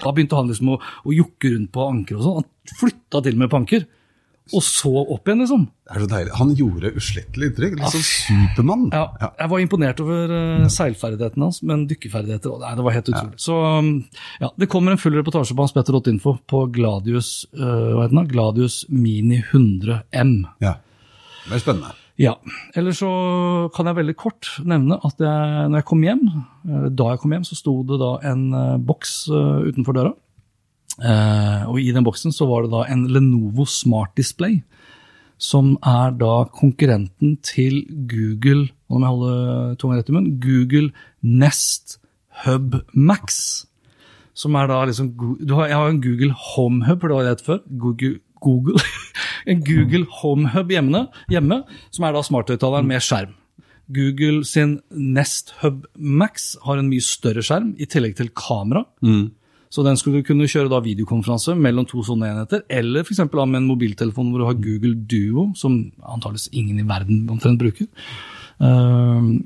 Da 0.00 0.12
begynte 0.16 0.36
han 0.38 0.48
liksom 0.48 0.70
å, 0.72 0.76
å 0.80 1.12
jukke 1.12 1.50
rundt 1.52 1.70
på 1.74 1.84
anker 1.84 2.16
og 2.16 2.24
sånn. 2.24 2.44
Han 2.70 2.78
flytta 2.80 3.20
til 3.26 3.36
med 3.36 3.50
på 3.52 3.58
anker. 3.60 3.82
Og 4.56 4.62
så 4.64 4.90
opp 5.00 5.28
igjen, 5.28 5.42
liksom. 5.44 5.66
Det 5.86 5.94
er 5.94 6.02
så 6.04 6.08
deilig. 6.10 6.32
Han 6.38 6.50
gjorde 6.58 6.92
uslettelig 6.98 7.48
inntrykk. 7.50 7.76
Litt 7.78 7.94
sånn 7.94 8.04
Supermann. 8.06 8.84
Ja, 8.94 9.30
Jeg 9.38 9.52
var 9.52 9.62
imponert 9.62 10.02
over 10.02 10.34
uh, 10.34 10.66
seilferdighetene 10.72 11.48
hans, 11.48 11.60
men 11.66 11.86
dykkerferdigheter 11.90 12.60
nei, 12.62 12.74
Det 12.78 12.86
var 12.86 12.96
helt 12.96 13.10
utrolig. 13.12 13.40
Så 13.42 13.56
um, 13.58 13.90
ja, 14.42 14.50
Det 14.60 14.70
kommer 14.72 14.94
en 14.94 15.02
full 15.02 15.16
reportasje 15.18 15.56
på 15.56 15.66
hanspetter.info 15.66 16.36
på 16.50 16.62
Gladius, 16.74 17.32
uh, 17.56 17.96
hva 17.96 18.04
heter 18.04 18.16
den. 18.16 18.30
Gladius 18.30 18.82
Mini 18.90 19.40
100 19.42 20.02
M. 20.24 20.36
Ja. 20.62 20.76
Det 21.46 21.58
er 21.58 21.64
spennende. 21.64 21.94
Ja. 22.20 22.34
Eller 22.76 22.94
så 22.94 23.10
kan 23.74 23.88
jeg 23.88 23.96
veldig 24.02 24.16
kort 24.20 24.50
nevne 24.68 24.98
at 25.06 25.22
jeg, 25.22 25.68
når 25.72 25.80
jeg 25.80 25.86
kom 25.88 26.02
hjem, 26.04 26.26
eh, 26.68 26.88
da 26.92 27.14
jeg 27.14 27.22
kom 27.22 27.32
hjem, 27.32 27.46
så 27.48 27.56
sto 27.56 27.72
det 27.88 27.96
da 28.02 28.10
en 28.28 28.42
boks 28.84 29.14
utenfor 29.30 29.96
døra. 29.96 30.12
Eh, 31.00 31.62
og 31.70 31.80
i 31.80 31.92
den 31.96 32.04
boksen 32.04 32.34
så 32.34 32.46
var 32.48 32.64
det 32.64 32.72
da 32.74 32.84
en 32.92 33.06
Lenovo 33.08 33.64
Smart 33.68 34.12
Display, 34.18 34.60
som 35.40 35.72
er 35.86 36.12
da 36.20 36.44
konkurrenten 36.52 37.38
til 37.46 37.82
Google, 38.10 38.68
nå 38.90 39.00
må 39.00 39.06
jeg 39.06 39.14
holde 39.14 39.78
tunga 39.80 39.96
rett 39.96 40.12
i 40.12 40.16
munnen, 40.16 40.36
Google 40.42 40.90
Nest 41.24 41.96
Hub 42.44 42.76
Max. 42.92 43.64
Som 44.36 44.56
er 44.56 44.68
da 44.70 44.82
liksom 44.88 45.14
har, 45.48 45.68
Jeg 45.68 45.76
har 45.76 45.88
en 45.88 46.02
Google 46.04 46.34
Home 46.36 46.84
Hub, 46.86 47.00
for 47.00 47.08
det 47.08 47.16
var 47.16 47.24
det 47.24 47.30
jeg 47.30 47.38
het 47.38 47.48
før. 47.48 47.60
Google, 47.80 48.20
Google. 48.40 48.84
en 49.50 49.64
Google 49.64 50.06
Home 50.20 50.52
Hub 50.52 50.70
hjemme, 50.70 51.06
hjemme, 51.32 51.62
som 51.90 52.04
er 52.04 52.16
da 52.16 52.24
smarthøyttaleren 52.24 52.88
med 52.88 53.04
skjerm. 53.04 53.34
Google 53.90 54.44
sin 54.46 54.78
Nest 54.90 55.54
Hub 55.64 55.86
Max 55.96 56.54
har 56.62 56.78
en 56.78 56.88
mye 56.92 57.02
større 57.02 57.42
skjerm, 57.42 57.72
i 57.80 57.88
tillegg 57.90 58.16
til 58.20 58.30
kamera. 58.36 58.84
Så 59.70 59.84
den 59.86 59.98
skulle 59.98 60.20
du 60.20 60.26
kunne 60.26 60.48
kjøre 60.50 60.70
da 60.72 60.80
videokonferanse 60.82 61.54
mellom 61.54 61.86
to 61.86 62.02
sånne 62.06 62.32
enheter, 62.32 62.64
eller 62.74 63.04
f.eks. 63.04 63.22
med 63.30 63.60
en 63.60 63.68
mobiltelefon 63.68 64.32
hvor 64.32 64.42
du 64.42 64.48
har 64.48 64.58
Google 64.58 64.96
Duo, 65.06 65.50
som 65.58 65.84
antakeligvis 66.02 66.48
ingen 66.50 66.80
i 66.82 66.86
verden 66.88 67.28
omtrent 67.30 67.60
bruker. 67.60 67.86
Uh, 68.58 69.38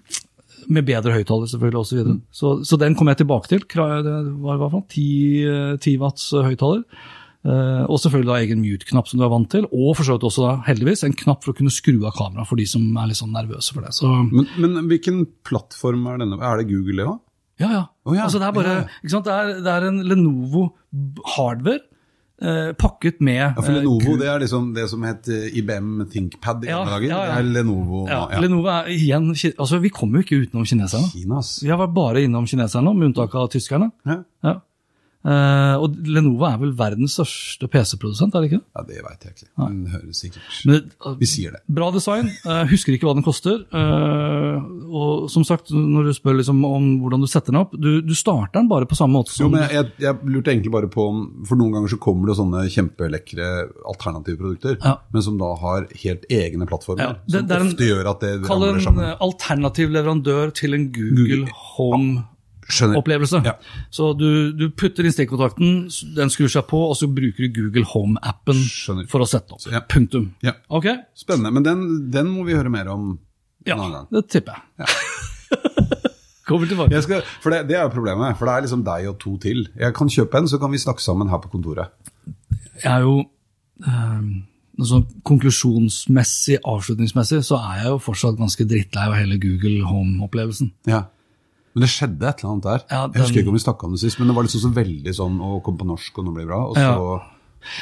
med 0.72 0.86
bedre 0.88 1.12
høyttaler, 1.12 1.50
selvfølgelig, 1.50 1.80
osv. 1.82 1.90
Så, 1.90 1.98
videre. 1.98 2.16
så 2.32 2.54
Så 2.64 2.78
den 2.80 2.96
kom 2.96 3.10
jeg 3.12 3.20
tilbake 3.20 3.50
til. 3.50 3.66
Det 3.68 4.14
var 4.40 4.56
hva 4.56 4.70
for 4.70 4.80
noe? 4.80 4.88
10, 4.88 5.04
eh, 5.44 5.76
10 5.76 6.00
watts 6.00 6.30
høyttaler. 6.32 6.86
Uh, 7.44 7.84
og 7.92 7.98
selvfølgelig 8.00 8.30
da 8.30 8.36
egen 8.40 8.62
mute-knapp 8.64 9.08
som 9.10 9.20
du 9.20 9.26
er 9.26 9.28
vant 9.28 9.50
til, 9.52 9.66
og 9.68 9.90
for 9.98 10.08
så 10.08 10.14
vidt 10.16 10.24
også 10.24 10.46
da, 10.46 10.52
heldigvis 10.64 11.04
en 11.04 11.12
knapp 11.12 11.42
for 11.44 11.52
å 11.52 11.58
kunne 11.58 11.72
skru 11.74 11.98
av 12.08 12.14
kameraet 12.16 12.48
for 12.48 12.56
de 12.56 12.64
som 12.64 12.86
er 12.96 13.10
litt 13.10 13.20
sånn 13.20 13.36
nervøse 13.36 13.76
for 13.76 13.84
det. 13.84 13.92
Så 13.92 14.08
Men, 14.30 14.48
men 14.56 14.88
hvilken 14.88 15.26
plattform 15.44 16.06
er 16.08 16.22
denne? 16.22 16.40
Er 16.40 16.62
det 16.62 16.70
Google, 16.70 16.96
det 17.02 17.10
òg? 17.10 17.20
Ja, 17.60 17.68
ja. 17.72 17.82
Oh, 18.04 18.14
ja. 18.16 18.24
Altså, 18.26 18.38
det 18.42 18.46
er 18.48 18.52
bare, 18.52 18.72
Ja, 18.74 18.86
ja. 19.10 19.20
Det 19.24 19.32
er, 19.34 19.52
det 19.64 19.72
er 19.74 19.88
en 19.88 20.00
Lenovo 20.08 20.64
hardware 21.36 21.80
eh, 22.42 22.72
pakket 22.78 23.20
med 23.20 23.36
Ja, 23.38 23.52
for 23.60 23.70
eh, 23.70 23.76
Lenovo 23.78 24.00
Gu- 24.02 24.18
det 24.20 24.28
er 24.28 24.38
liksom 24.42 24.74
det 24.74 24.88
som 24.90 25.02
het 25.06 25.28
eh, 25.30 25.46
IBM 25.60 26.04
ThinkPad 26.10 26.64
i 26.66 26.68
Ja, 26.72 26.80
gamle 26.82 26.96
dager. 26.96 27.08
ja, 27.08 27.20
ja. 27.28 27.34
Det 27.38 27.44
er 27.44 27.52
Lenovo 27.58 28.02
ja. 28.08 28.20
Ja. 28.32 28.40
Lenovo 28.42 28.68
er 28.74 28.90
igjen 28.90 29.30
altså 29.58 29.78
Vi 29.80 29.88
kommer 29.94 30.18
jo 30.20 30.26
ikke 30.26 30.42
utenom 30.48 30.66
kineserne. 30.66 31.08
Kina, 31.12 31.38
ass. 31.38 31.60
Vi 31.62 31.70
har 31.70 31.78
vært 31.78 31.94
bare 31.94 32.24
innom 32.26 32.46
kineserne 32.50 32.84
nå, 32.90 32.94
med 32.98 33.12
unntak 33.12 33.34
av 33.38 33.48
tyskerne. 33.54 33.90
Ja. 34.42 34.56
Ja. 35.24 35.34
Eh, 35.34 35.76
og 35.80 35.94
Lenovo 36.04 36.44
er 36.44 36.58
vel 36.60 36.72
verdens 36.76 37.14
største 37.16 37.66
PC-produsent, 37.72 38.34
er 38.36 38.40
det 38.44 38.50
ikke 38.52 38.58
det? 38.60 38.66
ja, 38.76 38.82
det 38.88 39.02
veit 39.06 39.24
jeg 39.24 39.32
ikke. 39.34 39.48
Men 39.56 39.78
det 39.84 39.92
høres 39.94 40.20
sikkert 40.20 40.58
Men, 40.68 40.90
uh, 41.06 41.14
Vi 41.18 41.26
sier 41.26 41.50
det. 41.56 41.60
Bra 41.68 41.90
design. 41.94 42.28
Uh, 42.44 42.64
husker 42.68 42.92
ikke 42.92 43.06
hva 43.08 43.14
den 43.16 43.24
koster. 43.24 43.62
eh, 43.72 44.58
og 44.94 45.30
som 45.32 45.44
sagt, 45.48 45.70
når 45.74 46.04
du 46.10 46.12
spør 46.14 46.36
liksom 46.38 46.60
om 46.68 46.90
hvordan 47.02 47.24
du 47.24 47.26
setter 47.30 47.52
den 47.54 47.60
opp, 47.62 47.72
du, 47.72 48.00
du 48.04 48.12
starter 48.14 48.60
den 48.60 48.68
bare 48.68 48.86
på 48.86 48.94
samme 48.98 49.16
måte 49.16 49.32
som 49.32 49.46
Jo, 49.46 49.50
men 49.54 49.64
jeg, 49.64 49.72
jeg, 49.74 49.92
jeg 50.04 50.30
lurte 50.34 50.52
egentlig 50.52 50.72
bare 50.74 50.88
på 50.92 51.06
om 51.10 51.22
For 51.48 51.56
noen 51.58 51.72
ganger 51.74 51.88
så 51.94 51.98
kommer 52.04 52.28
det 52.30 52.36
sånne 52.38 52.62
kjempelekre 52.70 53.48
alternative 53.90 54.38
produkter, 54.42 54.76
Ja. 54.84 54.96
men 55.12 55.22
som 55.22 55.38
da 55.40 55.54
har 55.64 55.88
helt 56.04 56.28
egne 56.30 56.68
plattformer. 56.68 57.00
Ja, 57.02 57.12
det- 57.26 57.40
som 57.40 57.48
det 57.48 57.60
ofte 57.64 57.80
en- 57.80 57.88
gjør 57.90 58.10
at 58.12 58.20
det 58.20 58.32
ramler 58.44 58.80
sammen. 58.84 59.04
Kall 59.04 59.10
en 59.10 59.18
alternativ 59.30 59.90
leverandør 59.90 60.52
til 60.54 60.74
en 60.74 60.86
Google, 60.92 61.16
Google. 61.16 61.48
Home-opplevelse. 61.76 62.30
Skjønner. 62.68 63.44
Ja. 63.44 63.54
Så 63.92 64.12
du, 64.16 64.52
du 64.56 64.68
putter 64.72 65.04
inn 65.04 65.12
stikkontakten, 65.14 65.74
den 66.16 66.32
skrur 66.32 66.50
seg 66.52 66.64
på, 66.70 66.80
og 66.90 66.96
så 66.98 67.08
bruker 67.12 67.46
du 67.46 67.58
Google 67.58 67.84
Home-appen 67.90 68.62
for 69.10 69.24
å 69.24 69.28
sette 69.28 69.56
opp. 69.56 69.66
Ja. 69.72 69.82
Punktum. 69.90 70.30
Ja. 70.44 70.56
Okay? 70.72 71.02
Spennende. 71.18 71.52
Men 71.54 71.66
den, 71.66 71.84
den 72.14 72.32
må 72.32 72.46
vi 72.48 72.56
høre 72.56 72.72
mer 72.72 72.88
om 72.94 73.12
en 73.64 73.76
annen 73.76 73.98
gang. 73.98 74.08
det 74.12 74.24
tipper 74.32 74.62
jeg. 74.80 74.88
Kommer 76.48 76.68
tilbake. 76.68 77.04
Skal, 77.04 77.22
for 77.40 77.54
det, 77.54 77.62
det 77.70 77.78
er 77.78 77.86
jo 77.86 77.92
problemet, 77.92 78.36
for 78.36 78.48
det 78.48 78.56
er 78.56 78.66
liksom 78.66 78.82
deg 78.84 79.06
og 79.12 79.20
to 79.20 79.36
til. 79.40 79.62
Jeg 79.80 79.96
kan 79.96 80.10
kjøpe 80.12 80.40
en, 80.40 80.50
så 80.50 80.60
kan 80.60 80.72
vi 80.72 80.80
snakke 80.82 81.04
sammen 81.04 81.30
her 81.32 81.40
på 81.40 81.52
kontoret. 81.52 81.94
Jeg 82.82 82.90
er 82.92 83.06
jo 83.06 83.22
um 83.84 84.34
sånn 84.82 85.04
Konklusjonsmessig, 85.26 86.58
avslutningsmessig, 86.66 87.42
så 87.46 87.60
er 87.60 87.82
jeg 87.82 87.92
jo 87.92 88.00
fortsatt 88.02 88.38
ganske 88.40 88.66
drittlei 88.68 89.06
av 89.06 89.16
hele 89.18 89.38
Google 89.42 89.84
Home-opplevelsen. 89.86 90.72
Ja. 90.90 91.04
Men 91.74 91.82
det 91.82 91.90
skjedde 91.90 92.22
et 92.30 92.40
eller 92.42 92.50
annet 92.52 92.66
der. 92.68 92.82
Ja, 92.90 93.02
Jeg 93.10 93.22
husker 93.24 93.40
ikke 93.42 93.50
om 93.50 93.56
vi 93.58 93.62
snakka 93.64 93.86
om 93.88 93.94
det 93.96 94.00
sist, 94.04 94.18
men 94.20 94.28
det 94.30 94.34
var 94.36 94.44
liksom 94.46 94.60
så 94.62 94.72
veldig 94.76 95.14
sånn 95.16 95.38
å 95.42 95.56
komme 95.64 95.80
på 95.80 95.86
norsk, 95.88 96.18
og 96.20 96.24
nå 96.28 96.34
blir 96.36 96.44
det 96.46 96.52
bra. 96.52 96.60
Og 96.70 96.76
så, 96.78 96.90
Ja. 96.90 97.22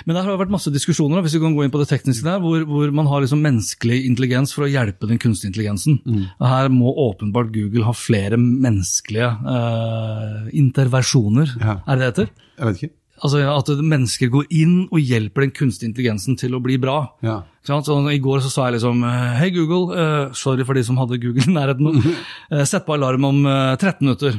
Men 0.06 0.14
der 0.14 0.22
har 0.22 0.30
det 0.36 0.46
vært 0.46 0.52
masse 0.54 0.70
diskusjoner, 0.70 1.22
hvis 1.24 1.34
vi 1.34 1.40
kan 1.42 1.56
gå 1.56 1.64
inn 1.64 1.70
på 1.74 1.80
det 1.82 1.88
tekniske 1.90 2.22
der, 2.22 2.38
hvor, 2.38 2.62
hvor 2.70 2.92
man 2.94 3.08
har 3.10 3.20
liksom 3.24 3.42
menneskelig 3.42 4.04
intelligens 4.06 4.52
for 4.54 4.62
å 4.62 4.70
hjelpe 4.70 5.08
den 5.10 5.18
kunstige 5.18 5.50
intelligensen. 5.50 5.98
Mm. 6.06 6.20
Og 6.38 6.46
her 6.46 6.68
må 6.70 6.92
åpenbart 6.94 7.50
Google 7.52 7.82
ha 7.88 7.92
flere 7.92 8.38
menneskelige 8.38 9.26
uh, 9.42 10.46
interversjoner, 10.54 11.50
Ja. 11.60 11.80
er 11.86 11.96
det 11.96 11.98
det 11.98 12.10
heter? 12.12 12.30
Jeg 12.58 12.66
vet 12.68 12.82
ikke. 12.82 12.94
Altså 13.22 13.42
At 13.46 13.70
mennesker 13.78 14.30
går 14.32 14.48
inn 14.50 14.76
og 14.88 14.98
hjelper 14.98 15.44
den 15.44 15.54
kunstige 15.54 15.90
intelligensen 15.90 16.36
til 16.40 16.56
å 16.56 16.62
bli 16.62 16.78
bra. 16.82 16.96
Ja. 17.22 17.42
Så 17.62 17.78
I 18.10 18.18
går 18.22 18.42
så 18.42 18.50
sa 18.50 18.66
jeg 18.66 18.80
liksom 18.80 19.04
eh, 19.06 19.36
Hei, 19.38 19.50
Google. 19.54 19.94
Uh, 19.94 20.32
sorry 20.34 20.66
for 20.66 20.74
de 20.74 20.82
som 20.86 20.98
hadde 20.98 21.20
Google 21.22 21.46
i 21.46 21.54
nærheten. 21.54 22.02
Eh, 22.52 22.66
sett 22.68 22.84
på 22.84 22.92
alarm 22.92 23.24
om 23.24 23.38
uh, 23.46 23.76
13 23.78 24.02
minutter. 24.02 24.34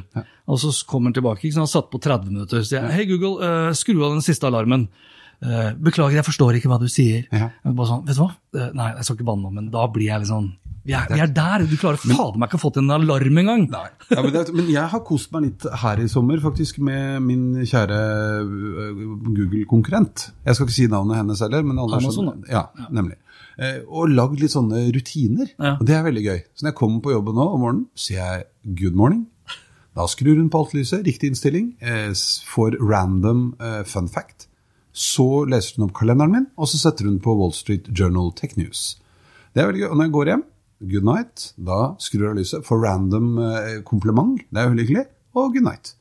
Og 0.46 0.60
så 0.62 0.70
kommer 0.86 1.10
den 1.10 1.18
tilbake. 1.18 1.48
ikke 1.48 1.56
sant? 1.56 1.72
Satt 1.72 1.88
på 1.90 2.02
30 2.04 2.30
minutter. 2.30 2.62
Så 2.62 2.76
jeg 2.76 2.92
Hei, 2.94 3.08
Google. 3.10 3.74
skru 3.78 3.96
av 4.04 4.14
den 4.14 4.26
siste 4.26 4.46
alarmen. 4.50 4.90
Beklager, 5.42 6.20
jeg 6.20 6.28
forstår 6.28 6.60
ikke 6.60 6.70
hva 6.72 6.78
du 6.80 6.86
sier. 6.92 7.24
Ja. 7.34 7.50
Bare 7.66 7.90
sånn, 7.90 8.04
vet 8.08 8.20
du 8.20 8.22
hva? 8.22 8.30
Nei, 8.76 8.92
jeg 9.00 9.08
skal 9.08 9.18
ikke 9.18 9.28
banne 9.32 9.48
nå, 9.48 9.54
men 9.56 9.72
da 9.74 9.88
blir 9.92 10.12
jeg 10.12 10.24
litt 10.24 10.30
sånn 10.30 10.52
Vi 10.84 10.92
er, 10.92 11.06
vi 11.14 11.22
er 11.24 11.30
der! 11.32 11.64
Du 11.70 11.78
klarer 11.80 11.96
fader 12.02 12.36
meg 12.42 12.50
ikke 12.50 12.58
å 12.60 12.62
få 12.66 12.70
til 12.76 12.84
en 12.84 12.92
alarm 12.92 13.38
engang! 13.40 13.62
Ja, 13.72 14.20
men, 14.22 14.34
det, 14.36 14.42
men 14.52 14.68
jeg 14.68 14.84
har 14.92 15.00
kost 15.08 15.32
meg 15.32 15.46
litt 15.46 15.68
her 15.80 16.02
i 16.04 16.08
sommer, 16.12 16.42
faktisk, 16.44 16.82
med 16.84 17.22
min 17.24 17.46
kjære 17.64 18.00
øh, 18.44 19.04
Google-konkurrent. 19.30 20.26
Jeg 20.44 20.58
skal 20.58 20.68
ikke 20.68 20.76
si 20.76 20.88
navnet 20.92 21.22
hennes 21.22 21.40
heller, 21.46 21.64
men 21.64 21.80
alle 21.80 22.00
Amazon, 22.02 22.28
skjønner- 22.34 22.52
Ja, 22.52 22.66
nemlig. 22.92 23.16
Eh, 23.58 23.80
og 23.88 24.10
lagd 24.12 24.42
litt 24.42 24.52
sånne 24.52 24.84
rutiner. 24.96 25.54
Ja. 25.56 25.76
Og 25.80 25.86
det 25.88 25.96
er 25.96 26.04
veldig 26.08 26.24
gøy. 26.26 26.40
Så 26.52 26.66
når 26.66 26.72
jeg 26.74 26.80
kommer 26.80 27.02
på 27.06 27.14
jobben 27.16 27.36
nå 27.40 27.48
om 27.54 27.62
morgenen, 27.64 27.86
sier 27.96 28.20
jeg 28.20 28.46
'good 28.76 28.96
morning'. 29.00 29.26
Da 29.96 30.08
skrur 30.10 30.36
hun 30.36 30.50
på 30.50 30.58
alt 30.64 30.74
lyset, 30.74 31.06
riktig 31.06 31.30
innstilling, 31.32 31.76
eh, 31.80 32.12
får 32.50 32.76
random 32.82 33.54
eh, 33.62 33.84
fun 33.84 34.08
fact. 34.10 34.48
Så 34.92 35.46
leser 35.48 35.78
hun 35.78 35.88
opp 35.90 35.94
kalenderen 35.94 36.32
min, 36.32 36.48
og 36.58 36.68
så 36.68 36.78
setter 36.78 37.06
hun 37.06 37.20
på 37.20 37.38
Wall 37.38 37.54
Street 37.54 37.88
Journal 37.94 38.32
Tech 38.36 38.58
News. 38.58 38.98
Det 39.54 39.62
er 39.64 39.68
veldig 39.72 39.82
gøy. 39.84 39.90
Og 39.92 39.98
når 39.98 40.04
jeg 40.04 40.12
går 40.12 40.26
hjem, 40.26 40.44
good 40.92 41.08
night, 41.08 41.50
da 41.58 41.94
skrur 42.02 42.30
jeg 42.30 42.42
lyset, 42.44 42.64
for 42.68 42.84
random 42.84 43.36
eh, 43.42 43.76
kompliment, 43.88 44.40
det 44.50 44.62
er 44.62 44.68
jo 44.68 44.74
veldig 44.76 44.88
hyggelig, 44.88 45.06
og 45.38 45.54
good 45.56 45.68
night. 45.68 45.94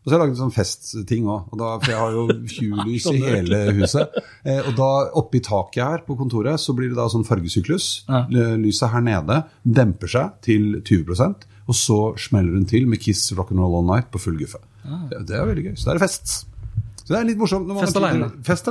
Og 0.00 0.08
så 0.08 0.14
har 0.14 0.16
jeg 0.16 0.22
laget 0.22 0.36
en 0.38 0.40
sånn 0.46 0.54
festting 0.54 1.26
òg, 1.28 1.50
for 1.52 1.90
jeg 1.92 2.00
har 2.00 2.14
jo 2.16 2.22
20-lys 2.54 3.08
i 3.12 3.18
hele 3.20 3.62
huset. 3.82 4.20
Eh, 4.48 4.62
og 4.64 4.72
da 4.78 4.90
oppi 5.20 5.42
taket 5.44 5.82
her 5.84 6.04
på 6.06 6.16
kontoret 6.16 6.60
så 6.62 6.72
blir 6.76 6.88
det 6.92 6.96
da 6.96 7.08
sånn 7.12 7.26
fargesyklus. 7.28 7.90
Lyset 8.30 8.94
her 8.94 9.04
nede 9.04 9.42
demper 9.62 10.10
seg 10.10 10.38
til 10.46 10.78
20% 10.80 11.48
og 11.70 11.76
så 11.76 11.98
smeller 12.18 12.56
hun 12.58 12.66
til 12.66 12.88
med 12.90 12.98
Kiss 13.02 13.28
Rock'n'Roll 13.36 13.78
All 13.78 13.86
Night 13.86 14.10
på 14.10 14.18
full 14.18 14.38
guffe. 14.40 14.58
Det, 14.82 15.22
det 15.28 15.36
er 15.38 15.46
veldig 15.46 15.68
gøy. 15.68 15.74
Så 15.78 15.86
da 15.86 15.92
er 15.92 16.00
det 16.00 16.06
fest. 16.08 16.32
Så 17.10 17.16
det 17.16 17.20
er 17.24 17.24
litt 17.26 17.38
morsomt. 17.42 17.66
når 17.66 17.74
man- 17.74 17.82
Fest 17.82 17.96
alene. 17.98 18.26
Fest 18.46 18.68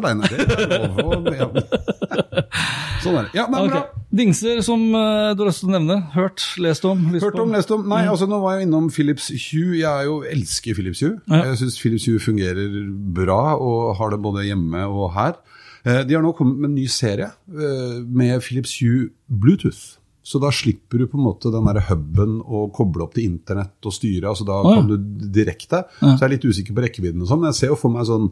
lov. 0.96 1.26
Ja. 1.36 1.48
Sånn 3.04 3.18
er 3.20 3.26
det. 3.28 3.34
Ja, 3.36 3.46
men 3.52 3.66
okay. 3.66 3.82
bra. 3.82 4.06
Dingser 4.16 4.62
som 4.64 4.82
eh, 4.96 5.34
du 5.36 5.44
har 5.44 5.50
lyst 5.50 5.60
til 5.66 5.68
å 5.70 5.74
nevne. 5.76 5.98
Hørt, 6.16 6.46
lest 6.64 6.88
om? 6.88 7.02
lyst 7.12 7.26
Hørt 7.28 7.36
om, 7.44 7.52
lest 7.52 7.72
om. 7.76 7.84
Nei, 7.92 8.06
altså 8.08 8.28
nå 8.32 8.40
var 8.40 8.56
jeg 8.58 8.68
innom 8.70 8.88
Philips 8.96 9.28
Hue. 9.50 9.76
Jeg 9.82 10.08
jo 10.08 10.22
elsker 10.24 10.76
Philips 10.80 11.04
Hue. 11.04 11.18
Ja. 11.28 11.42
Jeg 11.52 11.60
syns 11.66 11.78
Philips 11.84 12.08
Hue 12.08 12.24
fungerer 12.24 12.80
bra, 13.20 13.58
og 13.60 13.96
har 14.00 14.16
det 14.16 14.22
både 14.24 14.48
hjemme 14.48 14.88
og 14.88 15.12
her. 15.20 15.36
Eh, 15.84 16.02
De 16.08 16.16
har 16.16 16.24
nå 16.24 16.32
kommet 16.40 16.60
med 16.64 16.72
en 16.72 16.80
ny 16.80 16.88
serie 16.92 17.28
eh, 17.52 18.00
med 18.08 18.40
Philips 18.48 18.78
Hue 18.80 19.10
Bluetooth. 19.28 19.99
Så 20.30 20.38
da 20.42 20.52
slipper 20.54 21.02
du 21.02 21.08
på 21.10 21.18
en 21.18 21.26
måte 21.26 21.50
den 21.50 21.66
der 21.66 21.82
huben 21.88 22.38
å 22.46 22.68
koble 22.76 23.08
opp 23.08 23.16
til 23.18 23.26
internett 23.26 23.88
og 23.90 23.96
styre. 23.96 24.30
altså 24.30 24.46
Da 24.46 24.60
oh, 24.62 24.70
ja. 24.70 24.78
kan 24.78 24.90
du 24.92 25.30
direkte. 25.34 25.84
Så 25.98 26.12
jeg 26.14 26.28
er 26.28 26.34
litt 26.36 26.46
usikker 26.46 26.76
på 26.78 26.84
rekkevidden 26.86 27.24
og 27.26 27.32
sånn. 27.32 27.42
men 27.42 27.50
Jeg 27.50 27.60
ser 27.64 27.72
jo 27.74 27.80
for 27.82 27.94
meg 27.96 28.06
sånn 28.06 28.28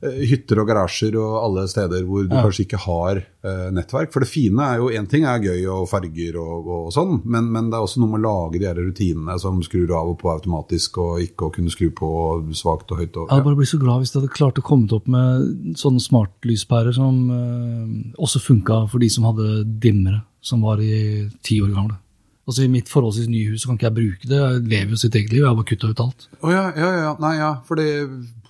hytter 0.00 0.60
og 0.62 0.68
garasjer 0.68 1.16
og 1.18 1.36
alle 1.42 1.64
steder 1.70 2.04
hvor 2.06 2.26
du 2.28 2.34
kanskje 2.36 2.64
ikke 2.66 2.80
har 2.84 3.20
uh, 3.24 3.68
nettverk. 3.74 4.12
For 4.14 4.22
det 4.22 4.30
fine 4.30 4.62
er 4.62 4.82
jo 4.82 4.90
én 4.94 5.08
ting 5.10 5.26
er 5.26 5.42
gøy 5.42 5.66
og 5.74 5.88
farger 5.90 6.38
og, 6.38 6.70
og 6.76 6.88
sånn, 6.94 7.18
men, 7.26 7.50
men 7.54 7.70
det 7.70 7.78
er 7.78 7.86
også 7.86 8.02
noe 8.02 8.14
med 8.14 8.22
å 8.22 8.28
lage 8.28 8.62
de 8.62 8.68
her 8.68 8.78
rutinene 8.78 9.38
som 9.42 9.60
skrur 9.66 9.94
av 9.98 10.12
og 10.12 10.18
på 10.22 10.30
automatisk, 10.32 11.00
og 11.02 11.22
ikke 11.24 11.48
å 11.48 11.54
kunne 11.54 11.74
skru 11.74 11.90
på 11.94 12.10
svakt 12.56 12.94
og 12.94 13.02
høyt. 13.02 13.16
Og, 13.16 13.26
Jeg 13.26 13.34
hadde 13.34 13.48
bare 13.50 13.60
blitt 13.60 13.72
så 13.74 13.82
glad 13.82 14.04
hvis 14.04 14.14
de 14.14 14.20
hadde 14.20 14.34
klart 14.38 14.62
å 14.62 14.66
komme 14.66 14.90
opp 14.94 15.08
med 15.10 15.78
sånne 15.80 16.02
smartlyspærer 16.04 16.94
som 16.96 17.22
uh, 17.32 18.20
også 18.22 18.42
funka 18.44 18.84
for 18.92 19.02
de 19.02 19.10
som 19.12 19.26
hadde 19.28 19.64
dimmere, 19.82 20.22
som 20.44 20.62
var 20.62 20.82
i 20.82 21.26
ti 21.42 21.58
år 21.64 21.74
gamle. 21.74 21.98
Altså 22.48 22.64
I 22.64 22.70
mitt 22.72 22.88
forholdsvis 22.88 23.28
nye 23.28 23.50
hus 23.52 23.66
kan 23.68 23.76
ikke 23.76 23.90
jeg 23.90 23.96
bruke 23.98 24.28
det, 24.30 24.38
jeg 24.38 24.60
lever 24.70 24.94
jo 24.94 25.00
sitt 25.02 25.16
eget 25.18 25.34
liv, 25.34 25.42
jeg 25.42 25.50
har 25.50 25.56
bare 25.58 25.68
kutta 25.68 25.90
ut 25.90 25.98
alt. 26.00 26.28
Oh, 26.40 26.48
ja, 26.48 26.62
ja, 26.72 26.92
ja. 26.96 27.10
Nei, 27.20 27.34
ja, 27.36 27.50
for 27.68 27.76
det 27.76 27.90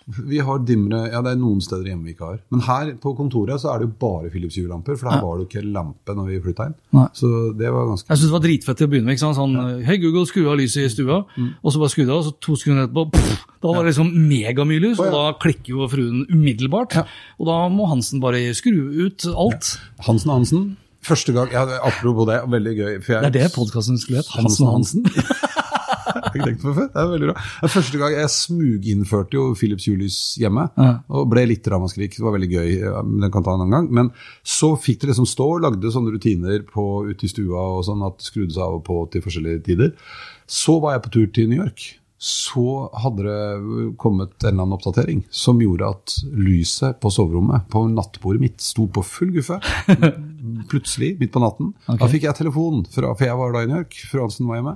vi 0.08 0.38
har 0.40 0.58
dimmere 0.64 1.10
Ja, 1.12 1.20
det 1.24 1.34
er 1.34 1.40
noen 1.40 1.60
steder 1.60 1.90
hjemme 1.90 2.06
vi 2.08 2.14
ikke 2.14 2.28
har. 2.30 2.38
Men 2.54 2.62
her 2.64 2.92
på 3.02 3.12
kontoret 3.18 3.60
så 3.60 3.74
er 3.74 3.82
det 3.82 3.88
jo 3.90 3.94
bare 4.00 4.30
Philips 4.32 4.56
julelamper, 4.56 4.96
for 4.96 5.04
for 5.08 5.12
her 5.12 5.22
var 5.24 5.36
det 5.36 5.44
jo 5.44 5.48
ikke 5.50 5.72
lampe 5.74 6.14
når 6.16 6.30
vi 6.30 6.38
flytta 6.46 6.66
inn. 6.70 6.74
Nei. 6.96 7.04
Så 7.18 7.30
det 7.58 7.72
var 7.74 7.86
ganske 7.90 8.08
Jeg 8.08 8.16
synes 8.18 8.28
det 8.28 8.36
var 8.36 8.44
dritfett 8.46 8.80
til 8.80 8.88
å 8.88 8.90
begynne 8.94 9.08
med. 9.10 9.18
ikke 9.18 9.24
sant? 9.26 9.36
Sånn, 9.36 9.84
Hei, 9.84 9.98
Google, 10.02 10.24
skru 10.30 10.48
av 10.48 10.58
lyset 10.60 10.86
i 10.86 10.88
stua. 10.94 11.20
Og 11.62 11.72
så 11.74 11.82
bare 11.82 11.92
skru 11.92 12.04
det 12.06 12.14
av, 12.14 12.22
og 12.22 12.26
så 12.30 12.34
to 12.48 12.56
sekunder 12.56 12.88
etterpå 12.88 13.06
pff, 13.12 13.46
Da 13.60 13.68
var 13.74 13.82
det 13.84 13.92
liksom 13.92 14.12
megamye 14.28 14.80
lys, 14.80 14.98
og 15.02 15.08
ja. 15.08 15.12
da 15.12 15.38
klikker 15.44 15.72
jo 15.74 15.88
fruen 15.92 16.26
umiddelbart. 16.30 16.94
Ja. 16.94 17.06
Og 17.38 17.46
da 17.50 17.60
må 17.68 17.88
Hansen 17.90 18.20
bare 18.24 18.42
skru 18.54 18.76
ut 19.06 19.26
alt. 19.34 19.74
Hansen 20.06 20.30
og 20.30 20.40
Hansen. 20.40 20.68
Første 21.08 21.32
gang, 21.32 21.52
ja, 21.54 21.62
Apropos 21.86 22.26
det, 22.28 22.40
veldig 22.50 22.72
gøy. 22.76 22.94
For 23.04 23.12
jeg, 23.14 23.32
Det 23.32 23.42
er 23.42 23.48
det 23.48 23.54
podkasten 23.54 23.98
skulle 24.00 24.20
hett. 24.22 24.32
Hansen 24.34 24.66
og 24.66 24.72
Hansen. 24.80 25.04
ikke 26.38 26.48
tenkt 26.52 26.64
på 26.64 26.74
før. 26.76 26.88
Det 26.94 27.02
er 27.02 27.10
veldig 27.12 27.30
bra. 27.30 27.44
Første 27.74 28.00
gang 28.00 28.16
jeg 28.16 28.32
smuginnførte 28.34 29.38
jo 29.38 29.44
Philips 29.58 29.88
Julius 29.88 30.18
hjemme, 30.40 30.68
og 30.78 31.28
ble 31.32 31.46
litt 31.50 31.68
ramaskrik. 31.68 32.16
Det 32.16 32.24
var 32.24 32.36
veldig 32.38 32.50
gøy, 32.54 32.74
den 33.12 33.34
kan 33.34 33.44
ta 33.44 33.54
en 33.54 33.66
annen 33.66 33.76
gang. 33.76 33.92
Men 34.00 34.10
så 34.46 34.72
fikk 34.80 35.02
det 35.02 35.12
liksom 35.12 35.28
stå 35.28 35.52
og 35.58 35.62
lagde 35.66 35.94
sånne 35.94 36.14
rutiner 36.14 36.64
på, 36.68 36.88
ute 37.10 37.28
i 37.28 37.32
stua 37.32 37.68
og 37.78 37.86
sånn 37.88 38.04
at 38.06 38.18
det 38.18 38.30
skrudde 38.30 38.56
seg 38.56 38.64
av 38.64 38.80
og 38.80 38.84
på 38.88 39.00
til 39.12 39.24
forskjellige 39.24 39.64
tider. 39.70 39.94
Så 40.48 40.78
var 40.82 40.96
jeg 40.96 41.06
på 41.06 41.16
tur 41.18 41.32
til 41.34 41.50
New 41.50 41.60
York 41.60 41.90
så 42.18 42.90
hadde 42.98 43.22
det 43.22 43.94
kommet 44.02 44.32
en 44.42 44.48
eller 44.48 44.64
annen 44.64 44.74
oppdatering 44.74 45.20
som 45.30 45.60
gjorde 45.62 45.86
at 45.86 46.14
lyset 46.34 46.98
på 46.98 47.12
soverommet, 47.14 47.68
på 47.70 47.84
nattbordet 47.92 48.42
mitt, 48.42 48.58
sto 48.62 48.88
på 48.90 49.04
full 49.06 49.30
guffe. 49.36 49.60
Plutselig, 50.70 51.14
midt 51.20 51.32
på 51.34 51.42
natten. 51.42 51.70
Okay. 51.86 52.00
Da 52.02 52.10
fikk 52.10 52.26
jeg 52.26 52.38
telefon, 52.40 52.82
fra, 52.90 53.14
for 53.14 53.28
jeg 53.28 53.38
var 53.38 53.54
da 53.54 53.62
i 53.62 53.70
New 53.70 53.78
York, 53.78 54.00
fru 54.10 54.24
Hansen 54.24 54.50
var 54.50 54.58
hjemme. 54.58 54.74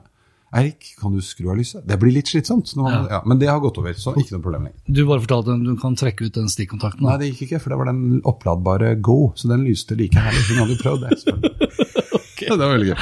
Eirik, 0.53 0.91
kan 1.01 1.15
du 1.17 1.23
skru 1.25 1.47
av 1.49 1.57
lyset? 1.57 1.85
Det 1.89 1.97
blir 2.01 2.13
litt 2.13 2.29
slitsomt. 2.29 2.75
Man, 2.77 2.93
ja. 2.93 3.01
Ja, 3.17 3.21
men 3.25 3.41
det 3.41 3.49
har 3.49 3.63
gått 3.65 3.81
over, 3.81 3.95
så 3.97 4.13
ikke 4.21 4.37
noe 4.37 4.45
problem 4.45 4.69
lenger. 4.69 4.83
Du 4.85 5.05
bare 5.09 5.23
fortalte 5.25 5.57
at 5.57 5.65
du 5.65 5.73
kan 5.81 5.97
trekke 5.97 6.29
ut 6.29 6.37
den 6.37 6.53
stikkontakten? 6.53 7.07
Nei, 7.09 7.17
det 7.23 7.33
gikk 7.33 7.47
ikke, 7.49 7.63
for 7.65 7.73
det 7.73 7.81
var 7.81 7.89
den 7.89 8.21
oppladbare 8.29 8.93
Go, 9.01 9.33
så 9.39 9.49
den 9.53 9.65
lyste 9.65 9.97
like 9.97 10.21
herlig. 10.21 10.45
Hun 10.51 10.63
hadde 10.63 10.77
jo 10.77 10.83
prøvd 10.85 11.09
det. 11.09 11.59
okay. 12.21 12.53
Det 12.53 12.61
var 12.61 12.77
veldig 12.77 12.93
gøy 12.93 13.01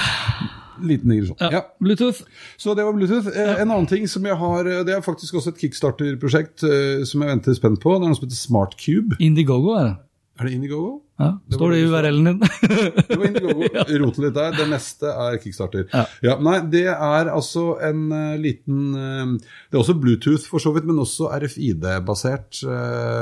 liten 0.86 1.10
digresjon. 1.12 1.36
Ja. 1.40 1.50
ja. 1.52 1.62
Bluetooth. 1.80 2.22
Så 2.56 2.74
det 2.74 2.84
var 2.84 2.92
Bluetooth. 2.96 3.28
Eh. 3.28 3.60
En 3.60 3.70
annen 3.70 3.88
ting 3.90 4.08
som 4.08 4.26
jeg 4.26 4.36
har, 4.36 4.66
eh, 4.66 4.84
det 4.86 4.94
er 4.96 5.02
faktisk 5.04 5.40
også 5.40 5.54
et 5.54 5.64
kickstarter-prosjekt 5.64 6.64
uh, 6.64 7.02
som 7.08 7.24
jeg 7.24 7.32
venter 7.34 7.56
spent 7.56 7.82
på. 7.82 7.96
Det 7.96 8.06
er 8.06 8.12
noe 8.12 8.18
som 8.18 8.28
heter 8.28 8.40
Smart 8.40 8.76
Cube. 8.80 9.18
Indiegogo 9.20 9.74
er 9.76 9.90
det. 9.90 9.96
Er 10.40 10.48
det 10.48 10.53
Indiegogo? 10.57 10.92
Ja, 11.20 11.35
det 11.44 11.59
Står 11.59 11.74
det 11.74 11.79
i 11.79 11.88
URL-en 11.90 12.29
din? 12.31 12.38
det 13.11 13.16
var 13.18 13.26
Indiegogo. 13.29 13.66
Rote 14.03 14.24
litt 14.24 14.37
der. 14.38 14.55
Det 14.57 14.68
neste 14.70 15.11
er 15.12 15.37
kickstarter. 15.42 15.85
Ja. 15.92 16.05
ja. 16.24 16.37
Nei, 16.40 16.57
det 16.72 16.87
er 16.94 17.29
altså 17.29 17.74
en 17.85 18.07
uh, 18.09 18.38
liten 18.40 18.94
uh, 18.96 19.35
Det 19.37 19.76
er 19.76 19.83
også 19.83 19.98
Bluetooth 20.00 20.48
for 20.48 20.62
så 20.64 20.72
vidt, 20.72 20.88
men 20.88 21.03
også 21.03 21.29
RFID-basert 21.37 22.62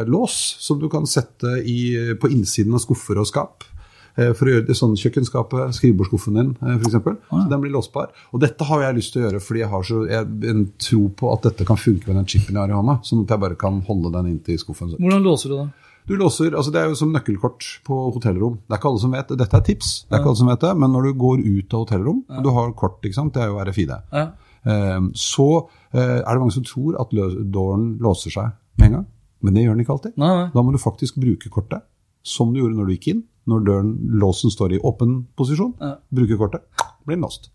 lås 0.07 0.39
som 0.63 0.79
du 0.79 0.87
kan 0.93 1.09
sette 1.11 1.59
i, 1.67 2.15
på 2.21 2.31
innsiden 2.31 2.79
av 2.79 2.85
skuffer 2.87 3.19
og 3.19 3.27
skap. 3.29 3.67
Eh, 4.19 4.33
for 4.35 4.49
å 4.49 4.55
gjøre 4.55 4.67
det 4.67 4.77
sånn 4.77 4.97
kjøkkenskapet, 4.99 5.77
skrivebordsskuffen 5.77 6.39
din 6.39 6.55
f.eks. 6.59 6.97
Så 6.99 7.43
den 7.51 7.63
blir 7.63 7.75
låsbar. 7.75 8.11
Og 8.35 8.43
dette 8.43 8.67
har 8.67 8.87
jeg 8.87 8.99
lyst 8.99 9.15
til 9.15 9.23
å 9.23 9.27
gjøre 9.29 9.43
fordi 9.45 9.63
jeg 9.63 9.73
har 9.75 9.85
så, 9.87 10.01
jeg, 10.11 10.31
en 10.53 10.65
tro 10.89 11.03
på 11.21 11.35
at 11.35 11.51
dette 11.51 11.67
kan 11.69 11.79
funke 11.79 12.11
med 12.11 12.19
den 12.21 12.31
chipen 12.31 12.57
jeg 12.57 12.63
har 12.65 12.73
i 12.73 12.79
hånda. 12.79 12.99
Sånn 13.07 13.23
at 13.23 13.35
jeg 13.35 13.45
bare 13.45 13.59
kan 13.61 13.79
holde 13.87 14.13
den 14.17 14.33
inntil 14.33 14.59
skuffen. 14.59 14.97
Hvordan 14.97 15.27
låser 15.27 15.55
du 15.55 15.61
da? 15.61 15.69
Du 16.09 16.15
låser, 16.17 16.55
altså 16.57 16.73
Det 16.73 16.81
er 16.81 16.89
jo 16.89 16.97
som 16.97 17.13
nøkkelkort 17.13 17.67
på 17.85 17.97
hotellrom. 18.15 18.59
Det 18.65 18.75
er 18.75 18.81
ikke 18.81 18.91
alle 18.91 19.03
som 19.03 19.13
vet, 19.13 19.33
Dette 19.37 19.59
er 19.59 19.65
tips, 19.67 19.91
det 20.09 20.17
er 20.17 20.23
ikke 20.23 20.33
alle 20.33 20.41
som 20.41 20.49
vet 20.49 20.65
det, 20.65 20.75
men 20.81 20.95
når 20.95 21.09
du 21.09 21.19
går 21.21 21.43
ut 21.45 21.75
av 21.75 21.85
hotellrom, 21.85 22.23
og 22.33 22.47
du 22.47 22.51
har 22.57 22.73
kort, 22.79 22.99
ikke 23.05 23.19
sant, 23.19 23.35
det 23.37 23.45
er 23.45 23.53
jo 23.53 23.61
RFID, 23.61 23.93
ja. 24.13 24.29
Ehm, 24.69 25.13
så 25.15 25.47
eh, 25.95 26.19
er 26.19 26.27
det 26.27 26.41
mange 26.41 26.57
som 26.57 26.65
tror 26.67 26.97
at 27.01 27.13
døren 27.13 27.93
låser 28.03 28.35
seg 28.35 28.57
med 28.81 28.89
en 28.89 28.97
gang. 28.99 29.07
Men 29.45 29.55
det 29.55 29.63
gjør 29.63 29.77
den 29.77 29.85
ikke 29.85 29.95
alltid. 29.95 30.17
Nei, 30.19 30.31
nei. 30.35 30.47
Da 30.55 30.65
må 30.67 30.75
du 30.75 30.81
faktisk 30.83 31.21
bruke 31.23 31.53
kortet, 31.53 31.85
som 32.27 32.51
du 32.53 32.59
gjorde 32.61 32.79
når 32.79 32.89
du 32.89 32.95
gikk 32.97 33.13
inn 33.15 33.27
når 33.49 33.63
døren, 33.65 33.93
låsen 34.21 34.53
står 34.53 34.75
i 34.77 34.81
åpen 34.85 35.23
posisjon, 35.39 35.73
ja. 35.81 35.95
bruker 36.13 36.41
kortet, 36.41 36.67
blir 37.07 37.17
den 37.17 37.25
låst. 37.25 37.49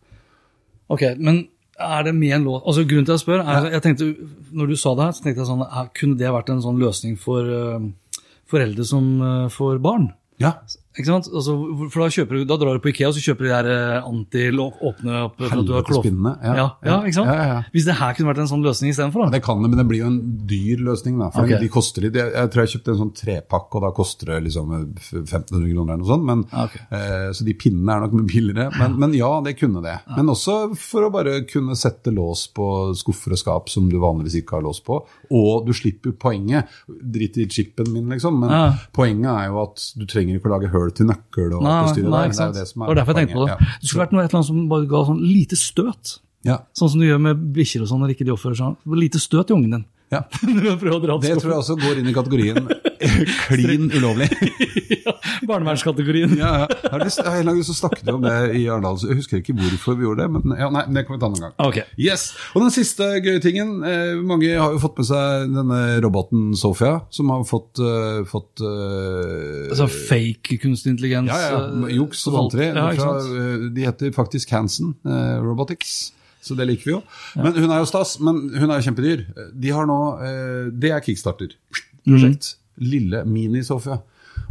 Ok, 0.89 1.03
men 1.21 1.43
er 1.77 2.05
det 2.05 2.13
med 2.13 2.35
en 2.35 2.43
lås 2.45 2.61
Altså 2.69 2.83
Grunnen 2.85 3.05
til 3.05 3.13
at 3.13 3.17
jeg 3.17 3.23
spør, 3.23 3.43
er, 3.49 3.67
jeg 3.73 3.81
tenkte, 3.81 4.07
når 4.53 4.71
du 4.71 4.75
sa 4.77 4.93
det 4.97 5.05
her, 5.05 5.13
så 5.13 5.25
tenkte 5.25 5.43
jeg 5.43 5.49
sånn, 5.49 5.63
kunne 5.99 6.17
det 6.17 6.33
vært 6.33 6.49
en 6.53 6.63
sånn 6.65 6.81
løsning 6.81 7.15
for 7.21 7.49
uh, 7.49 7.85
foreldre 8.49 8.85
som 8.85 9.09
uh, 9.21 9.49
får 9.53 9.79
barn? 9.83 10.09
Ja. 10.41 10.55
Altså, 10.93 11.53
for 11.89 12.03
da, 12.03 12.07
kjøper 12.13 12.43
da 12.45 12.57
drar 12.61 12.77
du 12.77 12.83
på 12.83 12.91
Ikea 12.91 13.09
og 13.09 13.15
så 13.17 13.23
kjøper 13.23 13.47
du 13.47 13.49
de 13.49 13.53
der 13.53 14.03
anti-åpne 14.05 15.21
opp 15.25 15.39
for 15.39 15.55
at 15.57 15.65
du 15.65 15.71
har 15.73 15.87
klov... 15.87 16.05
Ja. 16.05 16.53
Ja, 16.53 16.65
ja, 16.85 16.97
ikke 17.01 17.17
sant? 17.17 17.31
Ja, 17.33 17.55
Hvis 17.73 17.87
det 17.87 17.95
her 17.97 18.13
kunne 18.13 18.29
vært 18.29 18.43
en 18.43 18.49
sånn 18.51 18.65
løsning 18.65 18.93
istedenfor? 18.93 19.31
Det 19.33 19.41
kan 19.45 19.63
det, 19.63 19.71
men 19.71 19.81
det 19.81 19.87
blir 19.89 20.03
jo 20.03 20.11
en 20.11 20.19
dyr 20.49 20.83
løsning. 20.85 21.17
da. 21.17 21.31
For 21.33 21.47
okay. 21.47 21.57
de 21.63 21.69
koster 21.73 22.05
litt. 22.05 22.19
Jeg, 22.19 22.29
jeg, 22.35 22.51
tror 22.53 22.63
jeg 22.63 22.73
kjøpte 22.75 22.93
en 22.93 22.99
sånn 22.99 23.13
trepakke, 23.17 23.79
og 23.79 23.85
da 23.87 23.91
koster 23.97 24.33
det 24.33 24.39
liksom 24.49 24.75
1500 24.77 25.73
kroner 25.73 25.95
eller 25.95 26.03
noe 26.03 26.11
sånt. 26.11 26.27
Men, 26.29 26.45
okay. 26.65 26.85
eh, 26.93 27.27
så 27.33 27.47
de 27.49 27.57
pinnene 27.65 27.97
er 27.97 28.05
nok 28.05 28.15
mye 28.19 28.29
billigere. 28.29 28.69
Men, 28.77 28.99
men, 29.01 29.17
ja, 29.17 29.31
det 29.45 29.55
kunne 29.57 29.81
det. 29.85 29.97
Men 30.13 30.29
også 30.35 30.59
for 30.77 31.07
å 31.07 31.11
bare 31.13 31.39
kunne 31.49 31.77
sette 31.79 32.13
lås 32.13 32.45
på 32.53 32.69
skuffer 33.01 33.33
og 33.33 33.41
skap 33.41 33.73
som 33.73 33.89
du 33.89 33.97
vanligvis 34.03 34.37
ikke 34.43 34.59
har 34.59 34.67
lås 34.67 34.83
på. 34.85 35.01
Og 35.33 35.65
du 35.65 35.73
slipper 35.73 36.13
poenget. 36.13 36.69
Drit 36.85 37.41
i 37.41 37.49
chipen 37.49 37.89
min, 37.95 38.13
liksom. 38.13 38.43
Men 38.45 38.77
poenget 38.93 39.31
er 39.33 39.49
jo 39.49 39.61
at 39.65 39.89
du 39.97 40.05
trenger 40.09 40.37
ikke 40.37 40.51
å 40.51 40.55
lage 40.57 40.69
hull 40.73 40.82
til 40.91 41.07
nøkkel. 41.07 41.53
og 41.53 41.63
nei, 41.63 41.77
alt 41.83 41.95
det 41.95 42.03
ikke 42.03 42.35
sant? 42.35 42.53
Det 42.53 42.61
er 42.61 42.65
det 42.65 42.69
som 42.69 42.81
er 42.81 42.85
det 42.85 42.91
var 42.91 42.99
derfor 42.99 43.13
jeg 43.13 43.21
tenkte 43.21 43.37
på 43.39 43.45
det. 43.45 43.53
Ja. 43.53 43.77
Det 43.79 43.87
skulle 43.89 44.03
vært 44.03 44.13
noe, 44.13 44.23
et 44.23 44.29
eller 44.29 44.39
annet 44.39 44.49
som 44.51 44.69
bare 44.69 44.85
ga 44.91 45.03
sånn 45.07 45.23
lite 45.23 45.55
støt. 45.59 46.19
Ja. 46.43 46.57
Sånn 46.75 46.91
som 46.91 46.99
du 46.99 47.07
gjør 47.07 47.21
med 47.23 47.43
bikkjer 47.55 47.85
og 47.85 47.87
sånn 47.87 48.03
når 48.03 48.15
ikke 48.15 48.27
de 48.27 48.33
oppfører 48.35 48.59
seg. 48.59 48.93
Lite 48.99 49.21
støt 49.23 49.49
i 49.49 49.55
ungen 49.55 49.77
din. 49.77 49.85
Ja. 50.11 50.21
det 51.23 51.37
tror 51.39 51.51
jeg 51.51 51.57
også 51.57 51.75
går 51.79 52.01
inn 52.01 52.09
i 52.11 52.13
kategorien 52.15 52.67
klin 53.47 53.89
ulovlig. 53.93 54.27
ja, 55.05 55.13
Barnevernskategorien. 55.47 56.35
ja, 56.37 56.51
ja. 56.63 56.67
En 56.93 57.49
gang 57.49 57.61
så 57.65 57.75
snakket 57.75 58.05
vi 58.07 58.15
om 58.15 58.23
det 58.23 58.35
i 58.59 58.65
Arendal, 58.69 58.99
jeg 59.01 59.17
husker 59.19 59.41
ikke 59.41 59.55
hvorfor 59.57 59.97
vi 59.99 60.07
gjorde 60.07 60.23
det. 60.23 60.29
Men 60.35 60.55
ja, 60.59 60.69
nei, 60.73 60.85
det 60.93 61.05
kan 61.07 61.17
vi 61.17 61.21
ta 61.21 61.29
en 61.29 61.35
annen 61.35 61.45
gang. 61.47 61.55
Okay. 61.67 61.85
Yes. 61.99 62.29
Og 62.53 62.63
den 62.65 62.73
siste 62.75 63.09
gøye 63.23 63.41
tingen. 63.43 63.75
Eh, 63.87 64.15
mange 64.23 64.53
har 64.53 64.75
jo 64.75 64.81
fått 64.83 65.01
med 65.01 65.09
seg 65.09 65.53
denne 65.53 65.81
roboten 66.05 66.51
Sofia, 66.59 66.95
som 67.13 67.31
har 67.33 67.45
fått, 67.49 67.81
uh, 67.81 68.23
fått 68.29 68.63
uh, 68.63 69.69
Altså 69.71 69.89
fake 69.91 70.59
kunstig 70.63 70.95
intelligens? 70.95 71.31
Ja, 71.31 71.57
ja. 71.57 71.93
Juks 71.93 72.25
og 72.29 72.39
fanteri. 72.39 72.71
Ja, 72.71 73.13
de 73.73 73.87
heter 73.87 74.13
faktisk 74.15 74.53
Hansen 74.55 74.95
uh, 75.07 75.39
Robotics. 75.43 76.13
Så 76.43 76.57
det 76.59 76.67
liker 76.67 76.89
vi 76.89 76.95
jo. 76.97 77.03
Men 77.39 77.55
Hun 77.55 77.71
er 77.71 77.79
jo 77.79 77.87
stas, 77.87 78.17
men 78.19 78.43
hun 78.51 78.67
er 78.67 78.81
jo 78.81 78.89
kjempedyr. 78.89 79.23
De 79.55 79.71
har 79.71 79.87
nå, 79.89 80.01
Det 80.75 80.91
er 80.91 81.05
kickstarter-prosjekt. 81.07 82.51
Mm 82.51 82.59
lille 82.81 83.23
mini-Sofia. 83.25 83.99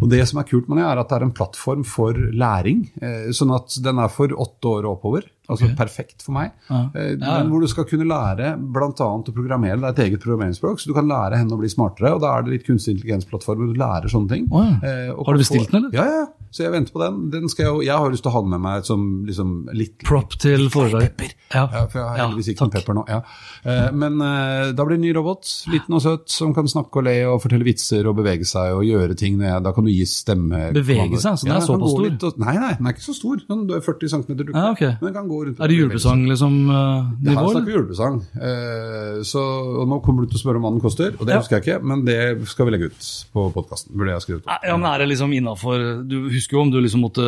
Og 0.02 0.08
Det 0.10 0.22
som 0.26 0.40
er 0.40 0.46
kult 0.48 0.68
med 0.70 0.80
det, 0.80 0.86
er 0.86 0.98
at 0.98 1.10
det 1.10 1.16
er 1.18 1.24
en 1.28 1.34
plattform 1.34 1.82
for 1.86 2.16
læring. 2.34 2.88
Eh, 3.02 3.30
sånn 3.34 3.52
at 3.54 3.74
den 3.82 4.00
er 4.02 4.10
for 4.10 4.34
åtte 4.34 4.70
år 4.70 4.86
og 4.86 4.96
oppover. 4.96 5.28
Altså 5.46 5.68
okay. 5.68 5.76
perfekt 5.78 6.24
for 6.24 6.34
meg. 6.34 6.54
Ja. 6.68 6.80
Eh, 6.94 7.12
ja. 7.12 7.36
Men 7.38 7.52
hvor 7.52 7.62
du 7.62 7.68
skal 7.70 7.86
kunne 7.86 8.08
lære 8.10 8.54
bl.a. 8.58 8.90
å 8.90 9.34
programmere. 9.34 9.78
Det 9.78 9.90
er 9.90 9.94
et 9.94 10.04
eget 10.08 10.24
programmeringsspråk, 10.24 10.82
så 10.82 10.90
du 10.90 10.96
kan 10.96 11.10
lære 11.10 11.38
henne 11.38 11.54
å 11.54 11.60
bli 11.60 11.70
smartere. 11.70 12.14
Og 12.16 12.22
da 12.24 12.34
er 12.34 12.46
det 12.46 12.56
litt 12.56 12.66
kunstig 12.66 12.96
intelligens-plattformer. 12.96 13.70
Du 13.70 13.82
lærer 13.82 14.10
sånne 14.10 14.34
ting. 14.34 14.48
Oh, 14.50 14.66
ja. 14.66 14.78
eh, 14.82 15.12
har 15.14 15.38
du 15.38 15.44
bestilt 15.44 15.70
den, 15.70 15.84
eller? 15.84 15.98
Ja, 15.98 16.22
ja. 16.22 16.41
Så 16.52 16.66
jeg 16.66 16.72
venter 16.74 16.92
på 16.92 17.00
den. 17.00 17.18
den 17.32 17.48
jeg, 17.48 17.72
jeg, 17.86 17.96
har 17.96 18.12
lyst 18.12 18.24
til 18.26 18.30
å 18.30 18.34
ha 18.34 18.42
den 18.44 18.52
med 18.52 18.60
meg 18.60 18.84
som 18.84 19.06
liksom, 19.24 19.52
litt 19.72 20.02
Prop 20.04 20.34
til 20.40 20.66
foredrag. 20.72 21.08
Pepper. 21.08 21.32
Ja. 21.52 21.64
for 21.88 21.98
jeg 21.98 22.04
har 22.04 22.20
heldigvis 22.20 22.50
ikke 22.52 22.66
noen 22.66 22.74
pepper 22.74 22.96
nå. 22.98 23.04
Eh, 23.08 23.88
men 23.96 24.20
eh, 24.24 24.72
da 24.76 24.84
blir 24.84 24.96
det 24.96 25.00
en 25.00 25.06
ny 25.06 25.14
robot, 25.16 25.48
liten 25.72 25.96
og 25.96 26.02
søt, 26.04 26.26
som 26.32 26.52
kan 26.56 26.68
snakke 26.68 27.00
og 27.00 27.06
le 27.08 27.16
og 27.30 27.40
fortelle 27.44 27.64
vitser 27.66 28.08
og 28.10 28.18
bevege 28.20 28.46
seg 28.48 28.76
og 28.76 28.84
gjøre 28.84 29.16
ting. 29.18 29.40
Da 29.40 29.72
kan 29.72 29.88
du 29.88 29.92
gi 29.92 30.04
stemme. 30.08 30.68
Bevege 30.76 31.20
seg? 31.22 31.40
Så 31.40 31.48
den 31.48 31.56
er 31.56 31.64
såpass 31.64 31.96
stor? 31.96 32.06
Litt, 32.06 32.40
nei, 32.42 32.56
nei, 32.60 32.72
den 32.78 32.90
er 32.90 32.96
ikke 32.96 33.06
så 33.06 33.16
stor. 33.16 33.40
Den 33.48 33.64
er 33.72 33.84
40 33.88 34.12
cm 34.12 34.36
dukke. 34.42 34.52
Ja, 34.52 34.68
okay. 34.74 34.92
Men 35.00 35.08
den 35.08 35.16
kan 35.16 35.32
gå 35.32 35.40
rundt 35.46 35.62
er 35.62 35.70
det 35.70 35.78
julebesang 35.78 36.24
liksom, 36.28 36.54
uh, 36.68 37.10
nivå? 37.22 37.32
Ja, 37.32 37.38
her 37.38 37.50
snakker 37.54 37.68
vi 37.68 37.76
julebesang. 37.76 38.20
Uh, 38.36 39.22
så, 39.26 39.42
og 39.82 39.88
nå 39.88 40.00
kommer 40.04 40.24
du 40.24 40.32
til 40.32 40.40
å 40.40 40.42
spørre 40.42 40.60
om 40.60 40.66
hva 40.66 40.72
den 40.74 40.82
koster, 40.84 41.14
og 41.16 41.28
det 41.28 41.36
ja. 41.36 41.40
husker 41.42 41.58
jeg 41.58 41.64
ikke, 41.66 41.78
men 41.86 42.04
det 42.06 42.18
skal 42.50 42.68
vi 42.68 42.74
legge 42.74 42.90
ut 42.92 43.10
på 43.32 43.46
podkasten. 43.54 43.94
Ja, 44.02 44.76
men 44.76 44.88
er 44.90 45.02
det 45.02 45.08
liksom 45.12 45.32
innafor 45.36 46.02
Du 46.08 46.16
husker 46.42 46.58
jo 46.58 46.66
om 46.66 46.74
du 46.74 46.80
liksom 46.82 47.06
måtte 47.06 47.24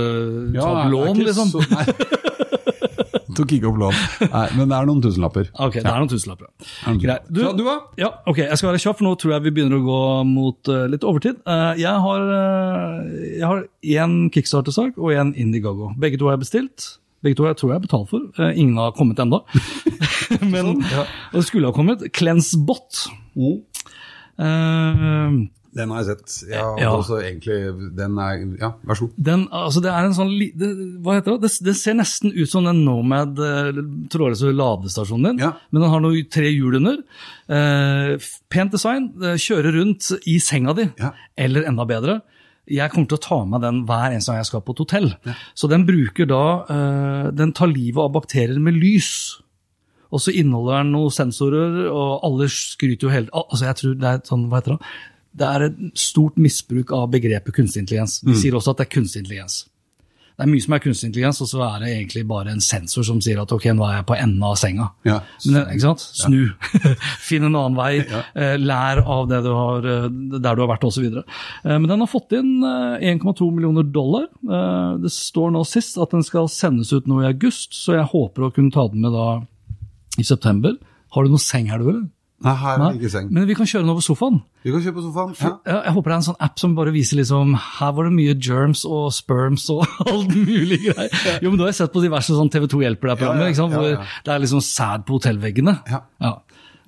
ta 0.58 0.68
opp 0.68 0.92
lån, 0.92 1.24
liksom? 1.24 1.54
Så, 1.54 1.64
nei. 1.70 1.86
Tok 3.34 3.52
ikke 3.56 3.66
opp 3.66 3.78
lån. 3.80 3.96
Nei, 4.30 4.44
men 4.54 4.70
det 4.70 4.76
er 4.76 4.88
noen 4.88 5.00
tusenlapper. 5.02 5.48
Ok, 5.58 5.78
det 5.80 5.90
er 5.90 5.96
noen 5.98 6.10
tusenlapper. 6.10 6.50
Greit. 7.02 7.24
Du, 7.26 7.40
du 7.56 7.62
da? 7.66 7.76
Ja, 7.98 8.10
ok, 8.30 8.44
Jeg 8.44 8.58
skal 8.60 8.70
være 8.70 8.82
kjapp, 8.84 9.00
for 9.00 9.08
nå 9.08 9.14
tror 9.18 9.34
jeg 9.34 9.46
vi 9.46 9.54
begynner 9.56 9.80
å 9.80 9.86
gå 9.86 10.02
mot 10.28 10.70
uh, 10.70 10.84
litt 10.90 11.06
overtid. 11.06 11.40
Uh, 11.48 11.72
jeg 11.80 12.04
har 12.04 12.28
uh, 12.30 13.64
én 13.82 14.18
kickstarter-sak 14.34 15.00
og 15.00 15.16
én 15.16 15.34
Indiegogo. 15.40 15.90
Begge 16.00 16.20
to 16.20 16.30
har 16.30 16.38
jeg 16.38 16.44
bestilt. 16.44 16.86
Begge 17.24 17.40
to 17.40 17.48
jeg 17.48 17.58
tror 17.58 17.72
jeg 17.72 17.80
har 17.80 17.86
betalt 17.88 18.10
for. 18.12 18.30
Uh, 18.38 18.52
ingen 18.52 18.78
har 18.78 18.94
kommet 18.94 19.18
ennå. 19.24 19.42
Men 20.52 20.70
sånn, 20.70 20.86
ja. 20.92 21.06
det 21.34 21.44
skulle 21.48 21.70
ha 21.70 21.76
kommet. 21.76 22.06
Cleansebot. 22.14 23.06
Mm. 23.34 23.58
Uh, 24.38 25.42
den 25.74 25.92
har 25.92 26.02
jeg 26.02 26.14
sett. 26.14 26.50
Ja, 26.52 26.64
ja. 26.78 26.90
Også 26.94 27.18
egentlig, 27.20 27.56
den 27.98 28.18
er, 28.22 28.42
ja, 28.60 28.70
Vær 28.86 28.98
så 28.98 29.08
god. 29.08 29.22
Den, 29.28 29.46
altså 29.54 29.82
det 29.84 29.90
er 29.92 30.08
en 30.08 30.16
sånn, 30.16 30.34
det, 30.60 30.70
hva 31.04 31.18
heter 31.18 31.34
det? 31.34 31.48
det? 31.48 31.66
Det 31.68 31.74
ser 31.78 31.98
nesten 31.98 32.34
ut 32.34 32.50
som 32.50 32.68
den 32.68 32.84
Nomad 32.86 33.40
eh, 33.42 33.80
trådløse 34.12 34.52
ladestasjonen 34.54 35.32
din, 35.32 35.42
ja. 35.46 35.54
men 35.70 35.84
den 35.84 35.92
har 35.92 36.04
noe 36.04 36.22
tre 36.30 36.52
hjul 36.52 36.78
under. 36.80 37.00
Eh, 37.50 38.30
pent 38.52 38.76
design. 38.76 39.10
Kjører 39.18 39.74
rundt 39.80 40.12
i 40.30 40.38
senga 40.42 40.76
di, 40.78 40.86
ja. 41.00 41.14
eller 41.46 41.66
enda 41.70 41.86
bedre. 41.88 42.20
Jeg 42.70 42.92
kommer 42.94 43.10
til 43.10 43.18
å 43.18 43.24
ta 43.24 43.38
med 43.44 43.60
den 43.64 43.82
hver 43.88 44.12
eneste 44.14 44.32
gang 44.32 44.40
jeg 44.40 44.48
skal 44.48 44.62
på 44.64 44.72
et 44.72 44.84
hotell. 44.86 45.10
Så 45.58 45.68
den 45.68 45.84
bruker 45.84 46.28
da 46.30 46.44
eh, 46.72 47.26
Den 47.36 47.52
tar 47.56 47.68
livet 47.68 48.00
av 48.00 48.14
bakterier 48.14 48.60
med 48.62 48.78
lys. 48.78 49.10
Og 50.14 50.22
så 50.22 50.32
inneholder 50.32 50.78
den 50.78 50.94
noen 50.94 51.12
sensorer, 51.12 51.82
og 51.90 52.22
alle 52.26 52.46
skryter 52.52 53.08
jo 53.08 53.12
hele 53.12 53.32
Altså, 53.34 53.66
jeg 53.66 53.78
tror 53.80 53.98
det 53.98 54.10
er 54.10 54.22
sånn, 54.28 54.46
hva 54.50 54.60
heter 54.60 54.76
det? 54.76 54.94
Det 55.34 55.46
er 55.50 55.68
et 55.68 55.78
stort 55.98 56.38
misbruk 56.40 56.92
av 56.94 57.08
begrepet 57.12 57.54
kunstig 57.56 57.84
intelligens. 57.84 58.20
Vi 58.22 58.34
mm. 58.34 58.40
sier 58.40 58.58
også 58.58 58.74
at 58.74 58.82
det 58.82 58.88
er 58.88 58.96
kunstig 58.96 59.24
intelligens. 59.24 59.64
Det 60.34 60.42
er 60.42 60.50
mye 60.50 60.62
som 60.64 60.74
er 60.74 60.80
kunstig 60.82 61.06
intelligens, 61.06 61.38
og 61.44 61.46
så 61.46 61.60
er 61.62 61.82
det 61.84 61.90
egentlig 61.92 62.24
bare 62.26 62.50
en 62.50 62.62
sensor 62.62 63.04
som 63.06 63.20
sier 63.22 63.38
at 63.38 63.52
ok, 63.54 63.68
nå 63.70 63.84
er 63.86 64.00
jeg 64.00 64.06
på 64.08 64.16
enden 64.18 64.42
av 64.42 64.56
senga. 64.58 64.88
Ja. 65.06 65.20
Men, 65.46 65.60
ikke 65.70 65.84
sant? 65.84 66.02
Snu. 66.18 66.40
Finn 67.28 67.46
en 67.46 67.52
annen 67.52 67.76
vei. 67.78 67.92
Ja. 68.02 68.22
Lær 68.58 69.02
av 69.14 69.28
det 69.30 69.38
du 69.46 69.52
har, 69.54 69.86
eh, 69.92 70.08
der 70.34 70.58
du 70.58 70.64
har 70.64 70.72
vært 70.72 70.86
osv. 70.88 71.06
Men 71.62 71.86
den 71.86 72.02
har 72.02 72.10
fått 72.10 72.34
inn 72.34 72.66
eh, 72.66 73.06
1,2 73.14 73.46
millioner 73.54 73.86
dollar. 73.86 74.26
Eh, 74.42 74.98
Det 75.04 75.14
står 75.14 75.54
nå 75.54 75.62
sist 75.70 76.02
at 76.02 76.10
den 76.14 76.26
skal 76.26 76.50
sendes 76.50 76.90
ut 76.90 77.06
nå 77.10 77.22
i 77.22 77.30
august, 77.30 77.70
så 77.78 77.94
jeg 78.00 78.10
håper 78.10 78.48
å 78.48 78.52
kunne 78.58 78.74
ta 78.74 78.88
den 78.90 79.06
med 79.06 79.14
da 79.14 79.28
i 80.18 80.26
september. 80.26 80.74
Har 81.14 81.22
du 81.22 81.30
noe 81.30 81.46
seng 81.46 81.70
her, 81.70 81.78
du, 81.78 81.92
eller? 81.92 82.06
Nei, 82.44 82.52
her 82.60 82.74
er 82.74 82.82
det 82.92 82.98
ikke 82.98 83.10
seng. 83.12 83.28
Men 83.32 83.46
vi 83.48 83.54
kan 83.56 83.68
kjøre 83.68 83.84
den 83.84 83.92
over 83.92 84.02
sofaen. 84.04 84.40
Vi 84.66 84.72
kan 84.74 84.82
kjøre 84.82 84.96
på 84.96 85.04
sofaen. 85.04 85.36
Ja. 85.38 85.52
Jeg 85.86 85.94
håper 85.94 86.10
det 86.10 86.14
er 86.16 86.20
en 86.20 86.26
sånn 86.26 86.40
app 86.46 86.60
som 86.60 86.74
bare 86.76 86.92
viser 86.92 87.20
liksom 87.20 87.54
Her 87.78 87.94
var 87.96 88.08
det 88.08 88.14
mye 88.16 88.34
germs 88.34 88.82
og 88.88 89.06
sperms 89.16 89.68
og 89.72 89.86
alt 90.10 90.34
mulig 90.34 90.80
greier. 90.82 91.14
Jo, 91.40 91.52
men 91.52 91.56
da 91.60 91.68
har 91.68 91.72
jeg 91.72 91.80
sett 91.80 91.94
på 91.94 92.02
diverse 92.04 92.36
sånn 92.36 92.50
TV 92.52 92.66
2 92.74 92.82
hjelper 92.84 93.12
deg-programmer 93.12 93.46
Ja, 93.46 93.54
ja, 93.54 93.56
ja, 93.62 93.70
hvor 93.78 94.20
det 94.26 94.34
er 94.34 94.44
liksom 94.44 94.62
sæd 94.66 95.06
på 95.08 95.20
hotellveggene. 95.20 95.78
Ja. 95.88 96.04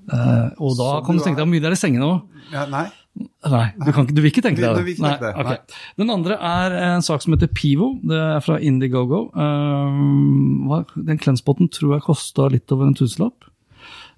Uh, 0.07 0.53
og 0.62 0.76
da 0.78 0.92
kan 1.07 1.18
du 1.18 1.24
tenke 1.24 1.40
deg 1.40 1.47
hvor 1.47 1.55
mye 1.55 1.64
det 1.64 1.70
er 1.70 1.78
i 1.78 1.82
sengene 1.86 2.11
òg. 2.11 2.44
Ja, 2.53 2.68
nei. 2.70 2.86
Nei, 3.16 3.66
du, 3.80 3.88
kan, 3.97 4.05
du 4.11 4.18
vil 4.20 4.28
ikke 4.28 4.42
tenke 4.44 4.61
deg 4.61 4.76
det, 4.76 4.99
nei. 5.01 5.57
Den 5.97 6.12
andre 6.12 6.36
er 6.36 6.74
en 6.90 7.05
sak 7.05 7.22
som 7.24 7.32
heter 7.32 7.49
Pivo. 7.49 7.94
Det 8.05 8.18
er 8.18 8.42
fra 8.44 8.59
Indiegogo. 8.61 9.30
Um, 9.32 10.68
den 11.01 11.20
klenspotten 11.22 11.70
tror 11.72 11.97
jeg 11.97 12.05
kosta 12.05 12.51
litt 12.53 12.72
over 12.76 12.90
en 12.90 12.99
tusenlapp. 12.99 13.49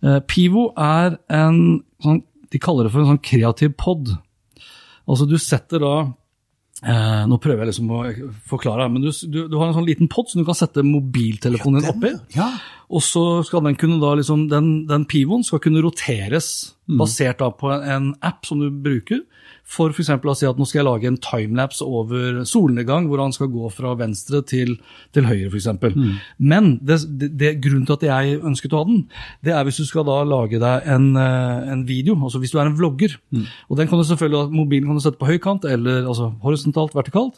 Eh, 0.04 0.20
Pivo 0.30 0.70
er 0.78 1.18
en 1.32 1.82
sånn, 2.04 2.22
De 2.52 2.60
kaller 2.62 2.86
det 2.86 2.94
for 2.94 3.02
en 3.02 3.12
sånn 3.12 3.24
kreativ 3.24 3.74
pod. 3.76 4.14
Altså 5.08 5.26
du 5.28 5.36
setter 5.40 5.82
da 5.82 5.94
eh, 6.84 7.24
Nå 7.28 7.38
prøver 7.42 7.64
jeg 7.64 7.72
liksom 7.72 7.90
å 7.92 8.02
forklare, 8.48 8.86
men 8.92 9.04
du, 9.04 9.10
du, 9.10 9.40
du 9.50 9.56
har 9.58 9.68
en 9.68 9.76
sånn 9.76 9.88
liten 9.88 10.10
pod 10.12 10.30
som 10.30 10.40
du 10.40 10.46
kan 10.48 10.58
sette 10.58 10.84
mobiltelefonen 10.86 11.82
din 11.82 11.92
oppi. 11.92 12.12
Ja. 12.36 12.52
Og 12.88 13.04
så 13.04 13.24
skal 13.44 13.66
den 13.66 13.76
kunne 13.80 14.00
da 14.00 14.14
liksom, 14.16 14.46
den, 14.52 14.86
den 14.88 15.04
pivoen 15.10 15.44
skal 15.44 15.60
kunne 15.64 15.82
roteres 15.84 16.74
basert 16.88 17.42
da 17.42 17.50
på 17.52 17.68
en, 17.74 17.84
en 17.92 18.08
app 18.24 18.48
som 18.48 18.62
du 18.62 18.70
bruker. 18.70 19.26
For 19.68 19.92
f.eks. 19.92 20.08
å 20.16 20.32
si 20.38 20.46
at 20.48 20.56
nå 20.56 20.64
skal 20.64 20.78
jeg 20.80 20.86
lage 20.88 21.08
en 21.10 21.18
timelapse 21.20 21.84
over 21.84 22.38
solnedgang, 22.48 23.04
hvor 23.10 23.20
han 23.20 23.34
skal 23.36 23.50
gå 23.52 23.68
fra 23.74 23.90
venstre 24.00 24.40
til, 24.48 24.78
til 25.12 25.26
høyre 25.28 25.50
f.eks. 25.52 25.68
Men 26.40 26.70
det, 26.88 26.96
det, 27.36 27.50
grunnen 27.60 27.84
til 27.88 27.98
at 27.98 28.06
jeg 28.08 28.38
ønsket 28.48 28.72
å 28.72 28.80
ha 28.80 28.88
den, 28.88 29.02
det 29.44 29.52
er 29.52 29.66
hvis 29.68 29.82
du 29.82 29.84
skal 29.84 30.06
da 30.08 30.22
lage 30.24 30.60
deg 30.62 30.88
en, 30.88 31.10
eh, 31.20 31.68
en 31.74 31.84
video, 31.88 32.16
altså 32.16 32.40
hvis 32.40 32.54
du 32.54 32.58
er 32.62 32.70
en 32.70 32.78
vlogger. 32.80 33.18
Og 33.68 33.76
den 33.76 33.90
kan 33.92 34.00
du 34.00 34.06
selvfølgelig, 34.08 34.48
mobilen 34.56 34.88
kan 34.88 34.96
du 34.96 35.04
sette 35.04 35.20
på 35.20 35.28
høykant, 35.28 35.68
eller 35.68 36.08
altså 36.08 36.30
horisontalt, 36.46 36.96
vertikalt. 36.96 37.36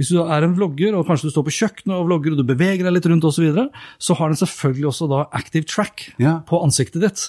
Hvis 0.00 0.10
du 0.12 0.20
er 0.24 0.44
en 0.44 0.56
vlogger, 0.56 0.96
og 0.96 1.06
kanskje 1.08 1.28
du 1.28 1.36
står 1.36 1.44
på 1.46 1.56
kjøkkenet 1.60 1.96
og 1.96 2.08
vlogger, 2.08 2.32
og 2.34 2.40
du 2.40 2.48
beveger 2.48 2.84
deg 2.88 2.96
litt 2.96 3.06
rundt 3.12 3.24
osv., 3.28 3.36
så, 3.36 3.44
videre, 3.44 3.68
så 4.00 4.16
har 4.16 4.32
den 4.32 4.40
selvfølgelig 4.40 4.88
også 4.90 5.12
da 5.12 5.24
active 5.36 5.68
track 5.68 6.10
Ja. 6.20 6.38
på 6.48 6.60
ansiktet 6.64 7.04
ditt. 7.04 7.28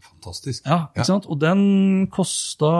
Fantastisk. 0.00 0.64
Ja, 0.64 0.86
ikke 0.96 1.06
sant? 1.08 1.28
Og 1.28 1.40
den 1.40 2.06
kosta 2.12 2.72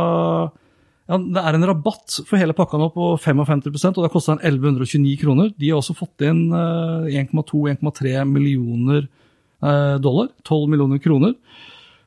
ja, 1.06 1.18
Det 1.18 1.42
er 1.42 1.56
en 1.56 1.68
rabatt 1.70 2.18
for 2.26 2.40
hele 2.40 2.56
pakka 2.56 2.80
nå 2.80 2.88
på 2.94 3.12
55% 3.22 3.98
og 3.98 4.06
det 4.06 4.12
kosta 4.14 4.38
1129 4.40 5.14
kroner. 5.20 5.52
De 5.54 5.70
har 5.70 5.78
også 5.78 5.94
fått 5.98 6.26
inn 6.26 6.48
eh, 6.50 7.22
1,2-1,3 7.22 8.24
millioner 8.26 9.04
eh, 9.04 9.96
dollar. 10.02 10.32
12 10.42 10.72
millioner 10.72 11.02
kroner. 11.02 11.36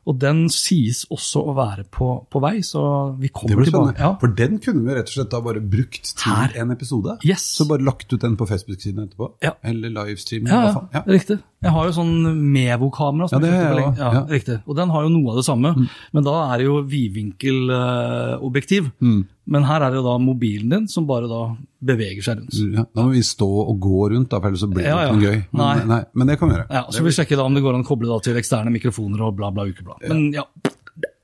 Og 0.07 0.15
den 0.17 0.45
sies 0.49 1.03
også 1.11 1.41
å 1.51 1.53
være 1.57 1.83
på, 1.91 2.07
på 2.31 2.39
vei, 2.41 2.61
så 2.65 2.81
vi 3.19 3.27
kommer 3.35 3.65
tilbake. 3.67 3.99
Ja. 3.99 4.13
For 4.21 4.27
den 4.33 4.55
kunne 4.63 4.81
vi 4.87 4.95
rett 4.95 5.09
og 5.11 5.15
slett 5.17 5.29
da 5.33 5.41
bare 5.45 5.59
brukt 5.61 6.13
til 6.17 6.31
Her. 6.33 6.49
en 6.63 6.71
episode. 6.73 7.17
Yes. 7.27 7.43
Så 7.59 7.67
bare 7.69 7.83
lagt 7.85 8.07
ut 8.13 8.21
den 8.23 8.37
på 8.39 8.47
Facebook-siden 8.49 9.03
etterpå. 9.05 9.25
Ja. 9.45 9.51
Eller 9.61 9.89
livestream. 9.93 10.47
Ja, 10.49 10.59
ja. 10.69 10.73
Ja. 10.95 11.01
riktig. 11.05 11.37
Jeg 11.59 11.71
har 11.75 11.83
jo 11.89 11.93
sånn 11.97 12.13
Mevo-kamera. 12.53 13.27
som 13.29 13.43
Ja, 13.43 13.45
det 13.45 13.51
jeg 13.51 13.59
ja. 13.99 14.09
Mm. 14.15 14.29
Riktig. 14.31 14.57
Og 14.65 14.73
den 14.79 14.89
har 14.95 15.01
jo 15.03 15.09
noe 15.11 15.31
av 15.33 15.37
det 15.41 15.45
samme, 15.49 15.69
men 16.15 16.23
da 16.23 16.35
er 16.53 16.57
det 16.61 16.65
jo 16.69 16.77
vidvinkelobjektiv. 16.87 18.87
Mm. 19.03 19.21
Men 19.49 19.65
her 19.65 19.81
er 19.81 19.93
det 19.93 19.97
jo 19.99 20.05
da 20.05 20.15
mobilen 20.21 20.69
din 20.75 20.87
som 20.91 21.07
bare 21.09 21.29
da 21.29 21.41
beveger 21.89 22.21
seg 22.25 22.41
rundt. 22.41 22.57
Ja, 22.75 22.83
da 22.85 23.05
må 23.07 23.15
vi 23.15 23.23
stå 23.25 23.47
og 23.63 23.79
gå 23.81 24.09
rundt, 24.13 24.29
da, 24.29 24.39
for 24.41 24.51
ellers 24.51 24.61
så 24.65 24.69
blir 24.69 24.83
det 24.85 24.91
Ja, 24.91 24.99
ja. 25.01 25.07
ikke 25.09 25.17
noe 25.17 25.29
gøy. 25.31 25.39
Men, 25.57 25.87
Nei. 25.89 26.01
men 26.13 26.29
det 26.29 26.35
kan 26.41 26.51
vi 26.51 26.57
gjøre. 26.57 26.67
Ja, 26.75 26.83
Så 26.93 27.05
vi 27.05 27.13
sjekker 27.15 27.39
da 27.39 27.47
om 27.49 27.55
det 27.57 27.63
går 27.65 27.77
an 27.79 27.85
å 27.85 27.87
koble 27.87 28.11
da 28.11 28.19
til 28.25 28.37
eksterne 28.39 28.73
mikrofoner 28.75 29.23
og 29.25 29.37
bla, 29.39 29.49
bla, 29.55 29.65
ukeblad. 29.69 30.05
Men 30.11 30.27
ja, 30.35 30.43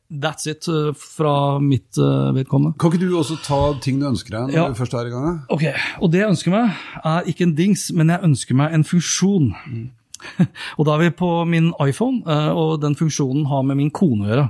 that's 0.09 0.47
it 0.49 0.65
uh, 0.71 0.89
fra 0.97 1.59
mitt 1.59 1.99
uh, 2.01 2.32
vedkommende. 2.36 2.78
Kan 2.82 2.93
ikke 2.93 3.03
du 3.03 3.17
også 3.19 3.38
ta 3.45 3.61
ting 3.84 3.99
du 4.01 4.07
ønsker 4.09 4.39
deg 4.39 4.55
når 4.55 4.73
du 4.73 4.80
først 4.80 4.97
er 4.97 5.11
i 5.11 5.13
gang? 5.13 5.39
Ok, 5.53 5.67
og 6.01 6.11
det 6.13 6.23
jeg 6.23 6.34
ønsker 6.34 6.55
meg 6.55 6.84
er 7.03 7.30
ikke 7.32 7.45
en 7.49 7.55
dings, 7.57 7.89
men 7.93 8.13
jeg 8.13 8.26
ønsker 8.32 8.57
meg 8.57 8.73
en 8.78 8.86
funksjon. 8.88 9.51
og 10.78 10.86
da 10.88 10.95
er 10.95 11.05
vi 11.05 11.15
på 11.19 11.32
min 11.49 11.73
iPhone, 11.84 12.23
eh, 12.26 12.51
og 12.55 12.80
den 12.82 12.95
funksjonen 12.97 13.45
har 13.51 13.65
med 13.67 13.78
min 13.82 13.91
kone 13.93 14.26
å 14.26 14.32
gjøre. 14.32 14.45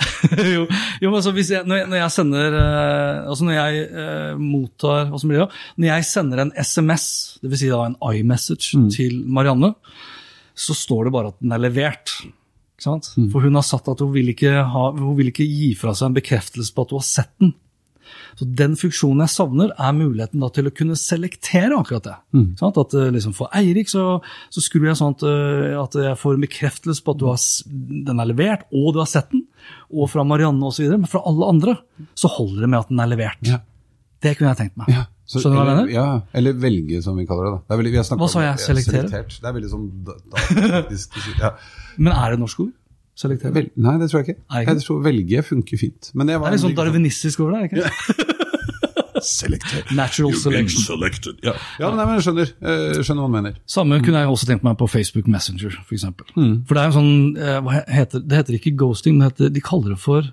jo, 0.54 0.64
jo, 1.02 1.10
men 1.10 1.16
altså 1.18 1.32
jeg, 1.36 1.66
når, 1.68 1.82
jeg, 1.82 1.88
når 1.90 1.98
jeg 1.98 2.12
sender 2.14 2.54
eh, 2.56 3.28
Altså 3.28 3.46
når 3.46 3.56
jeg 3.56 3.84
eh, 3.88 4.40
mottar 4.40 5.10
hva 5.10 5.20
som 5.20 5.32
blir 5.32 5.42
det, 5.42 5.60
Når 5.76 5.90
jeg 5.90 6.06
sender 6.08 6.42
en 6.44 6.52
SMS, 6.56 7.06
dvs. 7.44 7.60
Si 7.60 7.70
da 7.70 7.82
en 7.84 7.98
iMessage 8.14 8.80
til 8.94 9.20
Marianne, 9.28 9.74
så 10.56 10.76
står 10.76 11.08
det 11.08 11.14
bare 11.14 11.32
at 11.32 11.40
den 11.40 11.52
er 11.56 11.62
levert. 11.62 12.14
Sant? 12.80 13.12
For 13.32 13.44
hun 13.44 13.58
har 13.58 13.66
sagt 13.66 13.88
at 13.92 14.00
hun 14.00 14.12
vil, 14.14 14.32
ha, 14.40 14.84
hun 14.96 15.16
vil 15.18 15.32
ikke 15.32 15.48
gi 15.48 15.72
fra 15.78 15.92
seg 15.96 16.10
en 16.10 16.16
bekreftelse 16.16 16.72
på 16.74 16.86
at 16.86 16.94
hun 16.94 17.02
har 17.02 17.08
sett 17.08 17.34
den. 17.42 17.54
Så 18.38 18.46
Den 18.60 18.76
funksjonen 18.80 19.24
jeg 19.24 19.32
savner, 19.34 19.72
er 19.76 19.92
muligheten 19.96 20.40
da 20.42 20.48
til 20.54 20.70
å 20.70 20.74
kunne 20.74 20.96
selektere 20.98 21.76
akkurat 21.78 22.06
det. 22.08 22.16
Sant? 22.60 22.80
At 22.80 22.94
eh, 22.98 23.10
liksom 23.14 23.34
For 23.36 23.52
Eirik 23.56 23.90
så, 23.92 24.04
så 24.50 24.64
skrur 24.64 24.88
jeg 24.90 24.98
sånn 25.00 25.16
at, 25.16 25.24
eh, 25.28 25.76
at 25.80 25.98
jeg 26.00 26.18
får 26.20 26.36
en 26.38 26.44
bekreftelse 26.46 27.04
på 27.06 27.14
at 27.16 27.20
du 27.22 27.26
har, 27.30 27.40
den 28.10 28.20
er 28.24 28.30
levert, 28.32 28.66
og 28.72 28.92
du 28.96 29.00
har 29.02 29.10
sett 29.10 29.30
den. 29.34 29.46
Og 29.92 30.10
fra 30.12 30.24
Marianne 30.26 30.66
osv. 30.70 30.86
Men 30.96 31.10
fra 31.10 31.22
alle 31.28 31.48
andre 31.54 31.76
så 32.18 32.30
holder 32.32 32.64
det 32.66 32.70
med 32.72 32.80
at 32.84 32.92
den 32.92 33.02
er 33.04 33.10
levert. 33.14 33.42
Ja. 33.46 33.60
Det 34.20 34.34
kunne 34.36 34.52
jeg 34.52 34.58
tenkt 34.64 34.76
meg. 34.80 34.90
Ja. 34.92 35.06
Så, 35.30 35.38
Skjønner 35.44 35.54
du 35.54 35.60
hva 35.60 35.64
jeg 35.70 35.76
mener? 35.78 35.90
ja, 35.94 36.06
eller 36.34 36.56
velge, 36.58 36.98
som 37.04 37.14
vi 37.14 37.22
kaller 37.28 37.46
det. 37.46 37.50
da. 37.54 37.58
Det 37.62 37.74
er 37.74 37.78
veldig, 37.78 37.90
vi 37.94 37.98
har 38.00 38.06
snakket 38.08 38.22
Hva 38.24 38.28
sa 38.32 38.40
jeg? 38.42 38.62
Selektere? 38.64 39.02
Selektert. 39.06 39.36
Det 39.38 39.46
er 39.46 39.54
veldig 39.54 39.68
sånn 39.70 39.84
da, 40.08 40.16
da, 40.26 40.80
ja. 41.44 41.50
Men 42.02 42.16
er 42.16 42.34
det 42.34 42.40
norsk 42.42 42.64
ord? 42.64 42.72
Selektere? 43.20 43.52
Vel, 43.56 43.70
Nei, 43.76 43.96
det 44.00 44.10
tror 44.10 44.22
jeg 44.22 44.30
ikke. 44.30 44.42
Ikke? 44.48 44.74
Jeg 44.74 44.84
tror 44.86 45.00
velge 45.04 45.42
funker 45.44 45.80
fint. 45.80 46.10
Men 46.14 46.30
det 46.30 46.38
Det 46.38 46.48
er 46.48 46.54
litt 46.56 46.64
sånn 46.64 46.76
darwinistisk 46.78 47.42
over 47.44 47.58
det? 47.58 47.70
ikke? 47.70 48.28
Selekter. 49.20 49.82
Natural 49.92 50.32
selection. 50.32 50.80
Selected. 50.80 51.42
Ja, 51.44 51.52
ja 51.80 51.90
men, 51.90 51.98
nei, 51.98 52.06
men 52.08 52.16
jeg 52.16 52.24
skjønner. 52.24 52.52
Jeg 52.64 53.04
skjønner 53.04 53.26
hva 53.26 53.28
du 53.28 53.34
mener. 53.34 53.58
Samme 53.68 53.98
kunne 54.04 54.22
jeg 54.22 54.32
også 54.32 54.48
tenkt 54.48 54.64
meg 54.64 54.78
på 54.80 54.88
Facebook 54.88 55.28
Messenger, 55.28 55.74
f.eks. 55.74 55.84
For, 55.90 55.98
eksempel. 55.98 56.30
Mm. 56.38 56.54
for 56.64 56.78
det 56.78 56.82
er 56.82 56.88
en 56.88 56.96
sånn, 56.96 57.12
eh, 57.36 57.58
hva 57.66 57.82
heter, 57.98 58.24
det 58.24 58.40
heter 58.40 58.56
ikke 58.56 58.72
ghosting, 58.80 59.18
men 59.18 59.28
heter, 59.28 59.52
de 59.52 59.64
kaller 59.64 59.92
det 59.92 60.00
for 60.00 60.30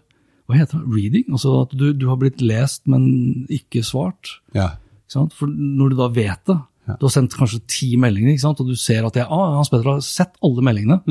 hva 0.47 0.55
heter 0.61 0.79
det? 0.79 0.87
reading. 0.95 1.27
Altså 1.35 1.57
at 1.65 1.75
du, 1.75 1.89
du 1.91 2.07
har 2.07 2.19
blitt 2.21 2.39
lest, 2.39 2.85
men 2.87 3.03
ikke 3.51 3.83
svart. 3.83 4.37
Ja. 4.55 4.77
Ikke 5.03 5.17
sant? 5.17 5.35
For 5.35 5.51
når 5.51 5.91
du 5.91 5.99
da 5.99 6.07
vet 6.15 6.43
det, 6.47 6.59
du 6.87 7.03
har 7.03 7.11
sendt 7.11 7.35
kanskje 7.35 7.59
ti 7.67 7.89
meldinger, 7.99 8.31
ikke 8.31 8.45
sant? 8.45 8.61
og 8.63 8.69
du 8.71 8.77
ser 8.79 9.03
at 9.03 9.17
jeg, 9.19 9.27
ah, 9.27 9.57
Hans 9.57 9.71
Petter 9.73 9.89
har 9.89 10.05
sett 10.05 10.37
alle 10.45 10.63
meldingene, 10.63 11.01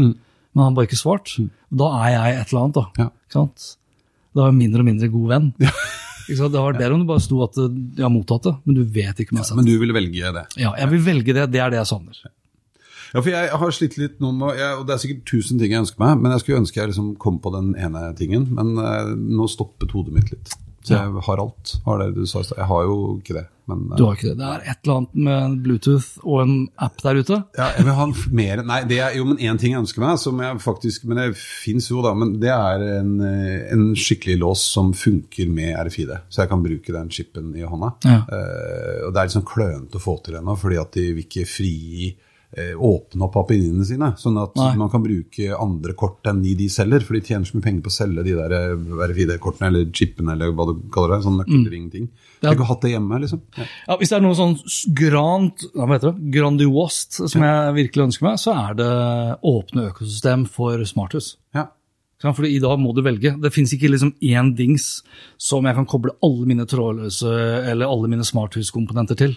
men 0.57 0.65
han 0.65 0.77
bare 0.77 0.89
ikke 0.89 0.97
svart. 0.99 1.35
Da 1.69 1.91
er 2.01 2.15
jeg 2.15 2.39
et 2.41 2.49
eller 2.49 2.63
annet. 2.65 2.79
da. 2.79 2.87
Mm. 2.89 3.01
Ja. 3.03 3.09
Ikke 3.29 3.37
sant? 3.37 3.67
Da 4.33 4.43
er 4.47 4.51
jeg 4.51 4.59
mindre 4.63 4.83
og 4.83 4.89
mindre 4.89 5.13
god 5.13 5.33
venn. 5.35 5.53
Sant? 6.27 6.51
Det 6.51 6.59
var 6.59 6.75
bedre 6.75 6.97
om 6.97 7.03
det 7.05 7.07
bare 7.07 7.23
sto 7.23 7.37
at 7.45 7.59
eh, 7.63 7.75
jeg 8.01 8.03
har 8.03 8.11
mottatt 8.11 8.49
det, 8.49 8.55
men 8.67 8.75
du 8.75 8.81
vet 8.83 9.21
ikke 9.23 9.31
om 9.31 9.39
jeg 9.39 9.45
har 9.45 9.47
sett 9.47 9.55
det. 9.55 9.61
Men 9.61 9.69
du 9.69 9.83
vil 9.85 9.95
velge 9.95 10.33
det? 10.35 10.43
Ja, 10.59 10.73
jeg 10.81 10.91
vil 10.91 11.05
velge 11.07 11.37
det. 11.37 11.45
Det 11.55 11.61
er 11.63 11.71
det 11.71 11.79
jeg 11.79 11.91
savner. 11.93 12.19
Ja, 13.13 13.21
for 13.21 13.31
jeg 13.31 13.61
har 13.63 13.75
slitt 13.77 13.95
litt 14.01 14.17
nå 14.21 14.33
med 14.35 14.59
Og 14.59 14.83
det 14.89 14.97
er 14.97 14.99
sikkert 14.99 15.23
tusen 15.31 15.61
ting 15.61 15.71
jeg 15.71 15.85
ønsker 15.85 16.03
meg, 16.03 16.17
men 16.19 16.35
jeg 16.35 16.43
skulle 16.43 16.59
ønske 16.65 16.81
jeg 16.81 16.91
liksom 16.91 17.13
kom 17.23 17.39
på 17.45 17.53
den 17.55 17.71
ene 17.79 18.09
tingen. 18.19 18.49
Men 18.59 18.75
eh, 18.83 19.13
nå 19.15 19.47
stoppet 19.53 19.95
hodet 19.95 20.17
mitt 20.17 20.33
litt. 20.35 20.57
Så 20.83 20.99
jeg 20.99 21.27
har 21.29 21.43
alt. 21.43 21.77
Har 21.87 22.03
det 22.03 22.17
du 22.19 22.27
sa. 22.27 22.43
Jeg 22.43 22.67
har 22.73 22.91
jo 22.91 22.99
ikke 23.21 23.39
det. 23.39 23.47
Men 23.71 23.85
eh, 23.91 23.99
Du 23.99 24.05
har 24.07 24.17
ikke 24.17 24.31
det. 24.31 24.37
Det 24.41 24.49
er 24.49 24.65
et 24.73 24.81
eller 24.85 25.01
annet 25.01 25.17
med 25.29 25.39
en 25.43 25.57
Bluetooth 25.65 26.09
og 26.25 26.43
en 26.43 26.55
app 26.87 27.01
der 27.03 27.21
ute. 27.21 27.39
ja, 27.59 27.69
jeg 27.77 27.87
vil 27.87 27.99
ha 27.99 28.07
en 28.07 28.15
mer 28.41 28.63
Nei, 28.67 28.81
det 28.89 29.01
er 29.03 29.17
jo 29.19 29.27
men 29.29 29.41
én 29.43 29.61
ting 29.61 29.75
jeg 29.75 29.83
ønsker 29.83 30.05
meg, 30.05 30.21
som 30.23 30.43
jeg 30.43 30.61
faktisk 30.63 31.07
Men 31.09 31.21
det 31.21 31.29
fins 31.41 31.91
jo, 31.91 32.03
da. 32.05 32.15
Men 32.19 32.37
det 32.43 32.53
er 32.55 32.87
en, 33.01 33.17
eh, 33.27 33.67
en 33.75 33.89
skikkelig 33.99 34.39
lås 34.43 34.67
som 34.77 34.93
funker 34.97 35.51
med 35.51 35.75
RFID. 35.87 36.15
Så 36.29 36.45
jeg 36.45 36.53
kan 36.53 36.63
bruke 36.65 36.95
den 36.95 37.11
chipen 37.11 37.53
i 37.57 37.67
hånda. 37.67 37.93
Ja. 38.07 38.21
Uh, 38.27 39.07
og 39.07 39.13
det 39.13 39.21
er 39.21 39.27
litt 39.27 39.35
sånn 39.37 39.49
klønete 39.49 39.99
å 39.99 40.03
få 40.03 40.17
til 40.25 40.39
ennå, 40.39 40.55
fordi 40.59 40.79
at 40.81 40.95
de 40.97 41.05
vil 41.17 41.27
ikke 41.27 41.47
frigi 41.49 42.11
Åpne 42.57 43.27
opp 43.27 43.35
papirene 43.35 43.85
sine, 43.85 44.15
sånn 44.17 44.39
at 44.41 44.55
Nei. 44.57 44.71
man 44.81 44.89
kan 44.93 45.03
bruke 45.05 45.51
andre 45.61 45.93
kort 45.99 46.25
enn 46.31 46.43
de 46.45 46.55
de 46.57 46.69
selger. 46.73 47.05
For 47.05 47.19
de 47.19 47.21
tjener 47.27 47.45
så 47.45 47.59
mye 47.59 47.67
penger 47.67 47.85
på 47.85 47.93
å 47.93 47.97
selge 47.97 48.25
de 48.25 48.37
der 48.39 48.55
eh, 48.57 48.87
RFID-kortene, 49.11 49.69
eller 49.69 49.91
chipene, 49.93 50.33
eller 50.33 50.55
hva 50.57 50.69
du 50.71 50.75
kaller 50.95 51.17
det. 51.17 51.21
Sånn 51.27 51.37
nøkkelringting. 51.43 52.09
Ja. 52.41 52.51
Jeg 52.51 52.61
kunne 52.61 52.71
hatt 52.71 52.85
det 52.87 52.93
hjemme, 52.95 53.21
liksom. 53.27 53.43
Ja. 53.59 53.67
Ja, 53.89 53.99
hvis 54.01 54.13
det 54.13 54.19
er 54.19 54.25
noe 54.25 54.39
sånn 54.39 54.57
grand, 54.97 55.67
hva 55.77 55.89
heter 55.93 56.15
det? 56.15 56.31
grandiost 56.37 57.21
som 57.23 57.45
jeg 57.45 57.75
virkelig 57.77 58.09
ønsker 58.09 58.29
meg, 58.29 58.39
så 58.41 58.55
er 58.57 58.79
det 58.79 58.93
åpne 59.53 59.91
økosystem 59.91 60.47
for 60.51 60.81
smarthus. 60.89 61.35
Ja. 61.57 61.69
Fordi 62.25 62.55
I 62.57 62.63
dag 62.63 62.81
må 62.81 62.95
du 62.97 63.03
velge. 63.05 63.35
Det 63.43 63.53
fins 63.53 63.75
ikke 63.77 63.91
liksom 63.93 64.15
én 64.25 64.55
dings 64.57 65.03
som 65.37 65.67
jeg 65.69 65.77
kan 65.77 65.89
koble 65.89 66.15
alle 66.25 66.49
mine 66.49 66.65
trådløse 66.69 67.35
eller 67.69 67.87
alle 67.87 68.09
mine 68.09 68.25
smarthuskomponenter 68.25 69.19
til. 69.21 69.37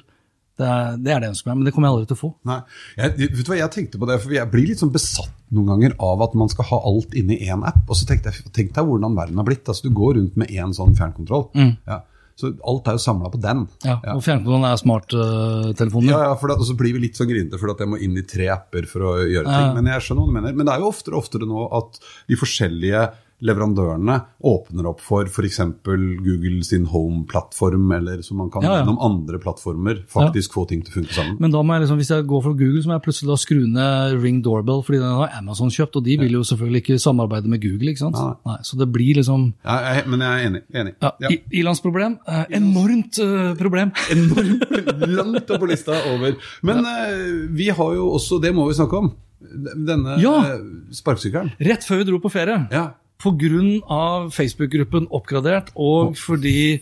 Det 0.60 0.68
er, 0.68 0.97
det 0.99 1.14
er 1.14 1.22
det 1.24 1.30
jeg 1.30 1.34
ønsker 1.38 1.49
meg, 1.51 1.57
men 1.62 1.68
det 1.70 1.74
kommer 1.76 1.88
jeg 1.89 1.95
aldri 1.95 2.10
til 2.10 2.18
å 2.18 2.20
få. 2.20 2.30
Nei, 2.49 2.60
jeg, 2.99 3.14
vet 3.22 3.39
du 3.47 3.51
hva, 3.53 3.57
jeg 3.62 3.72
tenkte 3.78 4.01
på 4.01 4.10
det, 4.10 4.18
for 4.26 4.36
jeg 4.36 4.51
blir 4.51 4.68
litt 4.68 4.82
sånn 4.84 4.91
besatt 4.91 5.36
noen 5.55 5.72
ganger 5.72 5.95
av 6.03 6.22
at 6.28 6.36
man 6.38 6.51
skal 6.51 6.68
ha 6.70 6.80
alt 6.91 7.16
inni 7.18 7.39
én 7.47 7.64
app. 7.66 7.82
Og 7.88 7.95
så 7.97 8.05
tenkte 8.10 8.34
jeg, 8.34 8.51
tenk 8.55 8.76
deg 8.76 8.89
hvordan 8.91 9.16
verden 9.18 9.39
har 9.39 9.47
blitt. 9.47 9.64
Altså, 9.72 9.88
Du 9.88 9.95
går 9.95 10.18
rundt 10.20 10.36
med 10.38 10.51
én 10.51 10.76
sånn 10.76 10.97
fjernkontroll. 10.99 11.47
Ja. 11.88 12.01
Så 12.39 12.53
alt 12.64 12.88
er 12.88 12.95
jo 12.95 13.01
samla 13.03 13.28
på 13.34 13.39
den. 13.43 13.66
Ja, 13.84 13.97
Og 14.14 14.22
fjernkontrollen 14.24 14.68
er 14.70 14.78
smarttelefoner. 14.80 16.12
Ja, 16.14 16.20
ja, 16.30 16.36
for 16.39 16.51
da, 16.51 16.60
så 16.64 16.76
blir 16.80 16.95
vi 16.95 17.01
litt 17.07 17.18
sånn 17.20 17.28
grinete 17.32 17.60
for 17.60 17.74
at 17.74 17.82
jeg 17.84 17.91
må 17.91 17.99
inn 18.03 18.16
i 18.20 18.24
tre 18.28 18.47
apper 18.53 18.88
for 18.88 19.03
å 19.10 19.16
gjøre 19.28 19.47
ting. 19.47 19.74
Men 19.80 19.89
jeg 19.91 20.05
skjønner 20.05 20.24
hva 20.24 20.32
du 20.32 20.38
mener. 20.38 20.55
Men 20.60 20.70
det 20.70 20.76
er 20.76 20.84
jo 20.86 20.91
oftere 20.93 21.18
og 21.18 21.26
oftere 21.26 21.49
nå 21.49 21.66
at 21.80 21.99
de 22.32 22.39
forskjellige 22.39 23.01
leverandørene 23.42 24.16
åpner 24.44 24.88
opp 24.90 25.00
for 25.04 25.26
f.eks. 25.30 25.60
Google 25.86 26.64
sin 26.68 26.86
Home-plattform, 26.92 27.92
eller 27.96 28.22
så 28.26 28.36
man 28.36 28.50
kan 28.52 28.64
Ja, 28.66 28.72
ja. 28.74 28.78
gjennom 28.82 28.98
andre 29.06 29.40
plattformer 29.40 30.02
faktisk 30.12 30.54
få 30.58 30.66
ting 30.70 30.82
til 30.84 30.92
å 30.92 30.98
funke 31.00 31.14
sammen. 31.16 31.38
Men 31.40 31.52
da 31.54 31.62
må 31.64 31.74
jeg 31.78 31.86
liksom, 31.86 32.00
hvis 32.02 32.12
jeg 32.12 32.28
går 32.28 32.44
for 32.44 32.58
Google, 32.60 32.82
så 32.84 32.92
må 32.92 32.98
jeg 32.98 33.06
plutselig 33.08 33.30
da 33.32 33.38
skru 33.40 33.62
ned 33.68 34.18
Ring 34.24 34.42
Doorbell, 34.46 34.84
fordi 34.84 35.00
den 35.00 35.16
har 35.22 35.32
Amazon 35.40 35.70
kjøpt, 35.72 35.96
og 36.02 36.04
de 36.08 36.18
vil 36.20 36.36
jo 36.40 36.44
selvfølgelig 36.44 36.84
ikke 36.84 37.00
samarbeide 37.00 37.48
med 37.52 37.62
Google. 37.64 37.94
ikke 37.94 38.04
sant? 38.06 38.20
Nei. 38.46 38.58
så 38.64 38.78
det 38.80 38.90
blir 38.92 39.16
liksom 39.22 39.54
Ja, 39.66 39.78
jeg, 39.96 40.08
men 40.08 40.20
jeg 40.26 40.30
er 40.30 40.50
enig. 40.50 40.64
enig. 40.74 40.94
ja, 41.02 41.12
Ja. 41.20 41.30
Ilandsproblem. 41.62 42.20
Eh, 42.28 42.46
enormt 42.60 43.20
eh, 43.24 43.54
problem. 43.60 43.92
enormt 44.12 45.08
langt 45.16 45.50
opp 45.52 45.60
på 45.64 45.68
lista 45.72 45.96
over. 46.12 46.36
Men 46.64 46.84
eh, 46.86 47.48
vi 47.56 47.70
har 47.70 47.96
jo 47.96 48.12
også, 48.16 48.40
det 48.42 48.54
må 48.56 48.68
vi 48.70 48.76
snakke 48.78 48.98
om, 49.00 49.12
denne 49.40 50.18
Ja. 50.22 50.34
eh, 50.56 50.60
sparkesykkelen. 50.92 51.54
Rett 51.60 51.86
før 51.88 52.02
vi 52.04 52.10
dro 52.12 52.20
på 52.20 52.32
ferie. 52.32 52.68
Ja. 52.72 52.90
Av 53.24 54.30
Facebook-gruppen 54.32 55.07
Oppgradert, 55.11 55.74
og 55.76 56.15
fordi 56.15 56.80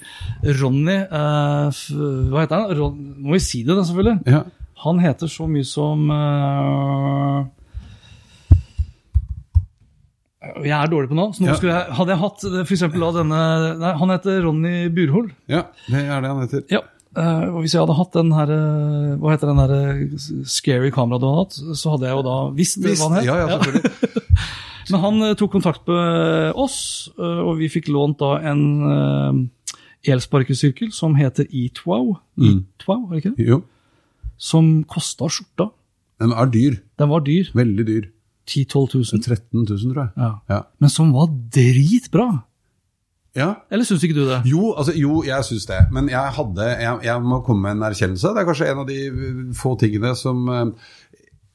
Ronny 0.59 0.99
eh, 1.09 1.79
Hva 2.29 2.43
heter 2.43 2.55
han? 2.61 2.73
Ron, 2.77 2.99
må 3.25 3.33
vi 3.33 3.39
si 3.41 3.63
det, 3.65 3.73
da, 3.77 3.83
selvfølgelig? 3.87 4.19
ja. 4.29 4.43
Han 4.83 4.99
heter 5.01 5.25
så 5.25 5.47
mye 5.49 5.65
som 5.65 6.03
eh, 6.13 7.39
Jeg 10.67 10.75
er 10.77 10.91
dårlig 10.91 11.09
på 11.09 11.17
navn. 11.17 11.33
så 11.33 11.41
nå 11.41 11.47
Ja. 11.49 11.55
skulle 11.57 11.73
jeg, 11.73 11.95
Hadde 11.97 12.13
jeg 12.13 12.21
hatt 12.21 12.45
f.eks. 12.67 12.83
da 12.85 13.09
denne 13.17 13.39
nei, 13.81 13.93
Han 13.97 14.13
heter 14.13 14.37
Ronny 14.45 14.75
Burhol. 14.93 15.31
Ja, 15.49 15.63
det 15.89 16.03
er 16.05 16.21
det 16.21 16.29
han 16.29 16.43
heter. 16.45 16.61
Ja. 16.69 16.83
eh, 17.17 17.49
og 17.49 17.63
hvis 17.65 17.73
jeg 17.73 17.81
hadde 17.81 17.97
hatt 17.97 18.13
den 18.13 18.31
her 18.37 18.53
eh, 18.53 19.17
Hva 19.17 19.33
heter 19.33 19.49
den 19.49 19.63
her 19.63 19.73
eh, 19.73 20.45
scary 20.45 20.93
kameraet 20.93 21.25
du 21.25 21.27
hadde 21.31 21.41
hatt, 21.41 21.57
så 21.81 21.95
hadde 21.97 22.05
jeg 22.11 22.19
jo 22.21 22.25
da 22.29 22.37
visst 22.61 22.77
Visst, 22.85 23.01
hva 23.01 23.09
han 23.09 23.17
het. 23.17 23.25
ja, 23.25 23.41
ja, 23.41 23.47
selvfølgelig. 23.57 24.23
Men 24.91 25.01
han 25.03 25.21
eh, 25.27 25.35
tok 25.39 25.51
kontakt 25.57 25.87
med 25.89 26.57
oss, 26.59 26.77
eh, 27.19 27.39
og 27.43 27.57
vi 27.59 27.69
fikk 27.71 27.89
lånt 27.91 28.19
da 28.21 28.37
en 28.51 28.61
eh, 28.91 29.39
elsparkesykkel 30.13 30.93
som 30.95 31.17
heter 31.19 31.47
E-Twow. 31.51 32.13
E-Twow, 32.39 33.07
er 33.07 33.15
det 33.17 33.23
ikke 33.23 33.33
det? 33.37 33.47
Jo. 33.51 33.61
Som 34.37 34.83
kosta 34.87 35.27
skjorta. 35.33 35.71
Den 36.21 36.31
er 36.33 36.51
dyr. 36.53 36.77
Den 36.97 37.09
var 37.11 37.25
dyr. 37.25 37.49
Veldig 37.57 37.87
dyr. 37.87 38.05
10 38.47 38.63
000-12 38.71 38.93
000. 39.11 39.23
13 39.25 39.65
000, 39.67 39.89
tror 39.91 40.03
jeg. 40.05 40.11
Ja. 40.23 40.29
Ja. 40.49 40.59
Men 40.79 40.89
som 40.93 41.09
var 41.13 41.27
dritbra. 41.53 42.27
ja. 43.35 43.49
Eller 43.69 43.83
syns 43.85 44.05
ikke 44.07 44.15
du 44.15 44.23
det? 44.29 44.37
Jo, 44.47 44.71
altså, 44.77 44.93
jo, 44.95 45.19
jeg 45.27 45.43
syns 45.45 45.65
det. 45.67 45.81
Men 45.91 46.07
jeg, 46.09 46.31
hadde, 46.37 46.69
jeg, 46.79 46.99
jeg 47.09 47.21
må 47.27 47.41
komme 47.45 47.67
med 47.67 47.75
en 47.75 47.89
erkjennelse. 47.89 48.31
Det 48.33 48.41
er 48.41 48.47
kanskje 48.47 48.69
en 48.71 48.81
av 48.85 48.87
de 48.87 49.51
få 49.57 49.75
tingene 49.81 50.13
som 50.15 50.47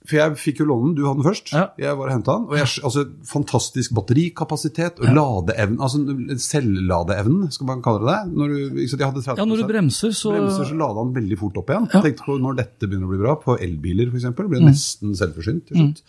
For 0.02 0.18
jeg 0.18 0.34
fikk 0.40 0.60
jo 0.62 0.66
låne 0.66 0.88
den, 0.88 0.94
du 0.98 1.04
hadde 1.06 1.20
den 1.20 1.26
først. 1.28 1.52
Ja. 1.54 1.64
Jeg 1.78 1.94
var 1.98 2.08
og 2.08 2.14
henta 2.16 2.34
den. 2.34 2.46
Og 2.50 2.56
jeg, 2.58 2.68
altså, 2.88 3.04
fantastisk 3.28 3.94
batterikapasitet 3.94 4.98
og 4.98 5.14
ladeevne, 5.14 5.78
altså 5.78 6.00
selvladeevnen, 6.42 7.52
skal 7.54 7.68
man 7.70 7.84
kalle 7.84 8.02
det 8.02 8.10
det. 8.10 8.36
Når 8.40 8.52
du, 8.52 8.80
ikke 8.82 8.92
sant, 8.94 9.04
hadde 9.06 9.24
30 9.28 9.42
Ja, 9.42 9.48
når 9.48 9.62
du 9.62 9.66
bremser, 9.70 10.14
så 10.18 10.34
bremser, 10.34 10.68
så 10.72 10.78
lada 10.78 11.04
den 11.04 11.14
veldig 11.20 11.38
fort 11.38 11.60
opp 11.62 11.70
igjen. 11.70 11.88
Ja. 11.92 12.02
Tenkte 12.06 12.26
på 12.26 12.38
Når 12.42 12.58
dette 12.58 12.88
begynner 12.88 13.06
å 13.06 13.12
bli 13.12 13.22
bra, 13.22 13.36
på 13.42 13.58
elbiler 13.62 14.10
f.eks., 14.10 14.30
blir 14.38 14.58
det 14.58 14.72
nesten 14.72 15.14
selvforsynt 15.18 15.68
til 15.70 15.84
slutt. 15.84 16.02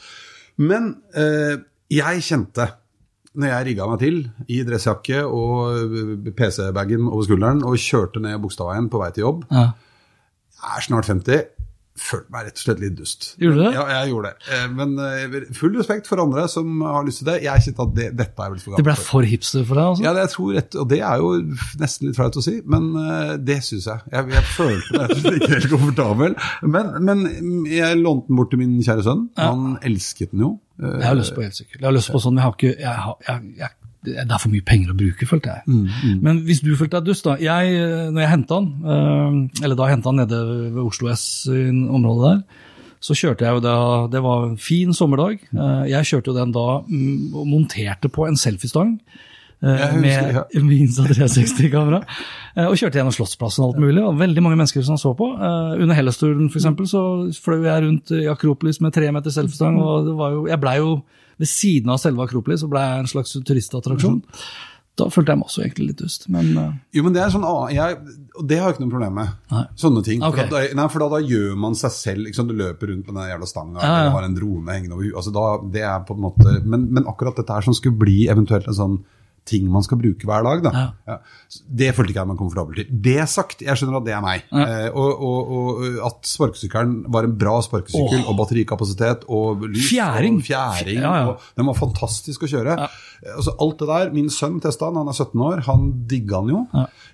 Men 0.63 0.89
eh, 1.17 1.57
jeg 1.93 2.25
kjente, 2.25 2.67
når 3.33 3.49
jeg 3.49 3.67
rigga 3.69 3.89
meg 3.89 4.01
til 4.01 4.19
i 4.53 4.61
dressjakke 4.65 5.23
og 5.25 5.55
eh, 5.77 6.31
PC-bagen 6.37 7.09
over 7.09 7.25
skulderen 7.27 7.63
og 7.65 7.81
kjørte 7.81 8.21
ned 8.23 8.41
Bogstadveien 8.41 8.89
på 8.93 9.01
vei 9.01 9.09
til 9.13 9.27
jobb, 9.27 9.45
ja. 9.53 9.67
jeg 10.57 10.79
er 10.79 10.87
snart 10.87 11.09
50, 11.09 11.45
følte 11.99 12.31
meg 12.33 12.47
rett 12.47 12.57
og 12.57 12.63
slett 12.63 12.79
litt 12.81 12.95
dust. 12.97 13.25
Gjorde 13.37 13.57
du 13.57 13.61
det? 13.63 13.71
Ja, 13.75 13.83
jeg 13.99 14.09
gjorde 14.09 14.29
det. 14.31 14.47
Eh, 14.55 14.63
Men 14.73 14.93
eh, 14.97 15.35
full 15.53 15.75
respekt 15.77 16.07
for 16.09 16.21
andre 16.23 16.47
som 16.49 16.81
har 16.81 17.03
lyst 17.05 17.21
til 17.21 17.27
det. 17.29 17.35
Jeg 17.45 17.61
kjente 17.67 17.85
at 17.85 17.91
det, 17.99 18.07
dette 18.17 18.41
er 18.47 18.49
vel 18.55 18.63
for 18.63 18.77
Det 18.79 18.85
ble 18.87 18.95
for. 18.97 19.27
hipster 19.29 19.67
for 19.69 19.77
deg? 19.77 19.91
altså? 19.91 20.03
Ja, 20.07 20.13
det, 20.17 20.23
jeg 20.25 20.31
tror 20.33 20.53
rett, 20.57 20.77
og 20.81 20.89
det 20.89 20.99
er 21.05 21.21
jo 21.21 21.29
nesten 21.83 22.07
litt 22.09 22.17
flaut 22.17 22.39
å 22.41 22.45
si, 22.47 22.55
men 22.65 22.89
eh, 23.03 23.35
det 23.45 23.59
syns 23.67 23.85
jeg. 23.91 24.05
jeg. 24.15 24.31
Jeg 24.33 24.49
følte 24.55 24.97
meg 24.97 25.03
rett 25.03 25.15
og 25.15 25.21
slett 25.21 25.39
ikke 25.43 25.53
helt 25.53 25.69
komfortabel. 25.75 26.37
Men, 26.75 26.91
men 27.11 27.23
jeg 27.69 28.01
lånte 28.01 28.27
den 28.31 28.41
bort 28.41 28.49
til 28.55 28.63
min 28.63 28.73
kjære 28.81 29.05
sønn. 29.05 29.27
Han 29.37 29.77
elsket 29.85 30.33
den 30.33 30.47
jo. 30.47 30.51
Jeg 30.81 31.05
har 31.05 31.15
lyst 31.19 31.35
på 31.37 31.45
elsykkel. 31.45 31.77
Jeg 31.79 31.85
har 31.91 31.93
lyst 31.99 32.09
på 32.11 32.19
sånn, 32.23 32.33
men 32.33 32.41
jeg 32.41 32.49
har 32.49 32.57
ikke 32.57 32.73
jeg, 32.81 32.99
har- 33.05 33.19
jeg, 33.29 33.53
jeg, 33.61 33.77
det 34.03 34.17
er 34.31 34.37
for 34.41 34.49
mye 34.51 34.65
penger 34.65 34.91
å 34.93 34.97
bruke, 34.99 35.25
følte 35.29 35.53
jeg. 35.53 35.61
Mm, 35.67 36.19
Men 36.21 36.41
hvis 36.47 36.61
du 36.61 36.75
følte 36.75 36.99
deg 36.99 37.05
dust, 37.11 37.23
da. 37.25 37.35
Jeg, 37.39 37.73
når 38.11 38.21
jeg 38.25 38.29
henta 38.33 38.59
den, 38.59 38.69
eh, 38.85 39.63
eller 39.63 39.75
da 39.79 39.87
henta 39.91 40.11
den 40.11 40.21
nede 40.23 40.39
ved 40.75 40.83
Oslo 40.83 41.09
S 41.13 41.25
i 41.47 41.69
området 41.71 42.31
der, 42.33 42.43
så 43.03 43.11
kjørte 43.19 43.43
jeg 43.43 43.51
jo 43.57 43.59
da 43.59 44.07
Det 44.07 44.21
var 44.23 44.45
en 44.47 44.57
fin 44.57 44.93
sommerdag. 44.95 45.39
Eh, 45.51 45.89
Jeg 45.91 46.05
kjørte 46.07 46.31
jo 46.31 46.37
den 46.37 46.51
da 46.55 46.67
mm, 46.87 47.33
og 47.35 47.47
monterte 47.47 48.07
på 48.09 48.27
en 48.29 48.35
selfiestang. 48.39 48.93
eh, 49.61 49.95
Med 49.99 50.33
ja. 50.35 50.43
med 50.61 50.77
Insta360-kamera. 50.87 52.03
eh, 52.55 52.65
Og 52.67 52.75
kjørte 52.79 52.99
gjennom 52.99 53.11
Slottsplassen 53.15 53.63
og 53.65 53.73
alt 53.73 53.81
mulig. 53.83 54.03
og 54.03 54.17
Veldig 54.19 54.43
mange 54.43 54.57
mennesker 54.59 54.83
som 54.83 54.97
så 54.97 55.13
på. 55.17 55.27
Under 55.35 55.95
Hellesturen 55.95 56.47
eksempel, 56.49 56.87
så 56.87 57.03
fløy 57.43 57.63
jeg 57.67 57.83
rundt 57.83 58.11
i 58.11 58.25
Akropolis 58.31 58.79
med 58.81 58.93
tre 58.93 59.11
meter 59.11 59.31
selfiestang. 59.31 59.79
og 59.81 60.05
det 60.07 60.15
var 60.19 60.31
jo, 60.31 60.47
Jeg 60.47 60.59
blei 60.61 60.77
jo 60.77 61.01
ved 61.41 61.49
siden 61.49 61.89
av 61.93 61.97
selve 62.03 62.25
Akropolis 62.27 62.61
så 62.63 62.69
ble 62.71 62.83
jeg 62.83 63.03
en 63.03 63.09
slags 63.13 63.33
turistattraksjon. 63.47 64.21
Da 64.93 65.07
følte 65.09 65.33
jeg 65.33 65.39
meg 65.41 65.47
også 65.49 65.61
egentlig 65.63 65.85
litt 65.87 66.01
dust, 66.03 66.27
men 66.29 66.49
uh... 66.53 66.65
Jo, 66.93 67.01
men 67.01 67.15
det 67.15 67.23
er 67.23 67.31
sånn, 67.33 67.45
ah, 67.49 67.63
jeg, 67.73 67.95
og 68.37 68.43
det 68.45 68.59
har 68.61 68.67
jeg 68.69 68.75
ikke 68.75 68.83
noe 68.83 68.91
problem 68.93 69.15
med. 69.17 69.31
Nei. 69.49 69.63
Sånne 69.81 70.03
ting. 70.05 70.21
Okay. 70.27 70.45
For, 70.45 70.53
da, 70.53 70.75
nei, 70.77 70.85
for 70.93 71.01
da, 71.01 71.07
da 71.15 71.21
gjør 71.33 71.55
man 71.63 71.77
seg 71.79 71.95
selv 71.95 72.27
liksom. 72.27 72.51
Du 72.51 72.53
løper 72.59 72.91
rundt 72.91 73.09
med 73.09 73.17
den 73.17 73.31
jævla 73.31 73.49
stanga, 73.49 73.79
Ja, 73.81 73.87
ja. 73.89 74.03
eller 74.03 74.13
har 74.19 74.27
en 74.27 74.37
drone 74.37 74.75
hengende 74.77 74.93
over 74.93 75.07
huet. 75.07 75.17
Altså, 75.17 75.33
da- 75.33 75.71
det 75.73 75.81
er 75.89 76.05
på 76.05 76.13
en 76.13 76.21
måte, 76.27 76.53
men, 76.61 76.85
men 76.93 77.09
akkurat 77.09 77.41
dette 77.41 77.57
her 77.57 77.65
som 77.65 77.73
skulle 77.73 77.97
bli 78.03 78.19
eventuelt 78.29 78.69
en 78.69 78.77
sånn 78.77 78.99
ting 79.45 79.65
man 79.71 79.83
skal 79.83 79.99
bruke 79.99 80.23
hver 80.27 80.43
dag, 80.45 80.61
da. 80.63 80.71
Ja. 80.71 80.83
Ja. 81.09 81.15
Det 81.67 81.89
følte 81.97 82.13
ikke 82.13 82.21
jeg 82.23 82.29
meg 82.31 82.37
komfortabel 82.39 82.77
til. 82.79 82.91
Det 83.03 83.15
sagt, 83.29 83.61
jeg 83.65 83.75
skjønner 83.79 83.97
at 83.99 84.05
det 84.07 84.13
er 84.15 84.21
meg. 84.23 84.45
Ja. 84.51 84.63
Eh, 84.63 84.89
og, 84.95 85.23
og, 85.27 85.51
og 85.57 85.97
at 86.07 86.29
sparkesykkelen 86.29 86.93
var 87.11 87.27
en 87.27 87.35
bra 87.41 87.57
sparkesykkel, 87.65 88.21
Åh. 88.23 88.29
og 88.31 88.37
batterikapasitet, 88.39 89.25
og 89.27 89.65
lys, 89.67 89.89
Fjæring. 89.91 90.37
og 90.39 90.47
fjæring, 90.47 91.01
og 91.03 91.43
den 91.59 91.67
var 91.69 91.77
fantastisk 91.79 92.45
å 92.47 92.51
kjøre. 92.53 92.77
Altså, 93.35 93.55
alt 93.63 93.79
det 93.83 93.89
der, 93.91 94.13
Min 94.15 94.29
sønn 94.31 94.59
testa 94.63 94.87
den, 94.91 95.01
han 95.01 95.11
er 95.11 95.17
17 95.19 95.43
år, 95.49 95.61
han 95.67 95.85
digga 96.11 96.39
den 96.43 96.53
jo. 96.55 96.63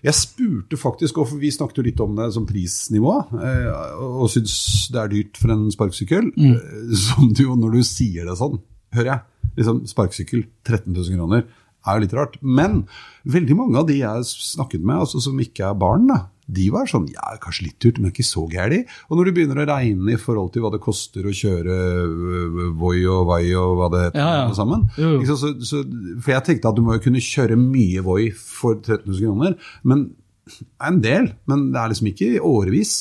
Jeg 0.05 0.15
spurte 0.17 0.77
faktisk, 0.79 1.17
og 1.23 1.33
vi 1.41 1.49
snakket 1.53 1.81
jo 1.81 1.87
litt 1.89 1.99
om 2.05 2.13
det 2.19 2.29
som 2.37 2.45
prisnivå, 2.49 3.15
eh, 3.41 3.69
og 3.99 4.19
og 4.19 4.27
syns 4.33 4.53
det 4.93 4.99
er 5.01 5.11
dyrt 5.11 5.37
for 5.39 5.53
en 5.53 5.67
sparkesykkel. 5.73 6.29
Mm. 6.37 6.53
eh, 6.55 6.93
Som 6.99 7.29
du 7.33 7.43
jo, 7.47 7.55
når 7.57 7.77
du 7.79 7.83
sier 7.87 8.25
det 8.29 8.37
sånn, 8.39 8.57
hører 8.95 9.09
jeg. 9.13 9.21
liksom 9.59 9.81
Sparkesykkel, 9.89 10.43
13 10.65 10.93
000 10.93 11.17
kroner, 11.17 11.43
er 11.87 11.95
jo 11.97 12.03
litt 12.03 12.17
rart. 12.17 12.35
Men 12.41 12.83
veldig 13.29 13.55
mange 13.59 13.79
av 13.81 13.87
de 13.89 14.01
jeg 14.01 14.27
snakket 14.31 14.83
med, 14.83 15.05
altså 15.05 15.21
som 15.23 15.39
ikke 15.41 15.69
er 15.69 15.79
barn, 15.79 16.07
da, 16.09 16.19
de 16.49 16.65
var 16.73 16.89
sånn 16.89 17.05
ja, 17.11 17.35
kanskje 17.41 17.67
litt 17.67 17.77
dyrt, 17.83 17.99
men 18.01 18.09
ikke 18.09 18.25
så 18.25 18.45
gærent. 18.49 18.89
Og 19.09 19.19
når 19.19 19.29
du 19.29 19.33
begynner 19.37 19.61
å 19.61 19.67
regne 19.69 20.15
i 20.15 20.19
forhold 20.19 20.53
til 20.53 20.63
hva 20.65 20.71
det 20.73 20.81
koster 20.81 21.27
å 21.29 21.33
kjøre 21.35 21.75
øh, 22.05 22.63
Voi 22.79 23.03
og 23.05 23.27
Vai 23.29 23.43
og 23.57 23.75
hva 23.77 23.91
det 23.93 24.01
heter 24.07 24.23
Ja, 24.23 24.31
ja. 24.39 24.47
sammen 24.57 24.87
så, 25.29 25.37
så, 25.37 25.83
For 26.17 26.33
jeg 26.33 26.45
tenkte 26.47 26.71
at 26.71 26.79
du 26.79 26.81
må 26.85 26.97
jo 26.97 27.03
kunne 27.05 27.21
kjøre 27.21 27.59
mye 27.59 28.01
Voi 28.05 28.31
for 28.33 28.81
13 28.81 29.05
000 29.05 29.21
kroner. 29.27 29.55
Men 29.85 30.09
en 30.89 30.99
del, 31.05 31.31
men 31.49 31.69
det 31.73 31.81
er 31.81 31.93
liksom 31.93 32.09
ikke 32.11 32.33
i 32.33 32.41
årevis. 32.41 32.97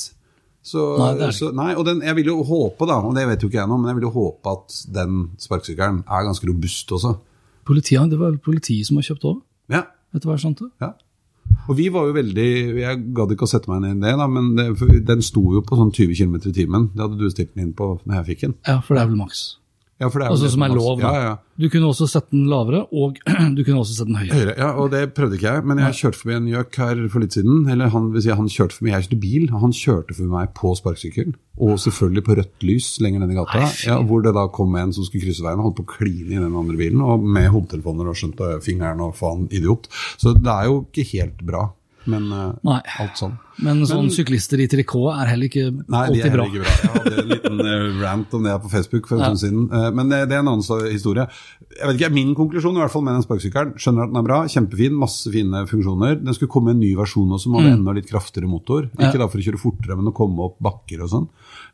Så, 0.68 0.82
Nei, 1.00 1.30
så, 1.32 1.48
nei, 1.56 1.70
og 1.78 1.86
den, 1.88 2.02
jeg 2.04 2.18
vil 2.18 2.28
jo 2.34 2.42
håpe, 2.44 2.84
da, 2.90 2.98
og 3.00 3.14
det 3.16 3.24
vet 3.30 3.40
jo 3.40 3.48
ikke 3.48 3.62
jeg 3.62 3.70
nå, 3.70 3.78
men 3.80 3.88
jeg 3.88 3.96
vil 4.00 4.08
jo 4.10 4.16
håpe 4.18 4.52
at 4.52 4.74
den 4.92 5.22
sparkesykkelen 5.40 6.02
er 6.04 6.26
ganske 6.26 6.44
robust 6.50 6.92
også. 6.92 7.14
Politiet, 7.68 8.08
det 8.10 8.18
var 8.20 8.38
politiet 8.44 8.88
som 8.88 8.96
har 9.00 9.06
kjøpt 9.10 9.28
òg, 9.28 9.44
Ja, 9.72 9.84
etter 10.16 10.30
hva 10.30 10.38
jeg 10.38 10.46
skjønte? 10.46 10.70
ja. 10.82 10.94
Og 11.68 11.76
vi 11.76 11.88
var 11.92 12.06
jo 12.08 12.12
veldig 12.16 12.44
Jeg 12.80 12.98
gadd 13.16 13.32
ikke 13.34 13.44
å 13.44 13.48
sette 13.50 13.68
meg 13.68 13.80
ned 13.82 13.98
i 13.98 14.06
det, 14.06 14.12
da, 14.20 14.26
men 14.28 14.50
det, 14.56 14.66
den 15.08 15.20
sto 15.24 15.42
jo 15.52 15.60
på 15.64 15.76
sånn 15.76 15.90
20 15.92 16.14
km 16.16 16.34
i 16.48 16.52
timen. 16.56 16.86
Det 16.94 17.02
hadde 17.04 17.18
du 17.20 17.28
stilt 17.32 17.54
den 17.54 17.66
inn 17.66 17.72
på 17.76 17.88
når 18.04 18.18
jeg 18.20 18.26
fikk 18.30 18.40
den. 18.46 18.54
Ja, 18.68 18.78
for 18.84 18.96
det 18.96 19.02
er 19.02 19.10
vel 19.10 19.18
maks. 19.20 19.40
Ja, 19.98 20.06
for 20.06 20.22
det 20.22 20.28
er 20.28 20.34
Altså 20.34 20.48
som 20.52 20.62
er 20.62 20.70
lov. 20.70 21.00
Ja, 21.02 21.12
ja. 21.18 21.30
Du 21.58 21.66
kunne 21.72 21.88
også 21.90 22.06
sette 22.06 22.30
den 22.30 22.44
lavere, 22.46 22.84
og 22.94 23.16
du 23.56 23.64
kunne 23.66 23.80
også 23.82 23.96
sette 23.96 24.12
den 24.12 24.20
høyere. 24.20 24.36
høyere. 24.36 24.54
ja, 24.60 24.68
og 24.78 24.92
det 24.92 25.00
prøvde 25.16 25.34
ikke 25.34 25.54
jeg, 25.56 25.64
men 25.66 25.80
jeg 25.82 25.96
kjørte 25.98 26.20
forbi 26.20 26.36
en 26.36 26.46
gjøk 26.52 26.78
her 26.84 27.00
for 27.10 27.24
litt 27.24 27.34
siden. 27.34 27.64
Eller 27.72 27.90
han 27.94 28.12
vil 28.14 28.22
si 28.22 28.30
han 28.30 28.50
kjørte 28.54 28.78
forbi, 28.78 28.92
jeg 28.92 29.08
kjørte 29.08 29.20
bil, 29.24 29.48
han 29.50 29.74
kjørte 29.74 30.14
forbi 30.14 30.30
meg 30.36 30.52
på 30.58 30.70
sparkesykkelen. 30.78 31.34
Og 31.58 31.80
selvfølgelig 31.82 32.24
på 32.28 32.36
rødt 32.38 32.66
lys 32.68 32.92
lenger 33.02 33.24
ned 33.24 33.34
i 33.34 33.40
gata, 33.40 33.64
Nei, 33.64 33.72
ja, 33.88 33.96
hvor 34.06 34.22
det 34.22 34.36
da 34.38 34.46
kom 34.54 34.76
en 34.78 34.94
som 34.94 35.06
skulle 35.08 35.24
krysse 35.26 35.42
veien 35.42 35.58
og 35.58 35.70
holdt 35.70 35.80
på 35.80 35.88
å 35.88 35.90
kline 35.96 36.36
i 36.36 36.38
den 36.38 36.54
andre 36.62 36.78
bilen, 36.78 37.02
og 37.02 37.26
med 37.26 37.50
hodetelefoner 37.50 38.12
og 38.12 38.20
skjønte 38.20 38.52
fingeren 38.62 39.02
og 39.02 39.16
faen 39.18 39.48
idiot. 39.50 39.90
Så 40.14 40.36
det 40.38 40.54
er 40.54 40.70
jo 40.70 40.84
ikke 40.86 41.08
helt 41.16 41.42
bra, 41.48 41.64
men 42.06 42.30
eh, 42.32 42.52
Nei. 42.64 42.80
alt 43.02 43.16
sånn. 43.20 43.34
Men 43.58 43.80
sånn 43.90 44.06
syklister 44.14 44.60
i 44.62 44.68
trikot 44.70 45.16
er 45.18 45.26
heller 45.32 45.48
ikke 45.50 45.64
Nei, 45.90 46.04
de 46.14 46.20
er 46.22 46.30
bra. 46.30 46.44
heller 46.46 46.46
ikke 46.46 46.62
bra. 46.62 46.74
Jeg 46.78 46.92
hadde 46.94 47.22
en 47.24 47.32
liten 47.32 47.60
eh, 47.66 47.86
rant 48.04 48.34
om 48.38 48.44
det 48.46 48.52
på 48.62 48.70
Facebook 48.70 49.08
for 49.10 49.18
en 49.18 49.24
stund 49.34 49.40
siden. 49.42 49.64
Eh, 49.74 49.88
Men 49.98 50.08
det, 50.12 50.20
det 50.30 50.36
er 50.38 50.44
en 50.44 50.50
annen 50.54 50.86
historie. 50.92 51.26
Jeg 51.74 51.86
vet 51.90 51.98
ikke, 51.98 52.12
Min 52.14 52.34
konklusjon 52.38 52.78
i 52.78 52.80
hvert 52.84 52.92
fall 52.94 53.02
med 53.04 53.18
den 53.18 53.24
sparkesykkelen 53.26 53.74
Skjønner 53.82 54.06
at 54.06 54.12
den 54.14 54.20
er 54.22 54.26
bra, 54.28 54.38
kjempefin, 54.48 54.94
masse 54.98 55.32
fine 55.34 55.64
funksjoner. 55.68 56.16
Den 56.22 56.34
skulle 56.38 56.54
komme 56.54 56.70
en 56.72 56.80
ny 56.80 56.92
versjon 56.98 57.34
også, 57.34 57.50
med 57.52 57.66
enda 57.72 57.96
litt 57.98 58.08
kraftigere 58.08 58.48
motor. 58.48 58.86
Ikke 58.92 59.08
Mm. 59.08 59.12
Ja. 59.12 59.18
da 59.24 59.28
for 59.28 59.38
å 59.42 59.46
kjøre 59.48 59.58
fortere, 59.60 59.96
men 59.98 60.12
å 60.12 60.14
komme 60.14 60.46
opp 60.46 60.56
bakker 60.62 61.02
og 61.02 61.10
sånn. 61.12 61.28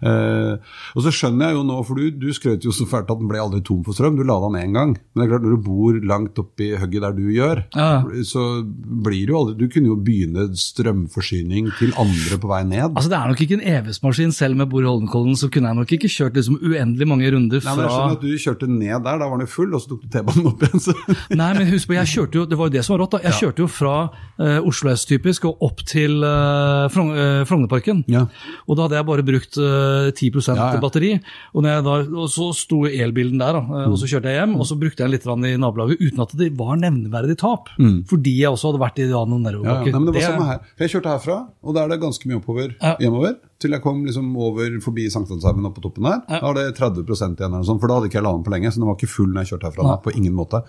Eh, 0.04 0.58
og 0.94 1.00
så 1.04 1.10
skjønner 1.14 1.48
jeg 1.50 1.56
jo 1.56 1.62
nå, 1.64 1.78
for 1.88 1.96
du, 1.98 2.10
du 2.20 2.28
skrøt 2.36 2.64
jo 2.66 2.72
så 2.76 2.84
fælt 2.88 3.08
at 3.10 3.20
den 3.22 3.28
ble 3.30 3.40
aldri 3.40 3.62
tom 3.64 3.80
for 3.86 3.96
strøm. 3.96 4.18
Du 4.18 4.24
la 4.28 4.36
den 4.44 4.58
én 4.60 4.74
gang. 4.76 4.92
Men 5.14 5.22
det 5.22 5.26
er 5.26 5.30
klart, 5.32 5.46
når 5.46 5.54
du 5.56 5.64
bor 5.64 5.98
langt 6.10 6.38
oppi 6.42 6.70
hugget 6.76 7.06
der 7.06 7.16
du 7.16 7.24
gjør, 7.32 7.62
Ja. 7.74 8.02
så 8.28 8.42
blir 8.64 9.24
det 9.24 9.32
jo 9.32 9.38
aldri 9.40 9.54
Du 9.58 9.68
kunne 9.72 9.88
jo 9.92 9.96
begynne 10.04 10.44
strømforsyning 10.58 11.70
til 11.78 11.94
andre 12.00 12.38
på 12.40 12.50
vei 12.50 12.62
ned. 12.68 12.92
Altså 12.94 13.10
Det 13.12 13.18
er 13.18 13.28
nok 13.32 13.40
ikke 13.44 13.58
en 13.58 13.64
evighetsmaskin. 13.74 14.32
Selv 14.34 14.56
med 14.60 14.68
Bor 14.72 14.82
i 14.84 14.88
Holmenkollen 14.88 15.36
så 15.38 15.48
kunne 15.52 15.70
jeg 15.70 15.78
nok 15.80 15.92
ikke 15.96 16.10
kjørt 16.10 16.36
liksom 16.38 16.58
uendelig 16.60 17.08
mange 17.08 17.30
runder 17.32 17.62
Nei, 17.64 17.74
men 17.76 17.84
jeg 17.84 17.90
fra 17.90 17.96
skjønner 17.96 18.18
at 18.18 18.24
Du 18.24 18.44
kjørte 18.44 18.68
ned 18.70 19.04
der, 19.08 19.18
da 19.22 19.28
var 19.30 19.40
den 19.40 19.50
full, 19.50 19.74
og 19.74 19.82
så 19.82 19.92
tok 19.94 20.02
du 20.04 20.08
T-banen 20.12 20.48
opp 20.50 20.62
igjen. 20.66 20.84
Så. 20.84 20.94
Nei, 21.40 21.50
men 21.56 21.70
husk 21.70 21.88
på, 21.90 21.96
jeg 21.98 22.10
kjørte 22.12 22.40
jo, 22.40 22.46
det 22.50 22.58
var 22.60 22.70
jo 22.70 22.74
det 22.76 22.84
som 22.86 22.94
var 22.96 23.04
rått. 23.04 23.16
da. 23.16 23.22
Jeg 23.28 23.38
kjørte 23.40 23.64
jo 23.64 23.68
fra 23.70 23.94
uh, 24.10 24.68
Oslo 24.68 24.92
S 24.94 25.06
typisk 25.08 25.46
og 25.50 25.62
opp 25.64 25.84
til 25.88 26.20
uh, 26.24 26.86
Frognerparken. 26.92 28.04
Ja. 28.10 28.26
Og 28.68 28.76
da 28.78 28.86
hadde 28.88 28.98
jeg 29.00 29.08
bare 29.08 29.24
brukt 29.26 29.58
eh, 29.60 29.93
10 30.14 30.30
Ja, 30.54 30.72
ja. 30.74 30.80
batteri. 30.82 31.10
Og, 31.54 31.62
når 31.64 31.70
jeg 31.74 31.84
da, 31.86 31.94
og 32.24 32.28
så 32.32 32.48
sto 32.56 32.82
elbilen 32.88 33.38
der, 33.40 33.58
da, 33.58 33.62
eh, 33.84 33.88
og 33.92 33.96
så 34.00 34.08
kjørte 34.10 34.30
jeg 34.32 34.40
hjem. 34.40 34.56
Og 34.60 34.66
så 34.68 34.78
brukte 34.80 35.04
jeg 35.04 35.10
litt 35.14 35.26
i 35.26 35.54
nabolaget 35.60 36.00
uten 36.02 36.20
at 36.26 36.36
det 36.40 36.50
var 36.58 36.76
nevneverdig 36.80 37.36
tap. 37.40 37.68
Fordi 38.10 38.34
jeg 38.40 38.50
også 38.52 38.72
hadde 38.72 38.82
vært 38.84 38.98
i 39.02 39.08
ja, 39.10 39.24
noen 39.24 39.44
Ja, 39.44 39.52
ja. 39.54 39.80
Nei, 39.84 39.92
men 39.92 40.06
det 40.06 40.14
var 40.14 40.20
Det- 40.20 40.28
samme 40.30 40.46
her. 40.46 40.60
Jeg 40.78 40.90
kjørte 40.94 41.12
herfra, 41.14 41.38
og 41.62 41.74
da 41.74 41.84
er 41.84 41.88
det 41.88 42.00
ganske 42.00 42.26
mye 42.26 42.40
oppover 42.40 42.74
Ja. 42.80 42.96
hjemover. 43.00 43.36
Til 43.60 43.70
jeg 43.70 43.80
kom 43.82 44.04
liksom 44.04 44.36
over 44.36 44.80
forbi 44.82 45.06
Sankthanshaugen 45.08 45.64
oppe 45.64 45.80
på 45.80 45.84
toppen 45.88 46.04
der. 46.04 46.20
Da 46.28 46.40
var 46.42 46.54
det 46.54 46.76
30 46.76 47.04
igjen, 47.06 47.38
eller 47.54 47.62
sånt, 47.64 47.80
for 47.80 47.88
da 47.88 47.94
hadde 48.00 48.08
ikke 48.10 48.18
jeg 48.20 48.24
ladet 48.26 48.42
den 48.42 48.44
på 48.44 48.54
lenge. 48.54 48.72
Så 48.72 48.80
den 48.80 48.86
var 48.88 48.96
ikke 48.96 49.08
full 49.08 49.28
når 49.32 49.44
jeg 49.44 49.52
kjørte 49.54 49.68
herfra. 49.70 49.82
Da, 49.84 49.96
på 50.04 50.12
ingen 50.16 50.34
måte. 50.34 50.62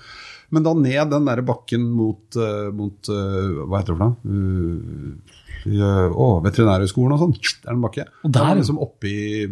Men 0.52 0.64
da 0.64 0.74
ned 0.78 1.10
den 1.10 1.26
der 1.26 1.42
bakken 1.42 1.90
mot, 1.92 2.36
eh, 2.38 2.70
mot 2.72 3.10
eh, 3.10 3.66
Hva 3.66 3.80
heter 3.82 3.96
det 3.96 3.98
for 3.98 4.06
noe? 4.06 5.18
Uh, 5.66 6.12
å, 6.14 6.28
veterinærhøgskolen 6.46 7.16
og 7.16 7.22
sånn. 7.24 7.34
der 7.42 7.72
er 7.72 7.74
den 7.74 7.82
bakke. 7.86 8.06
Og 8.24 8.32
der? 8.36 8.52
er 8.52 8.60
liksom 8.62 8.78
oppe 8.86 9.10
i 9.10 9.48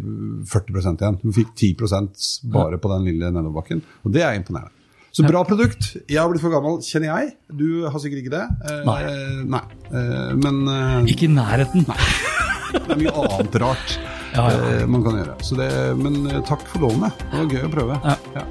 40% 0.46 1.02
igjen. 1.02 1.18
Du 1.24 1.32
fikk 1.34 1.50
10% 1.58 2.28
bare 2.54 2.78
på 2.78 2.92
den 2.92 3.08
lille 3.10 3.32
nedoverbakken. 3.34 3.82
Og 4.04 4.14
det 4.14 4.22
er 4.22 4.38
imponerende. 4.38 4.70
Så 5.14 5.22
bra 5.22 5.44
produkt. 5.46 5.92
Jeg 6.10 6.18
har 6.18 6.26
blitt 6.30 6.42
for 6.42 6.50
gammel, 6.50 6.80
kjenner 6.82 7.12
jeg. 7.12 7.34
Du 7.54 7.84
har 7.86 8.00
sikkert 8.02 8.24
ikke 8.24 8.32
det. 8.34 8.46
Eh, 8.66 8.80
Nei. 8.88 8.96
nei. 9.46 9.60
Eh, 9.94 10.32
men 10.42 10.58
eh, 10.72 11.12
Ikke 11.14 11.28
i 11.28 11.30
nærheten. 11.30 11.86
Nei. 11.86 12.00
det 12.74 12.96
er 12.96 12.98
mye 13.04 13.14
annet 13.22 13.60
rart 13.62 13.94
Ja, 14.34 14.48
ja. 14.50 14.58
eh, 14.80 14.84
man 14.90 15.06
kan 15.06 15.20
gjøre. 15.20 15.38
Så 15.46 15.54
det, 15.60 15.70
men 16.02 16.24
eh, 16.26 16.42
takk 16.50 16.66
for 16.66 16.88
lånet. 16.88 17.24
Det 17.30 17.44
var 17.44 17.54
gøy 17.54 17.66
å 17.68 17.72
prøve. 17.78 18.00
Ja. 18.34 18.44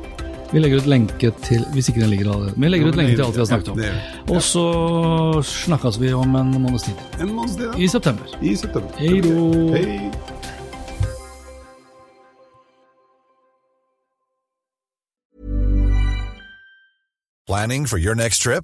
Ja. 0.54 0.58
Vi 0.58 0.62
legger 0.62 0.78
ut 0.78 0.86
lenke 0.86 1.32
til 1.42 1.66
Hvis 1.74 1.90
ikke 1.90 2.02
den 2.02 2.10
ligger 2.10 2.32
allerede. 2.32 2.54
Vi 2.58 2.68
legger 2.68 2.88
ut 2.88 2.96
lenke 2.96 3.16
til 3.16 3.24
alt 3.24 3.36
vi 3.36 3.40
har 3.40 3.46
snakket 3.46 3.70
om. 3.70 3.80
Ja. 3.80 3.94
Og 4.30 4.42
så 4.42 5.42
snakkes 5.42 6.02
vi 6.02 6.14
om 6.14 6.36
en 6.36 6.52
måneds 6.62 6.84
tid. 6.84 6.94
En 7.22 7.34
måneds 7.34 7.56
tid, 7.56 7.66
da. 7.68 7.78
I 7.78 7.88
september. 7.88 8.26
I 8.42 8.56
september. 8.56 8.90
Hei 8.98 9.22
då. 9.22 9.74
Hei. 9.74 10.12
Planning 17.48 17.90
for 17.90 17.98
your 17.98 18.16
next 18.16 18.42
trip? 18.42 18.64